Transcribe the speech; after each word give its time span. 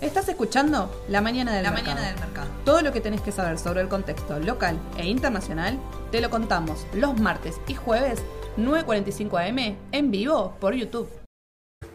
Estás 0.00 0.28
escuchando 0.28 0.90
La 1.08 1.20
Mañana 1.20 1.52
del, 1.52 1.62
La 1.62 1.70
mercado. 1.70 1.94
Mañana 1.94 2.12
del 2.12 2.20
Mercado. 2.20 2.48
Todo 2.64 2.82
lo 2.82 2.92
que 2.92 3.00
tenés 3.00 3.20
que 3.20 3.32
saber 3.32 3.58
sobre 3.58 3.80
el 3.80 3.88
contexto 3.88 4.38
local 4.38 4.78
e 4.98 5.06
internacional 5.06 5.78
te 6.10 6.20
lo 6.20 6.28
contamos 6.28 6.86
los 6.92 7.18
martes 7.18 7.60
y 7.66 7.74
jueves 7.74 8.22
9.45 8.58 9.48
am 9.48 9.76
en 9.92 10.10
vivo 10.10 10.54
por 10.60 10.74
YouTube. 10.74 11.08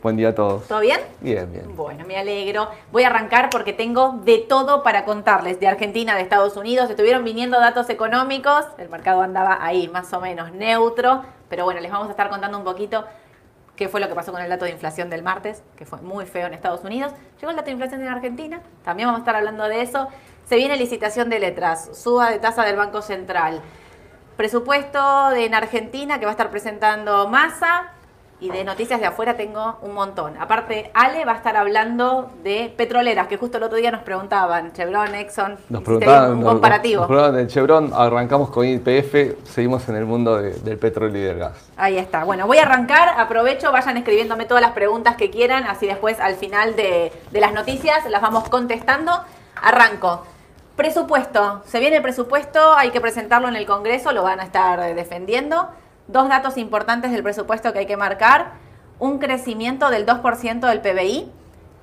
Buen 0.02 0.16
día 0.16 0.30
a 0.30 0.36
todos. 0.36 0.68
¿Todo 0.68 0.80
bien? 0.80 1.00
Bien, 1.22 1.52
bien. 1.52 1.76
Bueno, 1.76 2.06
me 2.06 2.18
alegro. 2.18 2.70
Voy 2.92 3.04
a 3.04 3.08
arrancar 3.08 3.50
porque 3.50 3.74
tengo 3.74 4.22
de 4.24 4.38
todo 4.38 4.84
para 4.84 5.06
contarles. 5.06 5.60
De 5.60 5.68
Argentina, 5.68 6.16
de 6.16 6.22
Estados 6.22 6.56
Unidos, 6.56 6.90
estuvieron 6.90 7.24
viniendo 7.24 7.60
datos 7.60 7.90
económicos. 7.90 8.66
El 8.78 8.90
mercado 8.90 9.22
andaba 9.22 9.58
ahí 9.62 9.88
más 9.88 10.14
o 10.14 10.22
menos 10.22 10.52
neutro. 10.52 11.24
Pero 11.50 11.66
bueno, 11.66 11.80
les 11.80 11.92
vamos 11.92 12.08
a 12.08 12.12
estar 12.12 12.30
contando 12.30 12.58
un 12.58 12.64
poquito 12.64 13.06
qué 13.78 13.88
fue 13.88 14.02
lo 14.02 14.10
que 14.10 14.16
pasó 14.16 14.34
con 14.34 14.42
el 14.42 14.50
dato 14.50 14.66
de 14.66 14.72
inflación 14.72 15.10
del 15.10 15.24
martes, 15.24 15.64
que 15.78 15.86
fue 15.86 16.02
muy 16.02 16.26
feo 16.26 16.48
en 16.48 16.54
Estados 16.54 16.84
Unidos. 16.84 17.14
Llegó 17.40 17.52
el 17.52 17.56
dato 17.56 17.68
de 17.68 17.72
inflación 17.72 18.02
en 18.02 18.10
Argentina, 18.10 18.62
también 18.84 19.08
vamos 19.08 19.20
a 19.20 19.22
estar 19.22 19.36
hablando 19.36 19.70
de 19.70 19.82
eso. 19.82 20.10
Se 20.46 20.56
viene 20.56 20.76
licitación 20.76 21.30
de 21.30 21.40
letras, 21.40 21.92
suba 21.94 22.32
de 22.32 22.40
tasa 22.40 22.66
del 22.66 22.76
Banco 22.76 23.02
Central. 23.02 23.62
Presupuesto 24.36 25.32
en 25.32 25.54
Argentina 25.54 26.20
que 26.20 26.26
va 26.26 26.32
a 26.32 26.34
estar 26.34 26.50
presentando 26.50 27.28
Massa. 27.28 27.94
Y 28.40 28.52
de 28.52 28.64
noticias 28.64 29.00
de 29.00 29.08
afuera 29.08 29.36
tengo 29.36 29.78
un 29.82 29.96
montón. 29.96 30.38
Aparte, 30.40 30.92
Ale 30.94 31.26
va 31.26 31.32
a 31.32 31.36
estar 31.38 31.58
hablando 31.58 32.30
de 32.44 32.72
petroleras, 32.78 33.26
que 33.26 33.36
justo 33.36 33.58
el 33.58 33.64
otro 33.64 33.78
día 33.80 33.90
nos 33.90 34.04
preguntaban, 34.04 34.74
Chevron, 34.74 35.16
Exxon, 35.16 35.58
Nos 35.70 35.82
preguntaban, 35.82 36.34
un 36.38 36.44
comparativo. 36.44 37.00
nos 37.02 37.08
preguntaban 37.08 37.36
del 37.38 37.48
Chevron, 37.48 37.92
arrancamos 37.96 38.52
con 38.52 38.64
IPF, 38.68 39.44
seguimos 39.44 39.90
en 39.90 39.96
el 39.96 40.06
mundo 40.06 40.38
de- 40.38 40.52
del 40.60 40.78
petróleo 40.78 41.20
y 41.20 41.26
del 41.26 41.40
gas. 41.40 41.54
Ahí 41.78 41.98
está. 41.98 42.26
Bueno, 42.26 42.46
voy 42.46 42.60
a 42.60 42.64
arrancar. 42.64 43.10
Aprovecho, 43.20 43.72
vayan 43.72 43.98
escribiéndome 43.98 44.46
todas 44.46 44.62
las 44.62 44.72
preguntas 44.74 45.16
que 45.16 45.32
quieran, 45.32 45.64
así 45.64 45.88
después 45.88 46.20
al 46.20 46.36
final 46.36 46.76
de, 46.76 47.12
de 47.32 47.42
las 47.42 47.54
noticias 47.54 48.08
las 48.08 48.22
vamos 48.22 48.48
contestando. 48.50 49.14
Arranco. 49.60 50.24
Presupuesto. 50.76 51.64
Se 51.66 51.80
viene 51.80 51.96
el 51.96 52.02
presupuesto, 52.04 52.76
hay 52.76 52.92
que 52.92 53.02
presentarlo 53.02 53.48
en 53.48 53.56
el 53.56 53.66
Congreso, 53.66 54.12
lo 54.12 54.22
van 54.22 54.40
a 54.40 54.44
estar 54.44 54.94
defendiendo. 54.94 55.68
Dos 56.08 56.30
datos 56.30 56.58
importantes 56.58 57.12
del 57.12 57.24
presupuesto 57.24 57.74
que 57.74 57.80
hay 57.80 57.86
que 57.86 57.98
marcar. 57.98 58.54
Un 59.00 59.20
crecimiento 59.20 59.90
del 59.90 60.06
2% 60.06 60.68
del 60.68 60.82
PBI 60.82 61.32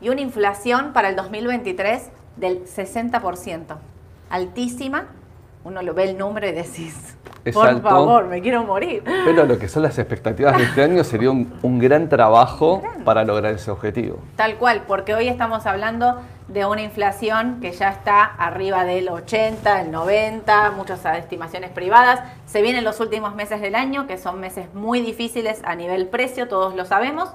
y 0.01 0.09
una 0.09 0.21
inflación 0.23 0.93
para 0.93 1.11
el 1.11 1.17
2023 1.17 2.11
del 2.37 2.65
60%. 2.65 3.77
Altísima. 4.31 5.09
Uno 5.63 5.83
lo 5.83 5.95
ve 5.95 6.05
el 6.05 6.19
número 6.19 6.47
y 6.47 6.53
decís, 6.53 7.17
Por 7.53 7.83
favor, 7.83 8.27
me 8.27 8.41
quiero 8.41 8.65
morir. 8.65 9.03
Pero 9.05 9.45
lo 9.45 9.59
que 9.59 9.69
son 9.69 9.83
las 9.83 9.99
expectativas 9.99 10.57
de 10.57 10.65
este 10.65 10.83
año 10.83 11.05
sería 11.05 11.31
un, 11.31 11.53
un 11.63 11.79
gran 11.79 12.09
trabajo 12.09 12.83
para 13.05 13.25
lograr 13.25 13.53
ese 13.53 13.71
objetivo. 13.71 14.19
Tal 14.37 14.57
cual, 14.57 14.85
porque 14.87 15.15
hoy 15.15 15.29
estamos 15.29 15.67
hablando 15.67 16.21
de 16.49 16.67
una 16.67 16.83
inflación 16.83 17.59
que 17.61 17.73
ya 17.73 17.89
está 17.89 18.25
arriba 18.25 18.85
del 18.85 19.09
80, 19.09 19.81
el 19.83 19.91
90, 19.91 20.73
muchas 20.73 21.05
estimaciones 21.05 21.71
privadas. 21.71 22.21
Se 22.47 22.63
vienen 22.63 22.85
los 22.85 23.01
últimos 23.01 23.35
meses 23.35 23.61
del 23.61 23.75
año, 23.75 24.07
que 24.07 24.19
son 24.19 24.41
meses 24.41 24.73
muy 24.75 25.01
difíciles 25.01 25.63
a 25.65 25.75
nivel 25.75 26.09
precio, 26.09 26.49
todos 26.49 26.75
lo 26.75 26.85
sabemos. 26.85 27.31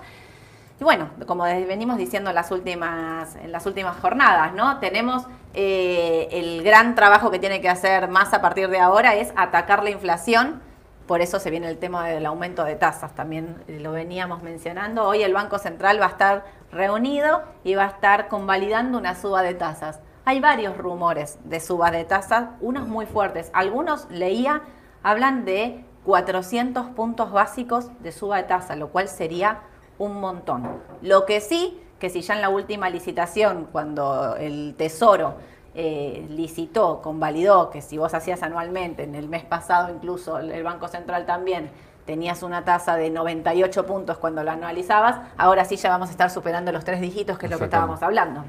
Y 0.79 0.83
bueno, 0.83 1.09
como 1.25 1.43
venimos 1.43 1.97
diciendo 1.97 2.29
en 2.29 2.35
las 2.35 2.51
últimas, 2.51 3.35
en 3.35 3.51
las 3.51 3.65
últimas 3.65 3.97
jornadas, 3.97 4.53
¿no? 4.53 4.79
Tenemos 4.79 5.25
eh, 5.53 6.27
el 6.31 6.63
gran 6.63 6.95
trabajo 6.95 7.31
que 7.31 7.39
tiene 7.39 7.61
que 7.61 7.69
hacer 7.69 8.07
más 8.07 8.33
a 8.33 8.41
partir 8.41 8.69
de 8.69 8.79
ahora 8.79 9.15
es 9.15 9.33
atacar 9.35 9.83
la 9.83 9.89
inflación. 9.89 10.61
Por 11.07 11.21
eso 11.21 11.39
se 11.39 11.49
viene 11.49 11.67
el 11.67 11.79
tema 11.79 12.07
del 12.07 12.25
aumento 12.27 12.63
de 12.63 12.75
tasas, 12.75 13.15
también 13.15 13.63
eh, 13.67 13.79
lo 13.79 13.91
veníamos 13.91 14.43
mencionando. 14.43 15.07
Hoy 15.07 15.23
el 15.23 15.33
Banco 15.33 15.57
Central 15.57 15.99
va 15.99 16.05
a 16.05 16.09
estar 16.09 16.45
reunido 16.71 17.43
y 17.63 17.73
va 17.73 17.85
a 17.85 17.87
estar 17.87 18.27
convalidando 18.27 18.97
una 18.97 19.15
suba 19.15 19.41
de 19.41 19.55
tasas. 19.55 20.01
Hay 20.25 20.39
varios 20.39 20.77
rumores 20.77 21.39
de 21.43 21.59
subas 21.59 21.91
de 21.91 22.05
tasas, 22.05 22.49
unos 22.61 22.87
muy 22.87 23.07
fuertes. 23.07 23.49
Algunos 23.53 24.07
leía, 24.11 24.61
hablan 25.01 25.45
de 25.45 25.83
400 26.05 26.87
puntos 26.89 27.31
básicos 27.31 27.89
de 28.01 28.11
suba 28.11 28.37
de 28.37 28.43
tasa, 28.43 28.75
lo 28.75 28.89
cual 28.89 29.07
sería 29.07 29.61
un 29.97 30.19
montón. 30.19 30.81
Lo 31.01 31.25
que 31.25 31.41
sí, 31.41 31.81
que 31.99 32.09
si 32.09 32.21
ya 32.21 32.35
en 32.35 32.41
la 32.41 32.49
última 32.49 32.89
licitación, 32.89 33.67
cuando 33.71 34.35
el 34.37 34.73
Tesoro 34.77 35.35
eh, 35.75 36.25
licitó, 36.29 37.01
convalidó, 37.01 37.69
que 37.69 37.81
si 37.81 37.97
vos 37.97 38.13
hacías 38.13 38.41
anualmente, 38.41 39.03
en 39.03 39.15
el 39.15 39.27
mes 39.27 39.43
pasado 39.43 39.93
incluso 39.93 40.39
el 40.39 40.63
Banco 40.63 40.87
Central 40.87 41.25
también, 41.25 41.69
tenías 42.05 42.41
una 42.41 42.65
tasa 42.65 42.95
de 42.95 43.11
98 43.11 43.85
puntos 43.85 44.17
cuando 44.17 44.43
lo 44.43 44.49
anualizabas, 44.49 45.17
ahora 45.37 45.65
sí 45.65 45.75
ya 45.75 45.89
vamos 45.89 46.09
a 46.09 46.11
estar 46.11 46.31
superando 46.31 46.71
los 46.71 46.83
tres 46.83 47.01
dígitos, 47.01 47.37
que 47.37 47.45
es 47.45 47.51
lo 47.51 47.59
que 47.59 47.65
estábamos 47.65 48.01
hablando. 48.01 48.43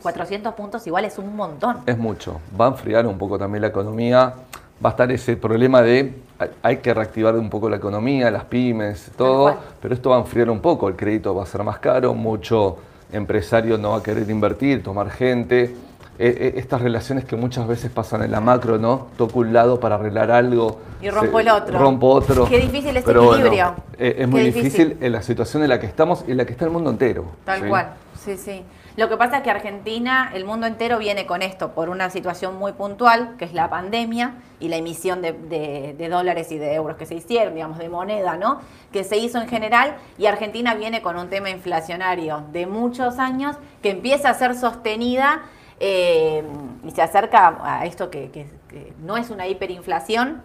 400 0.00 0.54
puntos 0.54 0.86
igual 0.86 1.04
es 1.04 1.18
un 1.18 1.34
montón. 1.36 1.82
Es 1.86 1.98
mucho. 1.98 2.40
Va 2.58 2.66
a 2.66 2.68
enfriar 2.68 3.06
un 3.06 3.18
poco 3.18 3.38
también 3.38 3.62
la 3.62 3.68
economía. 3.68 4.34
Va 4.84 4.90
a 4.90 4.92
estar 4.92 5.10
ese 5.10 5.36
problema 5.36 5.82
de 5.82 6.14
hay- 6.62 6.76
que 6.78 6.92
reactivar 6.94 7.34
un 7.36 7.48
poco 7.50 7.68
la 7.70 7.76
economía, 7.76 8.30
las 8.30 8.44
pymes, 8.44 9.10
todo, 9.16 9.56
pero 9.80 9.94
esto 9.94 10.10
va 10.10 10.16
a 10.16 10.20
enfriar 10.20 10.50
un 10.50 10.60
poco. 10.60 10.88
El 10.88 10.96
crédito 10.96 11.34
va 11.34 11.42
a 11.42 11.46
ser 11.46 11.62
más 11.62 11.78
caro, 11.78 12.14
mucho 12.14 12.76
empresario 13.12 13.78
no 13.78 13.90
va 13.90 13.98
a 13.98 14.02
querer 14.02 14.28
invertir, 14.30 14.82
tomar 14.82 15.10
gente. 15.10 15.74
Eh, 16.18 16.34
eh, 16.40 16.52
estas 16.56 16.80
relaciones 16.80 17.26
que 17.26 17.36
muchas 17.36 17.68
veces 17.68 17.90
pasan 17.90 18.22
en 18.22 18.30
la 18.32 18.40
macro, 18.40 18.78
¿no? 18.78 19.08
Toco 19.18 19.40
un 19.40 19.52
lado 19.52 19.78
para 19.78 19.96
arreglar 19.96 20.30
algo. 20.30 20.78
Y 21.02 21.10
rompo 21.10 21.36
se- 21.36 21.42
el 21.42 21.48
otro. 21.50 21.78
Rompo 21.78 22.06
otro. 22.08 22.46
Qué 22.46 22.58
difícil 22.58 22.96
ese 22.96 23.04
bueno, 23.12 23.34
equilibrio. 23.34 23.74
eh, 23.98 24.08
es 24.08 24.14
Qué 24.16 24.26
muy 24.26 24.40
difícil. 24.40 24.62
difícil 24.88 24.96
en 25.04 25.12
la 25.12 25.20
situación 25.22 25.62
en 25.62 25.68
la 25.68 25.78
que 25.78 25.84
estamos 25.86 26.24
y 26.26 26.30
en 26.30 26.38
la 26.38 26.46
que 26.46 26.52
está 26.52 26.64
el 26.64 26.70
mundo 26.70 26.88
entero. 26.88 27.26
Tal 27.44 27.60
¿sí? 27.60 27.68
cual, 27.68 27.88
sí, 28.18 28.36
sí. 28.38 28.62
Lo 28.96 29.10
que 29.10 29.18
pasa 29.18 29.38
es 29.38 29.42
que 29.42 29.50
Argentina, 29.50 30.30
el 30.32 30.46
mundo 30.46 30.66
entero 30.66 30.98
viene 30.98 31.26
con 31.26 31.42
esto 31.42 31.72
por 31.72 31.90
una 31.90 32.08
situación 32.08 32.56
muy 32.56 32.72
puntual, 32.72 33.34
que 33.36 33.44
es 33.44 33.52
la 33.52 33.68
pandemia 33.68 34.36
y 34.58 34.68
la 34.68 34.76
emisión 34.76 35.20
de, 35.20 36.08
dólares 36.10 36.50
y 36.50 36.56
de 36.56 36.72
euros 36.72 36.96
que 36.96 37.04
se 37.04 37.14
hicieron, 37.14 37.52
digamos, 37.54 37.76
de 37.76 37.90
moneda, 37.90 38.38
¿no? 38.38 38.62
Que 38.92 39.04
se 39.04 39.18
hizo 39.18 39.38
en 39.38 39.48
general 39.48 39.96
y 40.16 40.24
Argentina 40.24 40.74
viene 40.74 41.02
con 41.02 41.18
un 41.18 41.28
tema 41.28 41.50
inflacionario 41.50 42.44
de 42.52 42.66
muchos 42.66 43.18
años 43.18 43.56
que 43.82 43.90
empieza 43.90 44.30
a 44.30 44.34
ser 44.34 44.54
sostenida 44.54 45.42
eh, 45.78 46.42
y 46.82 46.90
se 46.90 47.02
acerca 47.02 47.58
a 47.62 47.84
esto 47.84 48.08
que, 48.10 48.46
no 49.02 49.18
es 49.18 49.28
una 49.28 49.46
hiperinflación, 49.46 50.42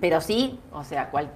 pero 0.00 0.22
sí, 0.22 0.58
o 0.72 0.84
sea, 0.84 1.10
cual- 1.10 1.32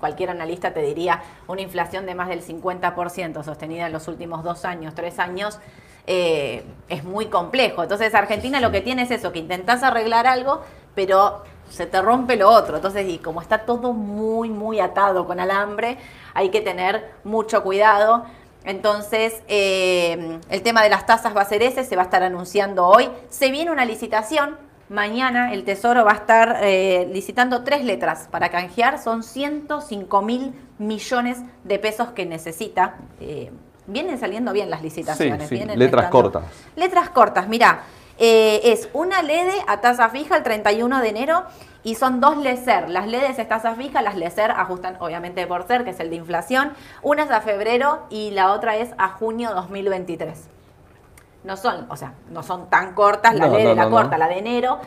cualquier 0.00 0.30
analista 0.30 0.72
te 0.72 0.82
diría 0.82 1.22
una 1.46 1.60
inflación 1.60 2.06
de 2.06 2.16
más 2.16 2.28
del 2.28 2.42
50% 2.42 3.44
sostenida 3.44 3.86
en 3.86 3.92
los 3.92 4.08
últimos 4.08 4.42
dos 4.42 4.64
años, 4.64 4.94
tres 4.96 5.20
años, 5.20 5.60
eh, 6.08 6.64
es 6.88 7.04
muy 7.04 7.26
complejo. 7.26 7.82
Entonces 7.82 8.14
Argentina 8.14 8.60
lo 8.60 8.72
que 8.72 8.80
tiene 8.80 9.02
es 9.02 9.10
eso, 9.10 9.30
que 9.30 9.38
intentás 9.38 9.82
arreglar 9.82 10.26
algo, 10.26 10.62
pero 10.94 11.42
se 11.68 11.86
te 11.86 12.00
rompe 12.00 12.36
lo 12.36 12.48
otro. 12.48 12.76
Entonces, 12.76 13.06
y 13.08 13.18
como 13.18 13.42
está 13.42 13.58
todo 13.66 13.92
muy, 13.92 14.48
muy 14.48 14.80
atado 14.80 15.26
con 15.26 15.38
alambre, 15.38 15.98
hay 16.32 16.48
que 16.48 16.62
tener 16.62 17.12
mucho 17.24 17.62
cuidado. 17.62 18.24
Entonces, 18.64 19.42
eh, 19.48 20.40
el 20.48 20.62
tema 20.62 20.82
de 20.82 20.88
las 20.88 21.04
tasas 21.04 21.36
va 21.36 21.42
a 21.42 21.44
ser 21.44 21.62
ese, 21.62 21.84
se 21.84 21.94
va 21.94 22.02
a 22.02 22.04
estar 22.06 22.22
anunciando 22.22 22.86
hoy. 22.86 23.08
Se 23.28 23.50
viene 23.50 23.70
una 23.70 23.84
licitación. 23.84 24.56
Mañana 24.88 25.52
el 25.52 25.64
Tesoro 25.64 26.06
va 26.06 26.12
a 26.12 26.14
estar 26.14 26.60
eh, 26.62 27.06
licitando 27.12 27.62
tres 27.62 27.84
letras 27.84 28.28
para 28.30 28.48
canjear. 28.48 28.98
Son 28.98 29.22
105 29.22 30.22
mil 30.22 30.54
millones 30.78 31.42
de 31.64 31.78
pesos 31.78 32.08
que 32.12 32.24
necesita. 32.24 32.96
Eh, 33.20 33.52
vienen 33.88 34.18
saliendo 34.18 34.52
bien 34.52 34.70
las 34.70 34.82
licitaciones. 34.82 35.48
Sí, 35.48 35.56
letras 35.74 36.10
cortas. 36.10 36.44
Letras 36.76 37.10
cortas, 37.10 37.48
mira. 37.48 37.80
es 38.18 38.88
una 38.92 39.22
LED 39.22 39.48
a 39.66 39.80
tasa 39.80 40.08
fija 40.08 40.36
el 40.36 40.42
31 40.42 41.00
de 41.00 41.08
enero 41.08 41.44
y 41.84 41.94
son 41.94 42.20
dos 42.20 42.36
LECER. 42.36 42.88
Las 42.90 43.06
LEDs 43.06 43.38
es 43.38 43.48
tasa 43.48 43.74
fija, 43.74 44.02
las 44.02 44.16
LECER 44.16 44.50
ajustan 44.50 44.96
obviamente 45.00 45.46
por 45.46 45.66
ser, 45.66 45.84
que 45.84 45.90
es 45.90 46.00
el 46.00 46.10
de 46.10 46.16
inflación. 46.16 46.72
Una 47.02 47.22
es 47.24 47.30
a 47.30 47.40
febrero 47.40 48.00
y 48.10 48.30
la 48.32 48.52
otra 48.52 48.76
es 48.76 48.90
a 48.98 49.08
junio 49.10 49.54
2023. 49.54 50.48
No 51.44 51.56
son, 51.56 51.86
o 51.88 51.96
sea, 51.96 52.14
no 52.30 52.42
son 52.42 52.68
tan 52.68 52.94
cortas, 52.94 53.34
la 53.34 53.46
No, 53.46 53.56
LED 53.56 53.64
no, 53.68 53.74
la 53.74 53.84
no, 53.84 53.90
corta, 53.90 54.18
la 54.18 54.28
de 54.28 54.38
enero. 54.38 54.78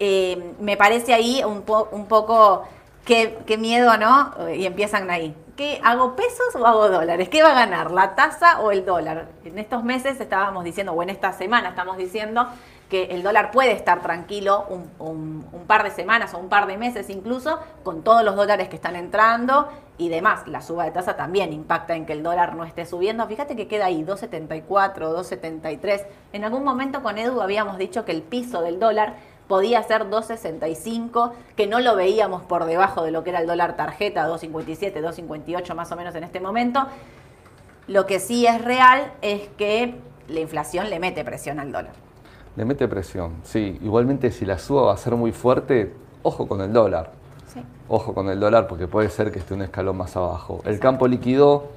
Eh, 0.00 0.54
me 0.60 0.76
parece 0.76 1.12
ahí 1.12 1.42
un, 1.44 1.62
po- 1.62 1.88
un 1.92 2.06
poco 2.06 2.64
qué, 3.04 3.38
qué 3.46 3.58
miedo, 3.58 3.96
¿no? 3.98 4.32
Y 4.54 4.64
empiezan 4.64 5.10
ahí. 5.10 5.34
¿Qué, 5.58 5.80
¿Hago 5.82 6.14
pesos 6.14 6.54
o 6.54 6.64
hago 6.64 6.88
dólares? 6.88 7.28
¿Qué 7.28 7.42
va 7.42 7.50
a 7.50 7.54
ganar, 7.54 7.90
la 7.90 8.14
tasa 8.14 8.60
o 8.60 8.70
el 8.70 8.84
dólar? 8.84 9.26
En 9.44 9.58
estos 9.58 9.82
meses 9.82 10.20
estábamos 10.20 10.62
diciendo, 10.62 10.92
o 10.92 11.02
en 11.02 11.10
esta 11.10 11.32
semana 11.32 11.70
estamos 11.70 11.96
diciendo 11.96 12.46
que 12.88 13.06
el 13.06 13.24
dólar 13.24 13.50
puede 13.50 13.72
estar 13.72 14.00
tranquilo 14.00 14.66
un, 14.68 15.64
par 15.66 15.82
de 15.82 15.90
semanas 15.90 16.32
o 16.32 16.38
un 16.38 16.48
par 16.48 16.68
de 16.68 16.76
meses 16.76 17.10
incluso, 17.10 17.58
con 17.82 18.04
todos 18.04 18.22
los 18.22 18.36
dólares 18.36 18.68
que 18.68 18.76
están 18.76 18.94
entrando 18.94 19.68
y 19.98 20.10
demás. 20.10 20.46
La 20.46 20.62
suba 20.62 20.84
de 20.84 20.92
tasa 20.92 21.16
también 21.16 21.52
impacta 21.52 21.96
en 21.96 22.06
que 22.06 22.12
el 22.12 22.22
dólar 22.22 22.54
no 22.54 22.62
esté 22.62 22.86
subiendo. 22.86 23.26
Fíjate 23.26 23.56
que 23.56 23.66
queda 23.66 23.86
ahí 23.86 24.04
2.74, 24.04 24.64
2.73. 24.68 26.06
En 26.34 26.44
algún 26.44 26.62
momento 26.62 27.02
con 27.02 27.18
Edu 27.18 27.40
habíamos 27.40 27.78
dicho 27.78 28.04
que 28.04 28.12
el 28.12 28.22
piso 28.22 28.62
del 28.62 28.78
dólar 28.78 29.16
podía 29.48 29.82
ser 29.82 30.04
2.65, 30.04 31.32
que 31.56 31.66
no 31.66 31.80
lo 31.80 31.96
veíamos 31.96 32.42
por 32.42 32.66
debajo 32.66 33.02
de 33.02 33.10
lo 33.10 33.24
que 33.24 33.30
era 33.30 33.40
el 33.40 33.46
dólar 33.46 33.76
tarjeta, 33.76 34.28
2.57, 34.28 35.02
2.58 35.02 35.74
más 35.74 35.90
o 35.90 35.96
menos 35.96 36.14
en 36.14 36.24
este 36.24 36.38
momento. 36.38 36.86
Lo 37.88 38.06
que 38.06 38.20
sí 38.20 38.46
es 38.46 38.62
real 38.62 39.12
es 39.22 39.48
que 39.56 39.96
la 40.28 40.40
inflación 40.40 40.90
le 40.90 41.00
mete 41.00 41.24
presión 41.24 41.58
al 41.58 41.72
dólar. 41.72 41.94
Le 42.54 42.64
mete 42.64 42.86
presión, 42.86 43.36
sí. 43.44 43.78
Igualmente 43.82 44.30
si 44.30 44.44
la 44.44 44.58
suba 44.58 44.82
va 44.82 44.92
a 44.92 44.96
ser 44.98 45.14
muy 45.14 45.32
fuerte, 45.32 45.94
ojo 46.22 46.46
con 46.46 46.60
el 46.60 46.72
dólar. 46.72 47.12
Sí. 47.52 47.62
Ojo 47.88 48.12
con 48.12 48.28
el 48.28 48.38
dólar 48.38 48.66
porque 48.66 48.86
puede 48.86 49.08
ser 49.08 49.32
que 49.32 49.38
esté 49.38 49.54
un 49.54 49.62
escalón 49.62 49.96
más 49.96 50.14
abajo. 50.16 50.60
El 50.66 50.78
campo 50.78 51.08
liquidó, 51.08 51.68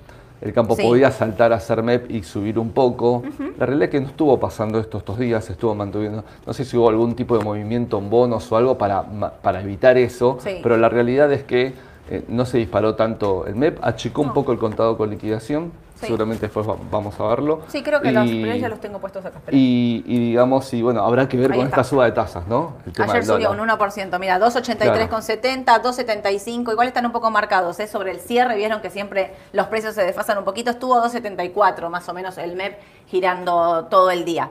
el 0.41 0.53
campo 0.53 0.75
Sí. 0.75 0.81
podía 0.81 1.11
saltar 1.11 1.53
a 1.53 1.57
hacer 1.57 1.83
MEP 1.83 2.09
y 2.11 2.23
subir 2.23 2.57
un 2.57 2.71
poco. 2.71 3.23
La 3.59 3.65
realidad 3.67 3.85
es 3.85 3.91
que 3.91 4.01
no 4.01 4.07
estuvo 4.07 4.39
pasando 4.39 4.79
esto 4.79 4.97
estos 4.97 5.19
días, 5.19 5.47
estuvo 5.49 5.75
manteniendo. 5.75 6.23
No 6.45 6.53
sé 6.53 6.65
si 6.65 6.75
hubo 6.77 6.89
algún 6.89 7.13
tipo 7.15 7.37
de 7.37 7.43
movimiento 7.43 7.97
en 7.99 8.09
bonos 8.09 8.51
o 8.51 8.57
algo 8.57 8.77
para, 8.77 9.03
para 9.41 9.61
evitar 9.61 9.97
eso, 9.97 10.37
Sí. 10.41 10.59
pero 10.63 10.77
la 10.77 10.89
realidad 10.89 11.31
es 11.31 11.43
que 11.43 11.73
eh, 12.09 12.25
no 12.27 12.45
se 12.45 12.57
disparó 12.57 12.95
tanto 12.95 13.45
el 13.45 13.55
MEP, 13.55 13.77
achicó 13.81 14.21
un 14.21 14.33
poco 14.33 14.51
el 14.51 14.57
contado 14.57 14.97
con 14.97 15.09
liquidación. 15.11 15.71
Sí. 16.01 16.07
Seguramente 16.07 16.41
después 16.47 16.67
va- 16.67 16.75
vamos 16.91 17.17
a 17.19 17.23
verlo. 17.27 17.61
Sí, 17.67 17.81
creo 17.83 18.01
que 18.01 18.11
los 18.11 18.25
Y- 18.27 18.41
precios 18.41 18.69
los 18.69 18.79
tengo 18.81 18.99
puestos 18.99 19.23
acá. 19.25 19.39
y, 19.51 20.03
y 20.05 20.19
digamos, 20.19 20.73
y 20.73 20.81
bueno, 20.81 21.05
habrá 21.05 21.29
que 21.29 21.37
ver 21.37 21.51
Ahí 21.51 21.57
con 21.59 21.67
está. 21.67 21.81
esta 21.81 21.89
suba 21.89 22.05
de 22.05 22.11
tasas, 22.11 22.47
¿no? 22.47 22.73
El 22.85 22.93
tema 22.93 23.13
Ayer 23.13 23.25
subió 23.25 23.51
un 23.51 23.59
1%, 23.59 24.19
mira, 24.19 24.39
283,70, 24.39 25.79
275, 25.81 26.71
igual 26.71 26.87
están 26.87 27.05
un 27.05 27.11
poco 27.11 27.29
marcados, 27.31 27.79
¿eh? 27.79 27.87
sobre 27.87 28.11
el 28.11 28.19
cierre, 28.19 28.55
vieron 28.55 28.81
que 28.81 28.89
siempre 28.89 29.33
los 29.53 29.67
precios 29.67 29.95
se 29.95 30.03
desfasan 30.03 30.37
un 30.37 30.43
poquito, 30.43 30.71
estuvo 30.71 30.95
274 30.95 31.89
más 31.89 32.07
o 32.09 32.13
menos 32.13 32.37
el 32.37 32.55
MEP 32.55 32.79
girando 33.07 33.85
todo 33.89 34.11
el 34.11 34.25
día. 34.25 34.49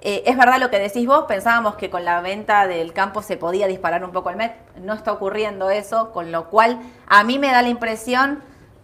Eh, 0.00 0.22
es 0.26 0.36
verdad 0.36 0.58
lo 0.60 0.70
que 0.70 0.78
decís 0.78 1.06
vos, 1.06 1.24
pensábamos 1.26 1.74
que 1.74 1.90
con 1.90 2.04
la 2.04 2.20
venta 2.20 2.66
del 2.68 2.92
campo 2.92 3.20
se 3.20 3.36
podía 3.36 3.66
disparar 3.66 4.04
un 4.04 4.12
poco 4.12 4.30
el 4.30 4.36
MEP, 4.36 4.52
no 4.80 4.94
está 4.94 5.12
ocurriendo 5.12 5.70
eso, 5.70 6.12
con 6.12 6.30
lo 6.30 6.44
cual 6.48 6.78
a 7.08 7.24
mí 7.24 7.38
me 7.38 7.50
da 7.50 7.62
la 7.62 7.68
impresión 7.68 8.40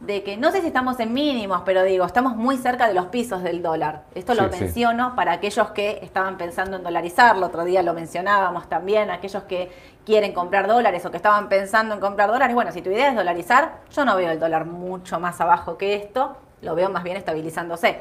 de 0.07 0.23
que 0.23 0.37
no 0.37 0.51
sé 0.53 0.61
si 0.61 0.67
estamos 0.67 1.01
en 1.01 1.13
mínimos, 1.13 1.63
pero 1.65 1.83
digo, 1.83 2.05
estamos 2.05 2.37
muy 2.37 2.57
cerca 2.57 2.87
de 2.89 2.95
los 2.95 3.07
pisos 3.07 3.43
del 3.43 3.63
dólar. 3.63 4.03
Esto 4.15 4.35
lo 4.35 4.53
sí. 4.53 4.61
menciono 4.61 5.15
para 5.17 5.33
aquellos 5.33 5.71
que 5.71 5.99
estaban 6.03 6.37
pensando 6.37 6.77
en 6.77 6.83
dolarizarlo, 6.83 7.47
otro 7.47 7.65
día 7.65 7.83
lo 7.83 7.95
mencionábamos 7.95 8.69
también, 8.69 9.11
aquellos 9.11 9.45
que 9.45 9.71
quieren 10.05 10.33
comprar 10.33 10.67
dólares 10.67 11.05
o 11.07 11.11
que 11.11 11.17
estaban 11.17 11.49
pensando 11.49 11.95
en 11.95 12.01
comprar 12.01 12.31
dólares. 12.31 12.55
Bueno, 12.55 12.73
si 12.73 12.83
tu 12.83 12.91
idea 12.91 13.09
es 13.09 13.17
dolarizar, 13.17 13.77
yo 13.91 14.05
no 14.05 14.17
veo 14.17 14.31
el 14.31 14.39
dólar 14.39 14.67
mucho 14.67 15.19
más 15.21 15.41
abajo 15.41 15.79
que 15.79 15.95
esto, 15.95 16.37
lo 16.61 16.75
veo 16.75 16.91
más 16.91 17.03
bien 17.03 17.17
estabilizándose. 17.17 18.01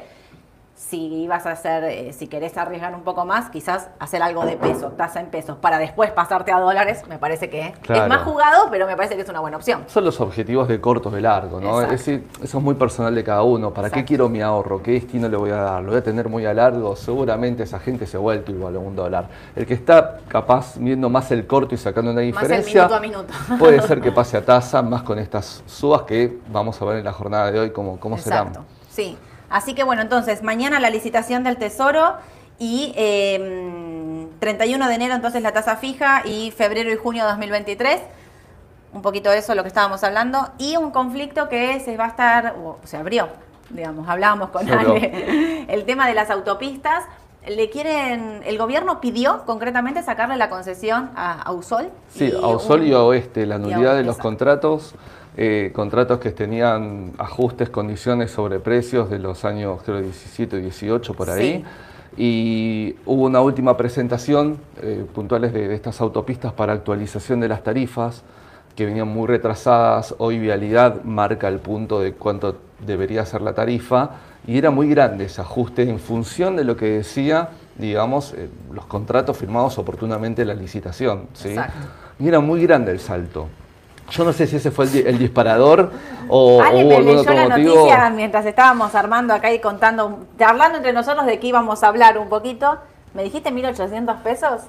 Si 0.76 1.28
vas 1.28 1.46
a 1.46 1.52
hacer, 1.52 1.84
eh, 1.84 2.12
si 2.12 2.26
querés 2.26 2.56
arriesgar 2.58 2.94
un 2.96 3.02
poco 3.02 3.24
más, 3.24 3.48
quizás 3.48 3.90
hacer 4.00 4.20
algo 4.22 4.44
de 4.44 4.56
peso, 4.56 4.88
tasa 4.90 5.20
en 5.20 5.26
pesos, 5.26 5.56
para 5.56 5.78
después 5.78 6.10
pasarte 6.10 6.50
a 6.50 6.58
dólares, 6.58 7.02
me 7.08 7.16
parece 7.16 7.48
que 7.48 7.72
Claro. 7.82 8.02
es 8.02 8.08
más 8.08 8.22
jugado, 8.22 8.66
pero 8.72 8.84
me 8.88 8.96
parece 8.96 9.14
que 9.14 9.22
es 9.22 9.28
una 9.28 9.38
buena 9.38 9.56
opción. 9.56 9.84
Son 9.86 10.04
los 10.04 10.20
objetivos 10.20 10.66
de 10.66 10.80
corto 10.80 11.10
de 11.10 11.20
largo, 11.20 11.60
¿no? 11.60 11.80
Es 11.80 11.90
decir, 11.90 12.26
eso 12.42 12.58
es 12.58 12.64
muy 12.64 12.74
personal 12.74 13.14
de 13.14 13.22
cada 13.22 13.42
uno. 13.44 13.72
¿Para 13.72 13.88
qué 13.88 14.04
quiero 14.04 14.28
mi 14.28 14.40
ahorro? 14.42 14.82
¿Qué 14.82 14.90
destino 14.92 15.28
le 15.28 15.36
voy 15.36 15.50
a 15.50 15.56
dar? 15.56 15.82
¿Lo 15.82 15.90
voy 15.90 15.98
a 16.00 16.02
tener 16.02 16.28
muy 16.28 16.44
a 16.44 16.52
largo? 16.52 16.96
Seguramente 16.96 17.62
esa 17.62 17.78
gente 17.78 18.04
se 18.04 18.16
ha 18.16 18.20
vuelto 18.20 18.50
igual 18.50 18.74
a 18.74 18.78
un 18.80 18.96
dólar. 18.96 19.28
El 19.54 19.66
que 19.66 19.74
está 19.74 20.18
capaz 20.26 20.74
viendo 20.76 21.08
más 21.08 21.30
el 21.30 21.46
corto 21.46 21.76
y 21.76 21.78
sacando 21.78 22.10
una 22.10 22.20
Más 22.20 22.26
el 22.26 22.32
diferencia, 22.32 22.88
minuto 22.88 22.94
a 22.96 23.00
minuto. 23.00 23.32
puede 23.60 23.80
ser 23.82 24.00
que 24.00 24.10
pase 24.10 24.36
a 24.36 24.44
tasa, 24.44 24.82
más 24.82 25.02
con 25.04 25.20
estas 25.20 25.62
subas 25.66 26.02
que 26.02 26.36
vamos 26.50 26.82
a 26.82 26.84
ver 26.84 26.96
en 26.98 27.04
la 27.04 27.12
jornada 27.12 27.52
de 27.52 27.60
hoy 27.60 27.70
cómo, 27.70 28.00
cómo 28.00 28.18
serán. 28.18 28.48
Exacto, 28.48 28.64
sí. 28.90 29.16
Así 29.50 29.74
que 29.74 29.84
bueno, 29.84 30.02
entonces 30.02 30.42
mañana 30.42 30.80
la 30.80 30.90
licitación 30.90 31.44
del 31.44 31.56
Tesoro 31.56 32.14
y 32.58 32.92
eh, 32.96 34.26
31 34.40 34.88
de 34.88 34.94
enero 34.94 35.14
entonces 35.14 35.42
la 35.42 35.52
tasa 35.52 35.76
fija 35.76 36.22
y 36.24 36.50
febrero 36.50 36.90
y 36.92 36.96
junio 36.96 37.24
de 37.24 37.30
2023. 37.30 38.00
Un 38.92 39.02
poquito 39.02 39.30
de 39.30 39.38
eso 39.38 39.54
lo 39.54 39.62
que 39.62 39.68
estábamos 39.68 40.04
hablando. 40.04 40.50
Y 40.58 40.76
un 40.76 40.90
conflicto 40.92 41.48
que 41.48 41.80
se 41.80 41.96
va 41.96 42.04
a 42.04 42.08
estar, 42.08 42.54
o 42.62 42.78
se 42.84 42.96
abrió, 42.96 43.28
digamos, 43.70 44.08
hablábamos 44.08 44.50
con. 44.50 44.70
Ale. 44.70 45.64
El 45.68 45.84
tema 45.84 46.06
de 46.06 46.14
las 46.14 46.30
autopistas. 46.30 47.04
Le 47.46 47.68
quieren, 47.68 48.40
el 48.46 48.56
gobierno 48.56 49.02
pidió 49.02 49.44
concretamente 49.44 50.02
sacarle 50.02 50.38
la 50.38 50.48
concesión 50.48 51.10
a, 51.14 51.42
a 51.42 51.52
Usol. 51.52 51.90
Sí, 52.08 52.32
a 52.42 52.46
Usol 52.46 52.80
un- 52.80 52.86
y 52.86 52.92
a 52.94 53.02
Oeste, 53.02 53.44
la 53.44 53.58
nulidad 53.58 53.94
de 53.96 54.02
los 54.02 54.16
contratos, 54.16 54.94
eh, 55.36 55.72
contratos 55.74 56.20
que 56.20 56.30
tenían 56.30 57.12
ajustes, 57.18 57.68
condiciones 57.70 58.30
sobre 58.30 58.60
precios 58.60 59.10
de 59.10 59.18
los 59.18 59.44
años, 59.44 59.80
creo, 59.84 60.00
17, 60.00 60.60
18, 60.60 61.14
por 61.14 61.30
ahí. 61.30 61.64
Sí. 61.64 61.64
Y 62.16 62.96
hubo 63.06 63.24
una 63.24 63.40
última 63.40 63.76
presentación 63.76 64.58
eh, 64.80 65.04
puntuales 65.12 65.52
de, 65.52 65.66
de 65.66 65.74
estas 65.74 66.00
autopistas 66.00 66.52
para 66.52 66.72
actualización 66.72 67.40
de 67.40 67.48
las 67.48 67.64
tarifas, 67.64 68.22
que 68.76 68.86
venían 68.86 69.08
muy 69.08 69.26
retrasadas. 69.26 70.14
Hoy 70.18 70.38
Vialidad 70.38 71.02
marca 71.02 71.48
el 71.48 71.58
punto 71.58 72.00
de 72.00 72.12
cuánto 72.12 72.56
debería 72.86 73.26
ser 73.26 73.40
la 73.40 73.54
tarifa. 73.54 74.10
Y 74.46 74.58
era 74.58 74.70
muy 74.70 74.88
grande 74.88 75.24
ese 75.24 75.40
ajuste 75.40 75.88
en 75.88 75.98
función 75.98 76.54
de 76.54 76.64
lo 76.64 76.76
que 76.76 76.86
decía, 76.86 77.48
digamos, 77.76 78.34
eh, 78.34 78.48
los 78.72 78.84
contratos 78.86 79.36
firmados 79.36 79.78
oportunamente 79.78 80.42
en 80.42 80.48
la 80.48 80.54
licitación. 80.54 81.28
¿sí? 81.32 81.50
Exacto. 81.50 81.88
Y 82.18 82.28
era 82.28 82.40
muy 82.40 82.62
grande 82.62 82.92
el 82.92 83.00
salto. 83.00 83.48
Yo 84.10 84.24
no 84.24 84.32
sé 84.32 84.46
si 84.46 84.56
ese 84.56 84.70
fue 84.70 84.84
el, 84.84 85.06
el 85.06 85.18
disparador 85.18 85.90
o, 86.28 86.62
Ale 86.62 86.84
me 86.84 87.00
leyó 87.00 87.20
otro 87.20 87.34
la 87.34 87.48
motivo. 87.48 87.74
noticia 87.74 88.10
mientras 88.10 88.44
estábamos 88.46 88.94
armando 88.94 89.34
acá 89.34 89.52
y 89.52 89.60
contando, 89.60 90.26
hablando 90.46 90.76
entre 90.78 90.92
nosotros 90.92 91.26
de 91.26 91.38
qué 91.40 91.48
íbamos 91.48 91.82
a 91.82 91.88
hablar 91.88 92.18
un 92.18 92.28
poquito. 92.28 92.78
¿Me 93.14 93.22
dijiste 93.22 93.50
1.800 93.52 94.22
pesos? 94.22 94.62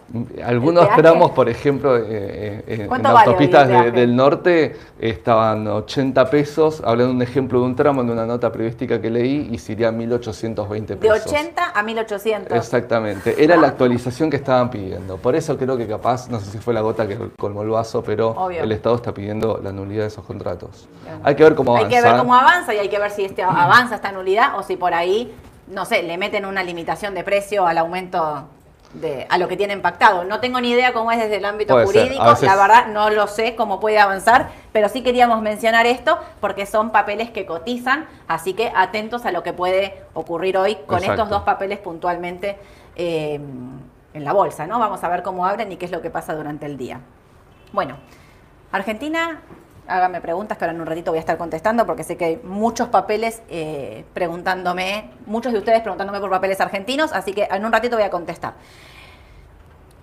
Algunos 0.45 0.87
tramos, 0.95 1.31
por 1.31 1.49
ejemplo, 1.49 1.97
eh, 1.97 2.03
eh, 2.07 2.63
en 2.67 2.87
¿Cuánto 2.87 3.11
vale 3.11 3.25
hoy 3.29 3.33
autopistas 3.33 3.67
de- 3.67 3.91
del 3.91 4.15
norte 4.15 4.75
estaban 4.99 5.67
80 5.67 6.29
pesos, 6.29 6.79
hablando 6.85 7.05
de 7.07 7.11
un 7.15 7.21
ejemplo 7.23 7.59
de 7.61 7.65
un 7.65 7.75
tramo 7.75 8.01
en 8.01 8.11
una 8.11 8.27
nota 8.27 8.51
periodística 8.51 9.01
que 9.01 9.09
leí 9.09 9.49
y 9.51 9.57
sería 9.57 9.91
1.820 9.91 10.85
De 10.93 10.97
pesos. 10.97 11.25
80 11.25 11.71
a 11.71 11.81
1.800. 11.83 12.55
Exactamente, 12.55 13.43
era 13.43 13.57
la 13.57 13.65
actualización 13.67 14.29
que 14.29 14.37
estaban 14.37 14.69
pidiendo. 14.69 15.17
Por 15.17 15.35
eso 15.35 15.57
creo 15.57 15.75
que 15.75 15.87
capaz, 15.87 16.29
no 16.29 16.39
sé 16.39 16.51
si 16.51 16.59
fue 16.59 16.75
la 16.75 16.81
gota 16.81 17.07
que 17.07 17.17
colmó 17.39 17.63
el 17.63 17.69
vaso, 17.69 18.03
pero 18.03 18.29
Obvio. 18.29 18.61
el 18.61 18.71
Estado 18.71 18.95
está 18.97 19.11
pidiendo 19.11 19.59
la 19.63 19.71
nulidad 19.71 20.03
de 20.03 20.07
esos 20.09 20.23
contratos. 20.23 20.87
Hay 21.23 21.33
que 21.33 21.43
ver 21.43 21.55
cómo 21.55 21.75
Hay 21.75 21.85
avanza. 21.85 21.97
que 21.97 22.07
ver 22.07 22.17
cómo 22.19 22.35
avanza 22.35 22.75
y 22.75 22.77
hay 22.77 22.89
que 22.89 22.99
ver 22.99 23.09
si 23.09 23.25
este 23.25 23.41
avanza 23.41 23.95
esta 23.95 24.11
nulidad 24.11 24.59
o 24.59 24.61
si 24.61 24.75
por 24.77 24.93
ahí, 24.93 25.33
no 25.67 25.85
sé, 25.85 26.03
le 26.03 26.17
meten 26.17 26.45
una 26.45 26.63
limitación 26.63 27.13
de 27.15 27.23
precio 27.23 27.65
al 27.67 27.77
aumento 27.77 28.47
de 28.93 29.27
a 29.29 29.37
lo 29.37 29.47
que 29.49 29.57
tienen 29.57 29.81
pactado. 29.81 30.23
No 30.23 30.39
tengo 30.39 30.61
ni 30.61 30.71
idea 30.71 30.93
cómo 30.93 31.11
es 31.11 31.17
desde 31.19 31.37
el 31.37 31.45
ámbito 31.45 31.73
Puede 31.73 31.85
jurídico, 31.87 32.23
veces- 32.23 32.43
la 32.43 32.55
verdad 32.55 32.87
no 32.87 33.09
lo 33.09 33.27
sé 33.27 33.55
cómo 33.55 33.79
puede 33.81 33.99
avanzar, 33.99 34.49
pero 34.71 34.87
sí 34.87 35.03
queríamos 35.03 35.41
mencionar 35.41 35.85
esto 35.85 36.17
porque 36.39 36.65
son 36.65 36.91
papeles 36.91 37.29
que 37.29 37.45
cotizan, 37.45 38.07
así 38.27 38.53
que 38.53 38.71
atentos 38.73 39.25
a 39.25 39.31
lo 39.31 39.43
que 39.43 39.51
puede 39.51 40.01
ocurrir 40.13 40.57
hoy 40.57 40.75
con 40.85 40.99
Exacto. 40.99 41.23
estos 41.23 41.29
dos 41.29 41.41
papeles 41.43 41.79
puntualmente 41.79 42.57
eh, 42.95 43.35
en 44.13 44.23
la 44.23 44.31
bolsa, 44.31 44.65
¿no? 44.65 44.79
Vamos 44.79 45.03
a 45.03 45.09
ver 45.09 45.23
cómo 45.23 45.45
abren 45.45 45.69
y 45.71 45.75
qué 45.75 45.85
es 45.85 45.91
lo 45.91 46.01
que 46.01 46.09
pasa 46.09 46.33
durante 46.33 46.65
el 46.65 46.77
día. 46.77 47.01
Bueno, 47.73 47.97
Argentina, 48.71 49.41
hágame 49.87 50.21
preguntas 50.21 50.57
que 50.57 50.65
ahora 50.65 50.73
en 50.75 50.81
un 50.81 50.87
ratito 50.87 51.11
voy 51.11 51.17
a 51.17 51.19
estar 51.19 51.37
contestando 51.37 51.85
porque 51.85 52.03
sé 52.03 52.17
que 52.17 52.25
hay 52.25 52.39
muchos 52.43 52.89
papeles 52.89 53.41
eh, 53.49 54.05
preguntándome, 54.13 55.11
muchos 55.25 55.53
de 55.53 55.59
ustedes 55.59 55.81
preguntándome 55.81 56.19
por 56.19 56.29
papeles 56.29 56.59
argentinos, 56.61 57.13
así 57.13 57.33
que 57.33 57.47
en 57.49 57.65
un 57.65 57.71
ratito 57.71 57.95
voy 57.95 58.05
a 58.05 58.09
contestar. 58.09 58.55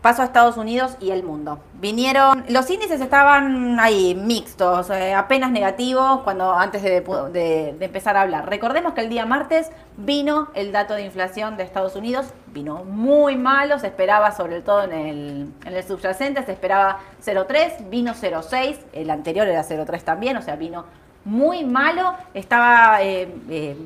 Paso 0.02 0.22
a 0.22 0.24
Estados 0.24 0.56
Unidos 0.56 0.96
y 1.00 1.10
el 1.10 1.22
mundo. 1.22 1.60
Vinieron, 1.74 2.44
los 2.48 2.68
índices 2.68 3.00
estaban 3.00 3.78
ahí 3.78 4.14
mixtos, 4.16 4.90
eh, 4.90 5.14
apenas 5.14 5.52
negativos 5.52 6.22
cuando 6.22 6.52
antes 6.52 6.82
de, 6.82 7.76
empezar 7.80 8.16
a 8.16 8.22
hablar. 8.22 8.48
Recordemos 8.48 8.94
que 8.94 9.00
el 9.00 9.08
día 9.08 9.24
martes 9.26 9.70
vino 9.96 10.48
el 10.54 10.72
dato 10.72 10.94
de 10.94 11.04
inflación 11.04 11.56
de 11.56 11.62
Estados 11.62 11.94
Unidos, 11.94 12.26
vino 12.48 12.82
muy 12.84 13.36
malo, 13.36 13.78
se 13.78 13.86
esperaba 13.86 14.32
sobre 14.32 14.60
todo 14.60 14.82
en 14.82 14.92
el, 14.92 15.52
en 15.64 15.72
el 15.72 15.84
subyacente, 15.84 16.42
se 16.44 16.52
esperaba 16.52 16.98
0,3, 17.24 17.88
vino 17.88 18.12
0,6, 18.12 18.78
el 18.92 19.08
anterior 19.08 19.46
era 19.46 19.62
0,3 19.62 20.02
también, 20.02 20.36
o 20.36 20.42
sea, 20.42 20.56
vino 20.56 20.84
muy 21.24 21.64
malo, 21.64 22.14
estaba 22.34 23.02
eh, 23.02 23.32
eh, 23.48 23.76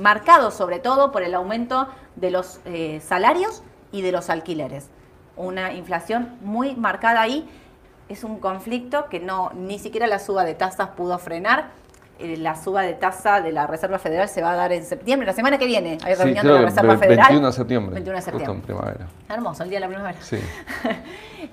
marcado 0.00 0.50
sobre 0.50 0.78
todo 0.78 1.12
por 1.12 1.22
el 1.22 1.34
aumento 1.34 1.88
de 2.14 2.30
los 2.30 2.60
eh, 2.64 3.00
salarios 3.04 3.62
y 3.92 4.02
de 4.02 4.12
los 4.12 4.30
alquileres. 4.30 4.88
Una 5.36 5.72
inflación 5.72 6.36
muy 6.40 6.74
marcada 6.74 7.20
ahí. 7.20 7.48
Es 8.08 8.24
un 8.24 8.38
conflicto 8.38 9.06
que 9.08 9.20
no 9.20 9.50
ni 9.54 9.78
siquiera 9.78 10.06
la 10.06 10.18
suba 10.18 10.44
de 10.44 10.54
tasas 10.54 10.88
pudo 10.90 11.18
frenar. 11.18 11.70
Eh, 12.18 12.38
la 12.38 12.54
suba 12.56 12.80
de 12.80 12.94
tasa 12.94 13.42
de 13.42 13.52
la 13.52 13.66
Reserva 13.66 13.98
Federal 13.98 14.26
se 14.28 14.40
va 14.40 14.52
a 14.52 14.56
dar 14.56 14.72
en 14.72 14.84
septiembre, 14.86 15.26
la 15.26 15.34
semana 15.34 15.58
que 15.58 15.66
viene. 15.66 15.98
Hay 16.02 16.14
reunión 16.14 16.46
de 16.46 16.52
la 16.52 16.62
Reserva 16.62 16.96
Federal. 16.96 17.26
21 17.28 17.46
de 17.46 17.52
septiembre. 17.52 17.94
21 17.94 18.16
de 18.16 18.22
Justo 18.22 18.36
en 18.36 18.40
septiembre. 18.40 18.66
primavera. 18.66 19.06
Hermoso, 19.28 19.62
el 19.64 19.68
día 19.68 19.76
de 19.76 19.80
la 19.80 19.88
primavera. 19.88 20.18
Sí. 20.22 20.38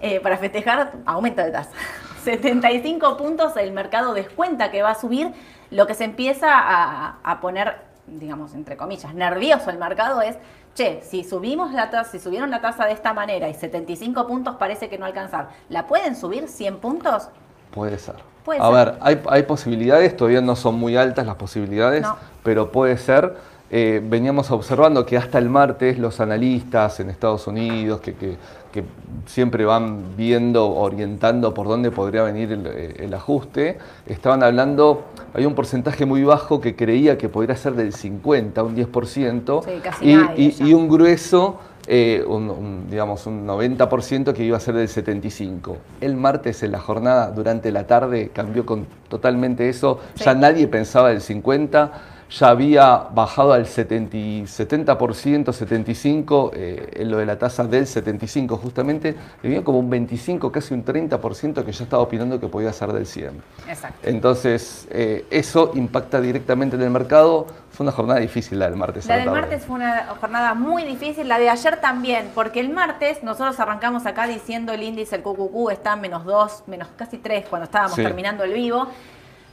Eh, 0.02 0.20
para 0.22 0.38
festejar 0.38 0.94
aumento 1.06 1.42
de 1.44 1.52
tasa. 1.52 1.70
75 2.24 3.16
puntos, 3.16 3.56
el 3.58 3.72
mercado 3.72 4.14
descuenta 4.14 4.72
que 4.72 4.82
va 4.82 4.92
a 4.92 4.96
subir. 4.96 5.32
Lo 5.72 5.88
que 5.88 5.94
se 5.94 6.04
empieza 6.04 6.48
a, 6.52 7.18
a 7.24 7.40
poner, 7.42 7.78
digamos, 8.08 8.54
entre 8.54 8.76
comillas, 8.76 9.14
nervioso 9.14 9.70
el 9.70 9.78
mercado 9.78 10.22
es, 10.22 10.38
che, 10.76 11.02
si 11.04 11.24
subimos 11.24 11.72
la 11.74 11.90
tasa, 11.90 12.12
si 12.12 12.20
subieron 12.20 12.50
la 12.50 12.62
tasa 12.62 12.86
de 12.86 12.94
esta 12.94 13.14
manera 13.14 13.48
y 13.50 13.54
75 13.54 14.26
puntos 14.28 14.56
parece 14.56 14.90
que 14.90 14.98
no 14.98 15.06
alcanzar, 15.06 15.50
¿la 15.70 15.88
pueden 15.88 16.16
subir 16.16 16.48
100 16.48 16.78
puntos? 16.78 17.30
Puede 17.72 17.98
ser. 18.00 18.16
Puede 18.44 18.60
a 18.60 18.66
ser. 18.66 18.74
ver, 18.74 18.96
hay, 19.02 19.22
hay 19.30 19.44
posibilidades, 19.44 20.16
todavía 20.18 20.42
no 20.42 20.56
son 20.56 20.76
muy 20.76 20.98
altas 20.98 21.26
las 21.26 21.36
posibilidades, 21.36 22.02
No. 22.02 22.18
pero 22.44 22.72
puede 22.72 22.98
ser. 22.98 23.36
Eh, 23.76 24.02
veníamos 24.04 24.52
observando 24.52 25.06
que 25.06 25.18
hasta 25.18 25.38
el 25.40 25.50
martes 25.50 25.98
los 25.98 26.20
analistas 26.20 27.00
en 27.00 27.10
Estados 27.10 27.48
Unidos, 27.48 28.02
que, 28.02 28.14
que- 28.14 28.38
que 28.74 28.84
siempre 29.28 29.64
van 29.64 30.18
viendo, 30.18 30.68
orientando 30.68 31.54
por 31.54 31.68
dónde 31.68 31.92
podría 31.92 32.24
venir 32.24 32.52
el, 32.52 32.66
eh, 32.68 32.96
el 33.06 33.14
ajuste, 33.14 33.78
estaban 34.08 34.42
hablando, 34.44 35.06
hay 35.36 35.46
un 35.46 35.54
porcentaje 35.54 36.06
muy 36.06 36.24
bajo 36.24 36.60
que 36.60 36.76
creía 36.76 37.18
que 37.18 37.30
podría 37.30 37.56
ser 37.56 37.74
del 37.76 37.94
50, 37.94 38.64
un 38.64 38.76
10%, 38.76 39.64
Sí, 39.64 39.72
casi 39.82 40.10
y, 40.12 40.16
nadie 40.16 40.44
y- 40.46 40.52
ya. 40.52 40.66
y 40.66 40.74
un 40.74 40.90
grueso, 40.90 41.60
eh, 41.86 42.24
un, 42.28 42.50
un, 42.50 42.88
digamos, 42.90 43.28
un 43.28 43.46
90% 43.46 44.34
que 44.34 44.44
iba 44.44 44.58
a 44.58 44.60
ser 44.60 44.74
del 44.74 44.88
75. 44.90 45.78
El 46.02 46.16
martes 46.16 46.64
en 46.64 46.72
la 46.72 46.80
jornada, 46.80 47.30
durante 47.32 47.72
la 47.72 47.86
tarde, 47.86 48.32
cambió 48.34 48.66
con 48.66 48.88
totalmente 49.08 49.70
eso. 49.70 50.00
Sí. 50.16 50.24
Ya 50.24 50.34
nadie 50.34 50.68
pensaba 50.68 51.10
del 51.10 51.22
50, 51.22 51.92
ya 52.34 52.50
había 52.50 52.96
bajado 53.12 53.54
al 53.54 53.68
70, 53.68 54.18
y 54.18 54.42
70%, 54.44 55.46
75%, 55.54 56.52
eh, 56.54 56.90
en 56.96 57.12
lo 57.12 57.18
de 57.18 57.26
la 57.28 57.38
tasa 57.38 57.64
del 57.66 57.86
75 57.86 58.58
justamente, 58.58 59.16
le 59.44 59.50
vino 59.50 59.64
como 59.64 59.78
un 59.78 59.90
25, 59.90 60.52
casi 60.52 60.74
un 60.74 60.84
30% 60.84 61.64
que 61.64 61.72
ya 61.72 61.84
estaba 61.84 62.02
opinando 62.02 62.40
que 62.40 62.48
podía 62.48 62.74
ser 62.74 62.92
del 62.92 63.06
100. 63.06 63.42
Exacto. 63.68 64.00
Entonces, 64.10 64.88
eh, 64.90 65.26
eso 65.30 65.72
impacta 65.76 66.20
directamente 66.22 66.76
en 66.76 66.82
el 66.82 66.90
mercado. 66.90 67.46
Fue 67.72 67.84
una 67.84 67.92
jornada 67.92 68.20
difícil 68.20 68.58
la 68.58 68.66
del 68.70 68.78
martes. 68.78 69.06
La 69.06 69.16
la 69.16 69.18
del 69.18 69.26
tarde. 69.30 69.42
martes 69.42 69.66
fue 69.66 69.76
una 69.76 70.06
jornada 70.20 70.54
muy 70.56 70.84
difícil, 70.86 71.28
la 71.28 71.38
de 71.38 71.50
ayer 71.50 71.82
también, 71.82 72.32
porque 72.34 72.60
el 72.62 72.70
martes 72.70 73.22
nosotros 73.24 73.60
arrancamos 73.60 74.08
acá 74.08 74.26
diciendo 74.28 74.74
el 74.74 74.82
índice, 74.82 75.16
el 75.16 75.22
QQQ 75.24 75.70
está 75.72 75.94
en 75.94 76.02
menos 76.02 76.26
2, 76.26 76.64
menos 76.68 76.88
casi 76.96 77.18
3 77.18 77.46
cuando 77.48 77.66
estábamos 77.66 77.96
Sí. 77.96 78.02
terminando 78.04 78.44
el 78.44 78.54
vivo. 78.54 78.88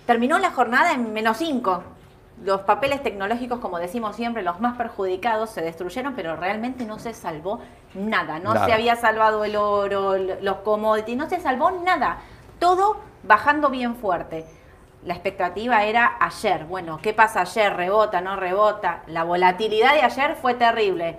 Terminó 0.06 0.38
la 0.38 0.50
jornada 0.50 0.92
en 0.92 1.12
menos 1.12 1.36
5. 1.36 1.82
Los 2.42 2.62
papeles 2.62 3.02
tecnológicos, 3.02 3.58
como 3.60 3.78
decimos 3.78 4.16
siempre, 4.16 4.42
los 4.42 4.60
más 4.60 4.76
perjudicados 4.76 5.50
se 5.50 5.60
destruyeron, 5.60 6.14
pero 6.14 6.36
realmente 6.36 6.86
no 6.86 6.98
se 6.98 7.12
salvó 7.12 7.60
nada. 7.94 8.38
No 8.38 8.54
Nada. 8.54 8.66
se 8.66 8.72
había 8.72 8.96
salvado 8.96 9.44
el 9.44 9.56
oro, 9.56 10.16
los 10.16 10.56
commodities, 10.58 11.18
no 11.18 11.28
se 11.28 11.40
salvó 11.40 11.70
nada. 11.70 12.18
Todo 12.58 12.96
bajando 13.24 13.68
bien 13.68 13.94
fuerte. 13.96 14.46
La 15.04 15.14
expectativa 15.14 15.84
era 15.84 16.16
ayer. 16.20 16.64
Bueno, 16.64 16.98
¿qué 17.02 17.12
pasa 17.12 17.42
ayer? 17.42 17.74
¿Rebota, 17.74 18.20
no 18.20 18.36
rebota? 18.36 19.02
La 19.06 19.24
volatilidad 19.24 19.94
de 19.94 20.02
ayer 20.02 20.36
fue 20.36 20.54
terrible. 20.54 21.18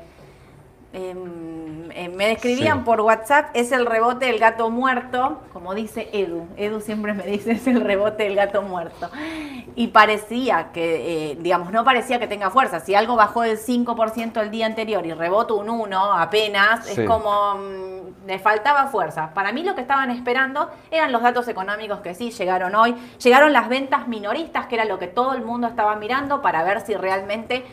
Em, 0.94 1.90
eh, 1.94 2.10
me 2.10 2.28
describían 2.28 2.80
Sí. 2.80 2.84
por 2.86 3.00
WhatsApp, 3.02 3.50
es 3.54 3.72
el 3.72 3.86
rebote 3.86 4.26
del 4.26 4.40
gato 4.40 4.70
muerto, 4.70 5.40
como 5.54 5.74
dice 5.74 6.10
Edu. 6.12 6.48
Edu 6.58 6.82
siempre 6.82 7.14
me 7.14 7.24
dice, 7.24 7.52
es 7.54 7.68
el 7.68 7.80
rebote 7.82 8.24
del 8.24 8.36
gato 8.36 8.62
muerto. 8.62 9.10
Y 9.76 9.88
parecía 9.88 10.72
que, 10.74 11.32
eh, 11.32 11.38
digamos, 11.40 11.72
no 11.72 11.86
parecía 11.86 12.20
que 12.20 12.28
tenga 12.28 12.50
fuerza. 12.50 12.82
Si 12.82 12.94
algo 12.94 13.16
bajó 13.16 13.42
del 13.44 13.58
5% 13.58 14.42
el 14.42 14.52
día 14.52 14.66
anterior 14.66 15.06
y 15.06 15.14
rebota 15.14 15.54
un 15.54 15.70
1 15.70 16.14
apenas, 16.14 16.86
Sí. 16.86 17.02
es 17.02 17.08
como 17.08 17.56
mm, 17.56 18.28
le 18.28 18.40
faltaba 18.40 18.88
fuerza. 18.88 19.34
Para 19.34 19.52
mí 19.54 19.64
lo 19.64 19.74
que 19.76 19.82
estaban 19.82 20.12
esperando 20.12 20.70
eran 20.92 21.12
los 21.14 21.22
datos 21.22 21.48
económicos 21.48 22.02
que 22.02 22.14
sí 22.16 22.32
llegaron 22.32 22.76
hoy. 22.76 22.96
Llegaron 23.24 23.54
las 23.54 23.70
ventas 23.70 24.08
minoristas, 24.10 24.66
que 24.68 24.76
era 24.76 24.84
lo 24.86 25.00
que 25.00 25.08
todo 25.08 25.34
el 25.34 25.42
mundo 25.44 25.68
estaba 25.68 25.96
mirando 25.96 26.42
para 26.42 26.64
ver 26.64 26.82
si 26.82 26.96
realmente 26.96 27.66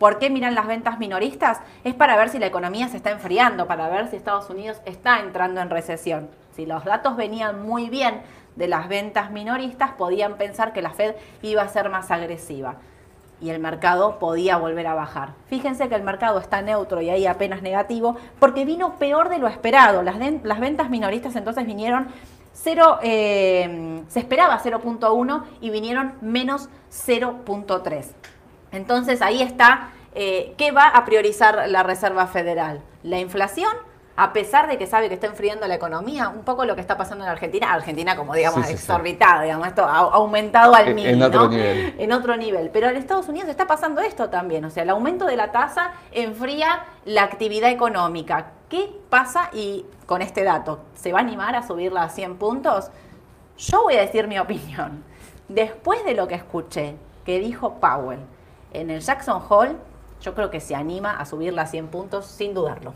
¿Por 0.00 0.18
qué 0.18 0.30
miran 0.30 0.54
las 0.54 0.66
ventas 0.66 0.98
minoristas? 0.98 1.60
Es 1.84 1.94
para 1.94 2.16
ver 2.16 2.30
si 2.30 2.38
la 2.38 2.46
economía 2.46 2.88
se 2.88 2.96
está 2.96 3.10
enfriando, 3.10 3.66
para 3.66 3.90
ver 3.90 4.08
si 4.08 4.16
Estados 4.16 4.48
Unidos 4.48 4.80
está 4.86 5.20
entrando 5.20 5.60
en 5.60 5.68
recesión. 5.68 6.30
Si 6.56 6.64
los 6.64 6.86
datos 6.86 7.18
venían 7.18 7.62
muy 7.62 7.90
bien 7.90 8.22
de 8.56 8.66
las 8.66 8.88
ventas 8.88 9.30
minoristas, 9.30 9.90
podían 9.92 10.38
pensar 10.38 10.72
que 10.72 10.80
la 10.80 10.88
Fed 10.88 11.16
iba 11.42 11.60
a 11.60 11.68
ser 11.68 11.90
más 11.90 12.10
agresiva 12.10 12.76
y 13.42 13.50
el 13.50 13.60
mercado 13.60 14.18
podía 14.18 14.56
volver 14.56 14.86
a 14.86 14.94
bajar. 14.94 15.34
Fíjense 15.48 15.90
que 15.90 15.96
el 15.96 16.02
mercado 16.02 16.38
está 16.38 16.62
neutro 16.62 17.02
y 17.02 17.10
ahí 17.10 17.26
apenas 17.26 17.60
negativo 17.60 18.16
porque 18.38 18.64
vino 18.64 18.94
peor 18.94 19.28
de 19.28 19.38
lo 19.38 19.48
esperado. 19.48 20.02
Las, 20.02 20.18
ventas 20.60 20.88
minoristas 20.88 21.36
entonces 21.36 21.66
vinieron 21.66 22.08
0, 22.54 23.00
eh, 23.02 24.02
se 24.08 24.18
esperaba 24.18 24.58
0.1 24.62 25.44
y 25.60 25.68
vinieron 25.68 26.14
menos 26.22 26.70
0.3. 26.90 28.06
Entonces 28.72 29.22
ahí 29.22 29.42
está, 29.42 29.90
eh, 30.14 30.54
¿qué 30.56 30.72
va 30.72 30.88
a 30.88 31.04
priorizar 31.04 31.68
la 31.68 31.82
Reserva 31.82 32.26
Federal? 32.26 32.80
La 33.02 33.18
inflación, 33.18 33.72
a 34.16 34.32
pesar 34.32 34.68
de 34.68 34.76
que 34.76 34.86
sabe 34.86 35.08
que 35.08 35.14
está 35.14 35.26
enfriando 35.26 35.66
la 35.66 35.74
economía, 35.74 36.28
un 36.28 36.42
poco 36.44 36.64
lo 36.64 36.74
que 36.74 36.80
está 36.82 36.96
pasando 36.96 37.24
en 37.24 37.30
Argentina, 37.30 37.72
Argentina 37.72 38.16
como 38.16 38.34
digamos 38.34 38.60
Sí, 38.66 38.72
sí, 38.72 38.76
sí. 38.76 38.82
exorbitada, 38.84 39.42
digamos, 39.42 39.66
esto 39.68 39.84
ha 39.84 39.96
aumentado 39.98 40.74
al 40.74 40.94
mil, 40.94 41.06
en 41.06 41.22
otro 41.22 41.44
¿no? 41.44 41.48
nivel. 41.50 41.94
En 41.98 42.12
otro 42.12 42.36
nivel. 42.36 42.70
Pero 42.70 42.88
en 42.88 42.96
Estados 42.96 43.28
Unidos 43.28 43.48
está 43.48 43.66
pasando 43.66 44.00
esto 44.02 44.28
también, 44.28 44.64
o 44.64 44.70
sea, 44.70 44.82
el 44.82 44.90
aumento 44.90 45.24
de 45.24 45.36
la 45.36 45.52
tasa 45.52 45.92
enfría 46.12 46.84
la 47.06 47.22
actividad 47.22 47.70
económica. 47.70 48.52
¿Qué 48.68 48.92
pasa 49.08 49.48
y 49.52 49.84
con 50.06 50.22
este 50.22 50.44
dato? 50.44 50.80
¿Se 50.94 51.12
va 51.12 51.18
a 51.18 51.22
animar 51.22 51.56
a 51.56 51.66
subirla 51.66 52.02
a 52.04 52.08
100 52.08 52.36
puntos? 52.36 52.90
Yo 53.58 53.82
voy 53.82 53.94
a 53.96 54.00
decir 54.00 54.28
mi 54.28 54.38
opinión. 54.38 55.02
Después 55.48 56.04
de 56.04 56.14
lo 56.14 56.28
que 56.28 56.34
escuché 56.36 56.94
que 57.24 57.40
dijo 57.40 57.74
Powell 57.80 58.20
en 58.72 58.90
el 58.90 59.00
Jackson 59.00 59.42
Hole, 59.48 59.76
yo 60.22 60.34
creo 60.34 60.50
que 60.50 60.60
se 60.60 60.74
anima 60.74 61.16
a 61.18 61.24
subirla 61.26 61.62
a 61.62 61.66
100 61.66 61.88
puntos 61.88 62.26
sin 62.26 62.54
dudarlo. 62.54 62.92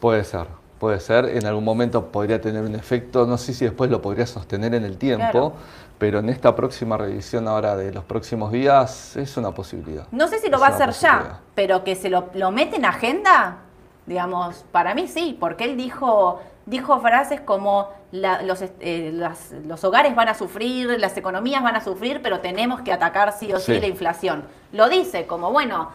Puede 0.00 0.24
ser, 0.24 0.46
puede 0.78 1.00
ser. 1.00 1.26
En 1.26 1.46
algún 1.46 1.64
momento 1.64 2.06
podría 2.06 2.40
tener 2.40 2.62
un 2.64 2.74
efecto, 2.74 3.26
no 3.26 3.38
sé 3.38 3.54
si 3.54 3.64
después 3.64 3.90
lo 3.90 4.00
podría 4.02 4.26
sostener 4.26 4.74
en 4.74 4.84
el 4.84 4.96
tiempo, 4.98 5.30
Claro. 5.30 5.52
pero 5.98 6.18
en 6.20 6.28
esta 6.28 6.54
próxima 6.54 6.96
revisión 6.96 7.48
ahora 7.48 7.76
de 7.76 7.92
los 7.92 8.04
próximos 8.04 8.52
días 8.52 9.16
es 9.16 9.36
una 9.36 9.52
posibilidad. 9.52 10.06
No 10.12 10.28
sé 10.28 10.38
si 10.40 10.48
lo 10.48 10.56
Es 10.56 10.62
va 10.62 10.66
a 10.66 10.70
hacer 10.70 10.90
ya, 10.90 11.40
pero 11.54 11.84
que 11.84 11.94
se 11.96 12.08
lo, 12.10 12.28
lo 12.34 12.50
mete 12.50 12.76
en 12.76 12.84
agenda, 12.84 13.58
digamos, 14.06 14.64
para 14.72 14.94
mí 14.94 15.06
sí, 15.08 15.36
porque 15.38 15.64
él 15.64 15.76
dijo, 15.76 16.40
dijo 16.68 17.00
frases 17.00 17.40
como 17.40 17.88
la- 18.12 18.42
los, 18.42 18.62
eh, 18.80 19.10
las- 19.14 19.52
los 19.66 19.82
hogares 19.84 20.14
van 20.14 20.28
a 20.28 20.34
sufrir, 20.34 20.98
las 21.00 21.16
economías 21.16 21.62
van 21.62 21.76
a 21.76 21.80
sufrir, 21.82 22.20
pero 22.22 22.40
tenemos 22.40 22.80
que 22.82 22.92
atacar 22.92 23.32
sí 23.32 23.52
o 23.52 23.58
sí, 23.58 23.74
Sí. 23.74 23.80
la 23.80 23.86
inflación. 23.86 24.44
Lo 24.72 24.88
dice 24.88 25.26
como, 25.26 25.50
bueno, 25.50 25.88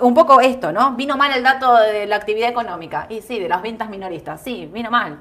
un 0.00 0.14
poco 0.14 0.40
esto, 0.40 0.70
¿no? 0.72 0.92
Vino 0.92 1.16
mal 1.16 1.32
el 1.32 1.42
dato 1.42 1.74
de 1.76 2.06
la 2.06 2.16
actividad 2.16 2.48
económica, 2.48 3.06
y 3.08 3.22
sí, 3.22 3.40
de 3.40 3.48
las 3.48 3.60
ventas 3.60 3.90
minoristas, 3.90 4.40
sí, 4.40 4.70
vino 4.72 4.88
mal, 4.90 5.18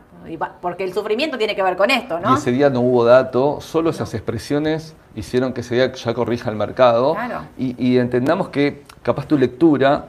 porque 0.61 0.83
el 0.83 0.93
sufrimiento 0.93 1.37
tiene 1.39 1.55
que 1.55 1.63
ver 1.63 1.75
con 1.75 1.89
esto, 1.89 2.19
¿no? 2.19 2.33
Y 2.33 2.37
ese 2.37 2.51
día 2.51 2.69
no 2.69 2.81
hubo 2.81 3.03
dato, 3.03 3.59
solo 3.61 3.89
esas 3.89 4.13
expresiones 4.13 4.95
hicieron 5.15 5.53
que 5.53 5.61
ese 5.61 5.73
día 5.75 5.91
ya 5.91 6.13
corrija 6.13 6.51
el 6.51 6.55
mercado. 6.55 7.13
Claro. 7.15 7.41
Y, 7.57 7.75
y 7.83 7.97
entendamos 7.97 8.49
que 8.49 8.83
capaz 9.01 9.25
tu 9.25 9.37
lectura 9.39 10.05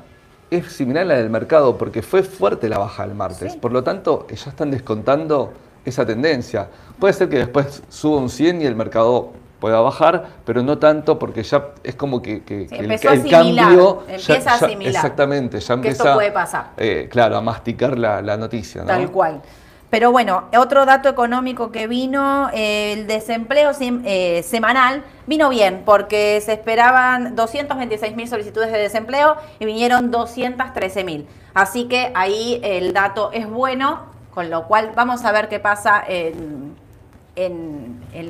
es 0.50 0.72
similar 0.72 1.02
a 1.04 1.06
la 1.06 1.14
del 1.16 1.30
mercado, 1.30 1.76
porque 1.78 2.02
fue 2.02 2.22
fuerte 2.22 2.68
la 2.68 2.78
baja 2.78 3.04
el 3.04 3.14
martes. 3.14 3.52
Sí. 3.52 3.58
Por 3.58 3.72
lo 3.72 3.82
tanto, 3.84 4.26
ya 4.28 4.50
están 4.50 4.70
descontando 4.70 5.52
esa 5.84 6.04
tendencia. 6.04 6.68
Puede 6.98 7.12
ser 7.14 7.28
que 7.28 7.38
después 7.38 7.82
suba 7.88 8.18
un 8.18 8.28
100 8.28 8.62
y 8.62 8.66
el 8.66 8.74
mercado 8.76 9.32
pueda 9.60 9.80
bajar, 9.80 10.26
pero 10.44 10.62
no 10.62 10.78
tanto 10.78 11.18
porque 11.18 11.42
ya 11.42 11.68
es 11.84 11.94
como 11.94 12.20
que, 12.22 12.42
que- 12.42 12.62
Sí, 12.62 12.68
que 12.68 12.76
empezó 12.82 13.10
a 13.10 13.12
asimilar, 13.12 13.44
cambio 13.66 14.02
empieza 14.08 14.50
a 14.52 14.54
asimilar 14.54 14.94
exactamente, 14.94 15.60
ya 15.60 15.66
que 15.66 15.72
empieza 15.74 16.02
esto 16.04 16.14
puede 16.14 16.32
pasar. 16.32 16.70
eh, 16.78 17.08
claro, 17.10 17.36
a 17.36 17.42
masticar 17.42 17.98
la, 17.98 18.22
la 18.22 18.36
noticia. 18.38 18.80
¿no? 18.82 18.86
Tal 18.88 19.10
cual. 19.10 19.42
Pero 19.90 20.12
bueno, 20.12 20.44
otro 20.56 20.86
dato 20.86 21.08
económico 21.08 21.72
que 21.72 21.88
vino, 21.88 22.48
eh, 22.52 22.92
el 22.92 23.06
desempleo 23.08 23.72
sem- 23.72 24.02
eh, 24.04 24.42
semanal 24.44 25.02
vino 25.26 25.48
bien, 25.48 25.82
porque 25.84 26.40
se 26.40 26.52
esperaban 26.52 27.34
226 27.34 28.14
mil 28.14 28.28
solicitudes 28.28 28.70
de 28.70 28.78
desempleo 28.78 29.36
y 29.58 29.64
vinieron 29.64 30.12
213 30.12 31.02
mil. 31.02 31.26
Así 31.54 31.86
que 31.88 32.12
ahí 32.14 32.60
el 32.62 32.92
dato 32.92 33.30
es 33.32 33.50
bueno, 33.50 34.06
con 34.32 34.48
lo 34.48 34.68
cual 34.68 34.92
vamos 34.94 35.24
a 35.24 35.32
ver 35.32 35.48
qué 35.48 35.58
pasa 35.58 36.04
en 36.06 36.76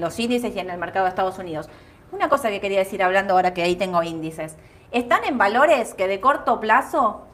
los 0.01 0.19
índices 0.19 0.57
y 0.57 0.59
en 0.59 0.71
el 0.71 0.79
mercado 0.79 1.05
de 1.05 1.11
Estados 1.11 1.39
Unidos. 1.39 1.69
Una 2.11 2.31
cosa 2.31 2.49
que 2.49 2.61
quería 2.61 2.79
decir 2.79 3.03
hablando 3.03 3.35
ahora 3.35 3.53
que 3.53 3.63
ahí 3.63 3.77
tengo 3.77 4.03
índices. 4.03 4.57
Están 4.93 5.25
en 5.25 5.37
valores 5.37 5.93
que 5.95 6.09
de 6.09 6.21
corto 6.21 6.59
plazo 6.59 7.27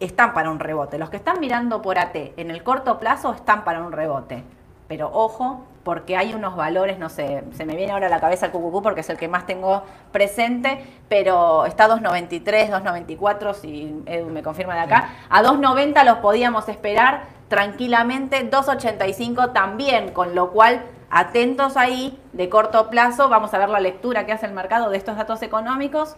están 0.00 0.34
para 0.34 0.50
un 0.50 0.58
rebote. 0.58 0.98
Los 0.98 1.10
que 1.10 1.16
están 1.16 1.40
mirando 1.40 1.82
por 1.82 1.98
AT 1.98 2.14
en 2.14 2.50
el 2.50 2.62
corto 2.62 2.98
plazo 2.98 3.32
están 3.32 3.64
para 3.64 3.82
un 3.82 3.92
rebote. 3.92 4.42
Pero 4.88 5.10
ojo, 5.12 5.64
porque 5.84 6.16
hay 6.16 6.34
unos 6.34 6.54
valores, 6.54 6.98
no 6.98 7.08
sé, 7.08 7.44
se 7.54 7.64
me 7.64 7.76
viene 7.76 7.92
ahora 7.92 8.06
a 8.06 8.10
la 8.10 8.20
cabeza 8.20 8.46
el 8.46 8.52
QQQ 8.52 8.82
porque 8.82 9.00
es 9.00 9.10
el 9.10 9.16
que 9.16 9.26
más 9.26 9.46
tengo 9.46 9.82
presente, 10.12 10.84
pero 11.08 11.64
está 11.66 11.84
a 11.86 11.88
2.93, 11.88 12.70
2.94, 12.70 13.54
si 13.54 14.02
Edu 14.06 14.28
me 14.28 14.42
confirma 14.42 14.74
de 14.74 14.80
acá. 14.80 15.08
A 15.28 15.42
2.90 15.42 16.04
los 16.04 16.18
podíamos 16.18 16.68
esperar 16.68 17.24
tranquilamente, 17.48 18.50
2.85 18.50 19.52
también, 19.52 20.12
con 20.12 20.34
lo 20.34 20.50
cual 20.50 20.82
atentos 21.10 21.76
ahí, 21.76 22.18
de 22.32 22.48
corto 22.48 22.88
plazo, 22.88 23.28
vamos 23.28 23.52
a 23.54 23.58
ver 23.58 23.68
la 23.68 23.80
lectura 23.80 24.24
que 24.24 24.32
hace 24.32 24.46
el 24.46 24.52
mercado 24.52 24.88
de 24.88 24.96
estos 24.96 25.16
datos 25.16 25.42
económicos. 25.42 26.16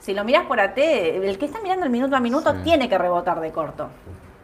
Si 0.00 0.14
lo 0.14 0.24
miras 0.24 0.46
por 0.46 0.60
AT, 0.60 0.78
el 0.78 1.38
que 1.38 1.46
está 1.46 1.60
mirando 1.60 1.84
el 1.84 1.90
minuto 1.90 2.16
a 2.16 2.20
minuto 2.20 2.52
Sí. 2.52 2.58
tiene 2.64 2.88
que 2.88 2.96
rebotar 2.98 3.40
de 3.40 3.50
corto. 3.52 3.88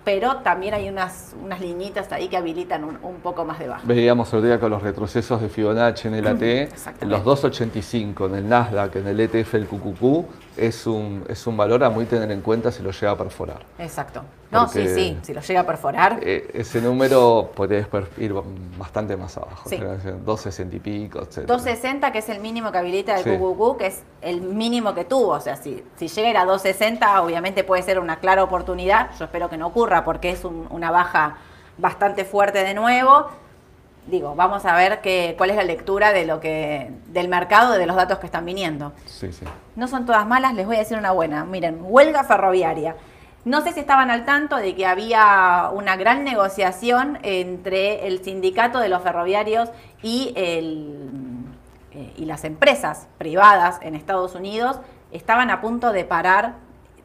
pero 0.05 0.37
también 0.43 0.75
hay 0.75 0.87
unas, 0.91 1.35
unas 1.43 1.61
liñitas 1.63 2.13
ahí 2.13 2.29
que 2.29 2.37
habilitan 2.37 2.85
un, 2.85 2.99
un 3.03 3.15
poco 3.23 3.47
más 3.47 3.59
de 3.59 3.69
baja. 3.69 3.81
Veíamos 3.87 4.31
el 4.35 4.43
día 4.43 4.61
con 4.61 4.69
los 4.71 4.83
retrocesos 4.83 5.41
de 5.41 5.49
Fibonacci 5.49 6.09
en 6.09 6.15
el 6.17 6.27
AT, 6.27 6.43
Exactamente. 6.43 7.07
los 7.07 7.25
285 7.25 8.27
en 8.27 8.35
el 8.35 8.47
Nasdaq, 8.47 8.97
en 8.97 9.07
el 9.07 9.19
ETF, 9.21 9.55
el 9.55 9.67
QQQ, 9.67 10.27
es 10.57 10.87
un, 10.87 11.25
es 11.29 11.47
un 11.47 11.57
valor 11.57 11.83
a 11.85 11.91
muy 11.91 12.05
tener 12.05 12.31
en 12.31 12.41
cuenta 12.41 12.71
si 12.71 12.83
lo 12.83 12.91
llega 12.93 13.13
a 13.13 13.17
perforar. 13.17 13.61
Exacto. 13.79 14.23
No, 14.51 14.67
Porque- 14.67 14.89
sí, 14.89 14.95
sí, 14.95 15.19
si 15.23 15.35
lo 15.35 15.41
llega 15.41 15.61
a 15.61 15.67
perforar, 15.67 16.21
Eh, 16.23 16.49
ese 16.55 16.81
número 16.81 17.51
después 17.69 18.05
ir 18.19 18.33
bastante 18.79 19.17
más 19.17 19.37
abajo, 19.37 19.69
Sí. 19.69 19.79
260 19.79 20.77
y 20.77 20.79
pico, 20.81 21.21
etc. 21.23 21.45
260, 21.47 22.13
que 22.13 22.19
es 22.19 22.29
el 22.29 22.41
mínimo 22.41 22.71
que 22.71 22.79
habilita 22.79 23.17
el 23.19 23.25
Sí. 23.25 23.31
QQQ, 23.31 23.77
que 23.79 23.87
es 23.89 24.03
el 24.23 24.41
mínimo 24.43 24.95
que 24.95 25.05
tuvo. 25.05 25.31
O 25.33 25.41
sea, 25.41 25.57
si, 25.57 25.83
si 25.97 26.07
llega 26.07 26.29
a 26.29 26.31
ir 26.31 26.37
a 26.39 26.45
260, 26.45 27.21
obviamente 27.23 27.65
puede 27.65 27.83
ser 27.83 27.99
una 27.99 28.21
clara 28.21 28.45
oportunidad. 28.45 29.11
Yo 29.19 29.25
espero 29.25 29.49
que 29.51 29.57
no 29.57 29.67
ocurra 29.67 30.05
porque 30.05 30.31
es 30.31 30.45
un- 30.45 30.69
una 30.71 30.91
baja 30.93 31.37
bastante 31.79 32.25
fuerte 32.25 32.63
de 32.63 32.75
nuevo. 32.75 33.27
Digo, 34.07 34.35
vamos 34.35 34.67
a 34.67 34.77
ver 34.77 35.01
qué, 35.01 35.35
cuál 35.39 35.51
es 35.51 35.57
la 35.57 35.63
lectura 35.63 36.13
de 36.13 36.27
lo 36.27 36.39
que, 36.39 36.91
del 37.07 37.29
mercado, 37.29 37.73
de 37.73 37.87
los 37.87 37.97
datos 37.97 38.19
que 38.19 38.27
están 38.27 38.45
viniendo. 38.45 38.93
Sí, 39.07 39.33
sí. 39.33 39.47
No 39.77 39.89
son 39.89 40.05
todas 40.05 40.27
malas, 40.27 40.55
les 40.55 40.67
voy 40.67 40.77
a 40.77 40.81
decir 40.81 40.99
una 40.99 41.13
buena. 41.13 41.45
Miren, 41.45 41.79
huelga 41.81 42.23
ferroviaria. 42.25 42.97
No 43.45 43.63
sé 43.63 43.73
si 43.73 43.81
estaban 43.81 44.11
al 44.11 44.25
tanto 44.25 44.57
de 44.57 44.75
que 44.75 44.87
había 44.87 45.71
una 45.73 45.97
gran 45.97 46.25
negociación 46.25 47.19
entre 47.23 48.07
el 48.07 48.23
sindicato 48.23 48.79
de 48.79 48.89
los 48.89 49.03
ferroviarios 49.03 49.71
y, 50.03 50.33
el, 50.37 51.45
eh, 51.93 52.13
y 52.17 52.25
las 52.25 52.45
empresas 52.45 53.07
privadas 53.19 53.79
en 53.83 53.95
Estados 53.95 54.35
Unidos. 54.35 54.81
Estaban 55.13 55.51
a 55.51 55.61
punto 55.61 55.93
de 55.93 56.05
parar 56.05 56.55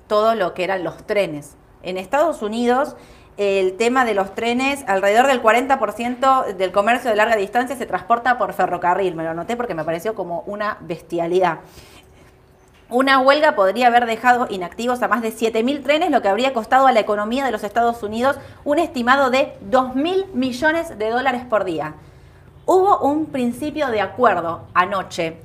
todo 0.08 0.36
lo 0.36 0.54
que 0.54 0.64
eran 0.64 0.84
los 0.84 1.06
trenes. 1.06 1.56
En 1.84 1.98
Estados 1.98 2.42
Unidos, 2.42 2.96
el 3.40 3.78
tema 3.78 4.04
de 4.04 4.14
los 4.14 4.36
trenes, 4.36 4.84
alrededor 4.86 5.28
del 5.28 5.42
40% 5.42 6.56
del 6.56 6.74
comercio 6.74 7.10
de 7.10 7.16
larga 7.16 7.38
distancia 7.38 7.78
se 7.78 7.86
transporta 7.86 8.38
por 8.38 8.52
ferrocarril. 8.52 9.16
Me 9.16 9.24
lo 9.24 9.30
anoté 9.30 9.56
porque 9.56 9.74
me 9.74 9.86
pareció 9.86 10.14
como 10.14 10.42
una 10.42 10.76
bestialidad. 10.82 11.60
Una 12.90 13.22
huelga 13.22 13.56
podría 13.56 13.88
haber 13.88 14.08
dejado 14.08 14.48
inactivos 14.50 15.02
a 15.02 15.08
más 15.08 15.22
de 15.22 15.32
7.000 15.32 15.84
trenes, 15.84 16.12
lo 16.12 16.22
que 16.22 16.28
habría 16.28 16.54
costado 16.54 16.86
a 16.86 16.92
la 16.92 17.00
economía 17.00 17.46
de 17.46 17.52
los 17.52 17.64
Estados 17.64 18.04
Unidos 18.04 18.36
un 18.66 18.78
estimado 18.78 19.30
de 19.30 19.54
2.000 19.72 20.34
millones 20.34 20.98
de 20.98 21.10
dólares 21.10 21.44
por 21.50 21.64
día. 21.64 21.94
Hubo 22.66 23.00
un 23.00 23.28
principio 23.28 23.88
de 23.88 24.02
acuerdo 24.02 24.68
anoche 24.74 25.38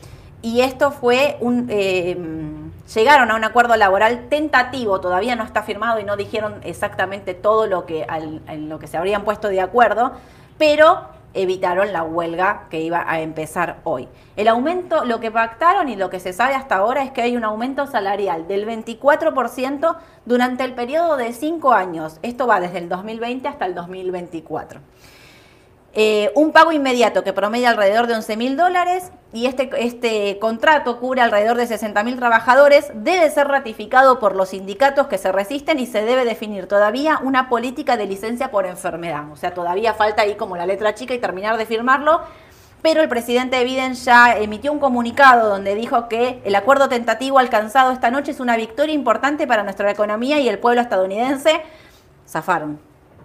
y 0.43 0.63
esto 0.63 0.91
fue 0.91 1.37
un... 1.39 1.69
eh, 1.71 2.64
llegaron 2.93 3.31
a 3.31 3.37
un 3.37 3.45
acuerdo 3.45 3.77
laboral 3.77 4.29
tentativo, 4.29 5.01
todavía 5.01 5.37
no 5.37 5.45
está 5.45 5.63
firmado 5.63 6.01
y 6.01 6.05
no 6.05 6.17
dijeron 6.17 6.61
exactamente 6.65 7.35
todo 7.35 7.67
lo 7.67 7.87
que, 7.87 8.07
en 8.09 8.69
lo 8.69 8.79
que 8.79 8.87
se 8.87 8.97
habrían 8.97 9.25
puesto 9.25 9.49
de 9.49 9.61
acuerdo, 9.61 10.13
pero 10.59 11.15
evitaron 11.35 11.93
la 11.93 12.05
huelga 12.05 12.65
que 12.71 12.81
iba 12.81 13.05
a 13.07 13.21
empezar 13.21 13.79
hoy. 13.85 14.09
El 14.37 14.49
aumento, 14.49 15.05
lo 15.05 15.21
que 15.21 15.31
pactaron 15.31 15.89
y 15.89 15.97
lo 15.97 16.09
que 16.09 16.21
se 16.21 16.33
sabe 16.33 16.55
hasta 16.55 16.77
ahora 16.77 17.03
es 17.03 17.11
que 17.11 17.23
hay 17.23 17.37
un 17.37 17.45
aumento 17.45 17.87
salarial 17.87 18.47
del 18.47 18.67
24% 18.67 19.97
durante 20.25 20.65
el 20.65 20.75
periodo 20.75 21.17
de 21.17 21.33
5 21.33 21.73
años. 21.73 22.19
Esto 22.23 22.47
va 22.47 22.61
desde 22.61 22.79
el 22.79 22.89
2020 22.89 23.49
hasta 23.49 23.67
el 23.67 23.75
2024. 23.75 24.81
Eh, 25.97 26.33
un 26.35 26.51
pago 26.51 26.73
inmediato 26.73 27.23
que 27.23 27.33
promedia 27.33 27.71
alrededor 27.71 28.09
de 28.09 28.15
11 28.15 28.37
mil 28.37 28.57
dólares 28.57 29.13
y 29.33 29.47
este, 29.47 29.71
este 29.79 30.41
contrato 30.41 30.99
cubre 30.99 31.21
alrededor 31.21 31.57
de 31.57 31.69
60 31.69 32.03
mil 32.03 32.17
trabajadores, 32.17 32.91
debe 32.95 33.31
ser 33.31 33.47
ratificado 33.47 34.19
por 34.19 34.35
los 34.35 34.49
sindicatos 34.49 35.07
que 35.07 35.19
se 35.19 35.31
resisten 35.31 35.79
y 35.79 35.87
se 35.87 36.05
debe 36.05 36.25
definir 36.25 36.67
todavía 36.67 37.21
una 37.23 37.49
política 37.49 37.97
de 37.97 38.07
licencia 38.07 38.51
por 38.51 38.67
enfermedad. 38.67 39.31
O 39.31 39.37
sea, 39.37 39.55
todavía 39.55 39.95
falta 39.95 40.23
ahí 40.23 40.35
como 40.35 40.57
la 40.57 40.67
letra 40.67 40.97
chica 40.97 41.15
y 41.15 41.19
terminar 41.21 41.57
de 41.59 41.67
firmarlo. 41.67 42.23
Pero 42.83 43.01
el 43.01 43.09
presidente 43.09 43.63
Biden 43.63 43.95
ya 43.95 44.37
emitió 44.37 44.73
un 44.73 44.81
comunicado 44.81 45.49
donde 45.49 45.77
dijo 45.77 46.09
que 46.09 46.43
el 46.45 46.55
acuerdo 46.57 46.89
tentativo 46.89 47.39
alcanzado 47.39 47.93
esta 47.93 48.11
noche 48.11 48.33
es 48.33 48.41
una 48.41 48.57
victoria 48.57 48.95
importante 48.95 49.47
para 49.47 49.63
nuestra 49.63 49.91
economía 49.91 50.41
y 50.41 50.49
el 50.49 50.59
pueblo 50.59 50.83
estadounidense. 50.83 51.63
Zafaron, 52.29 52.79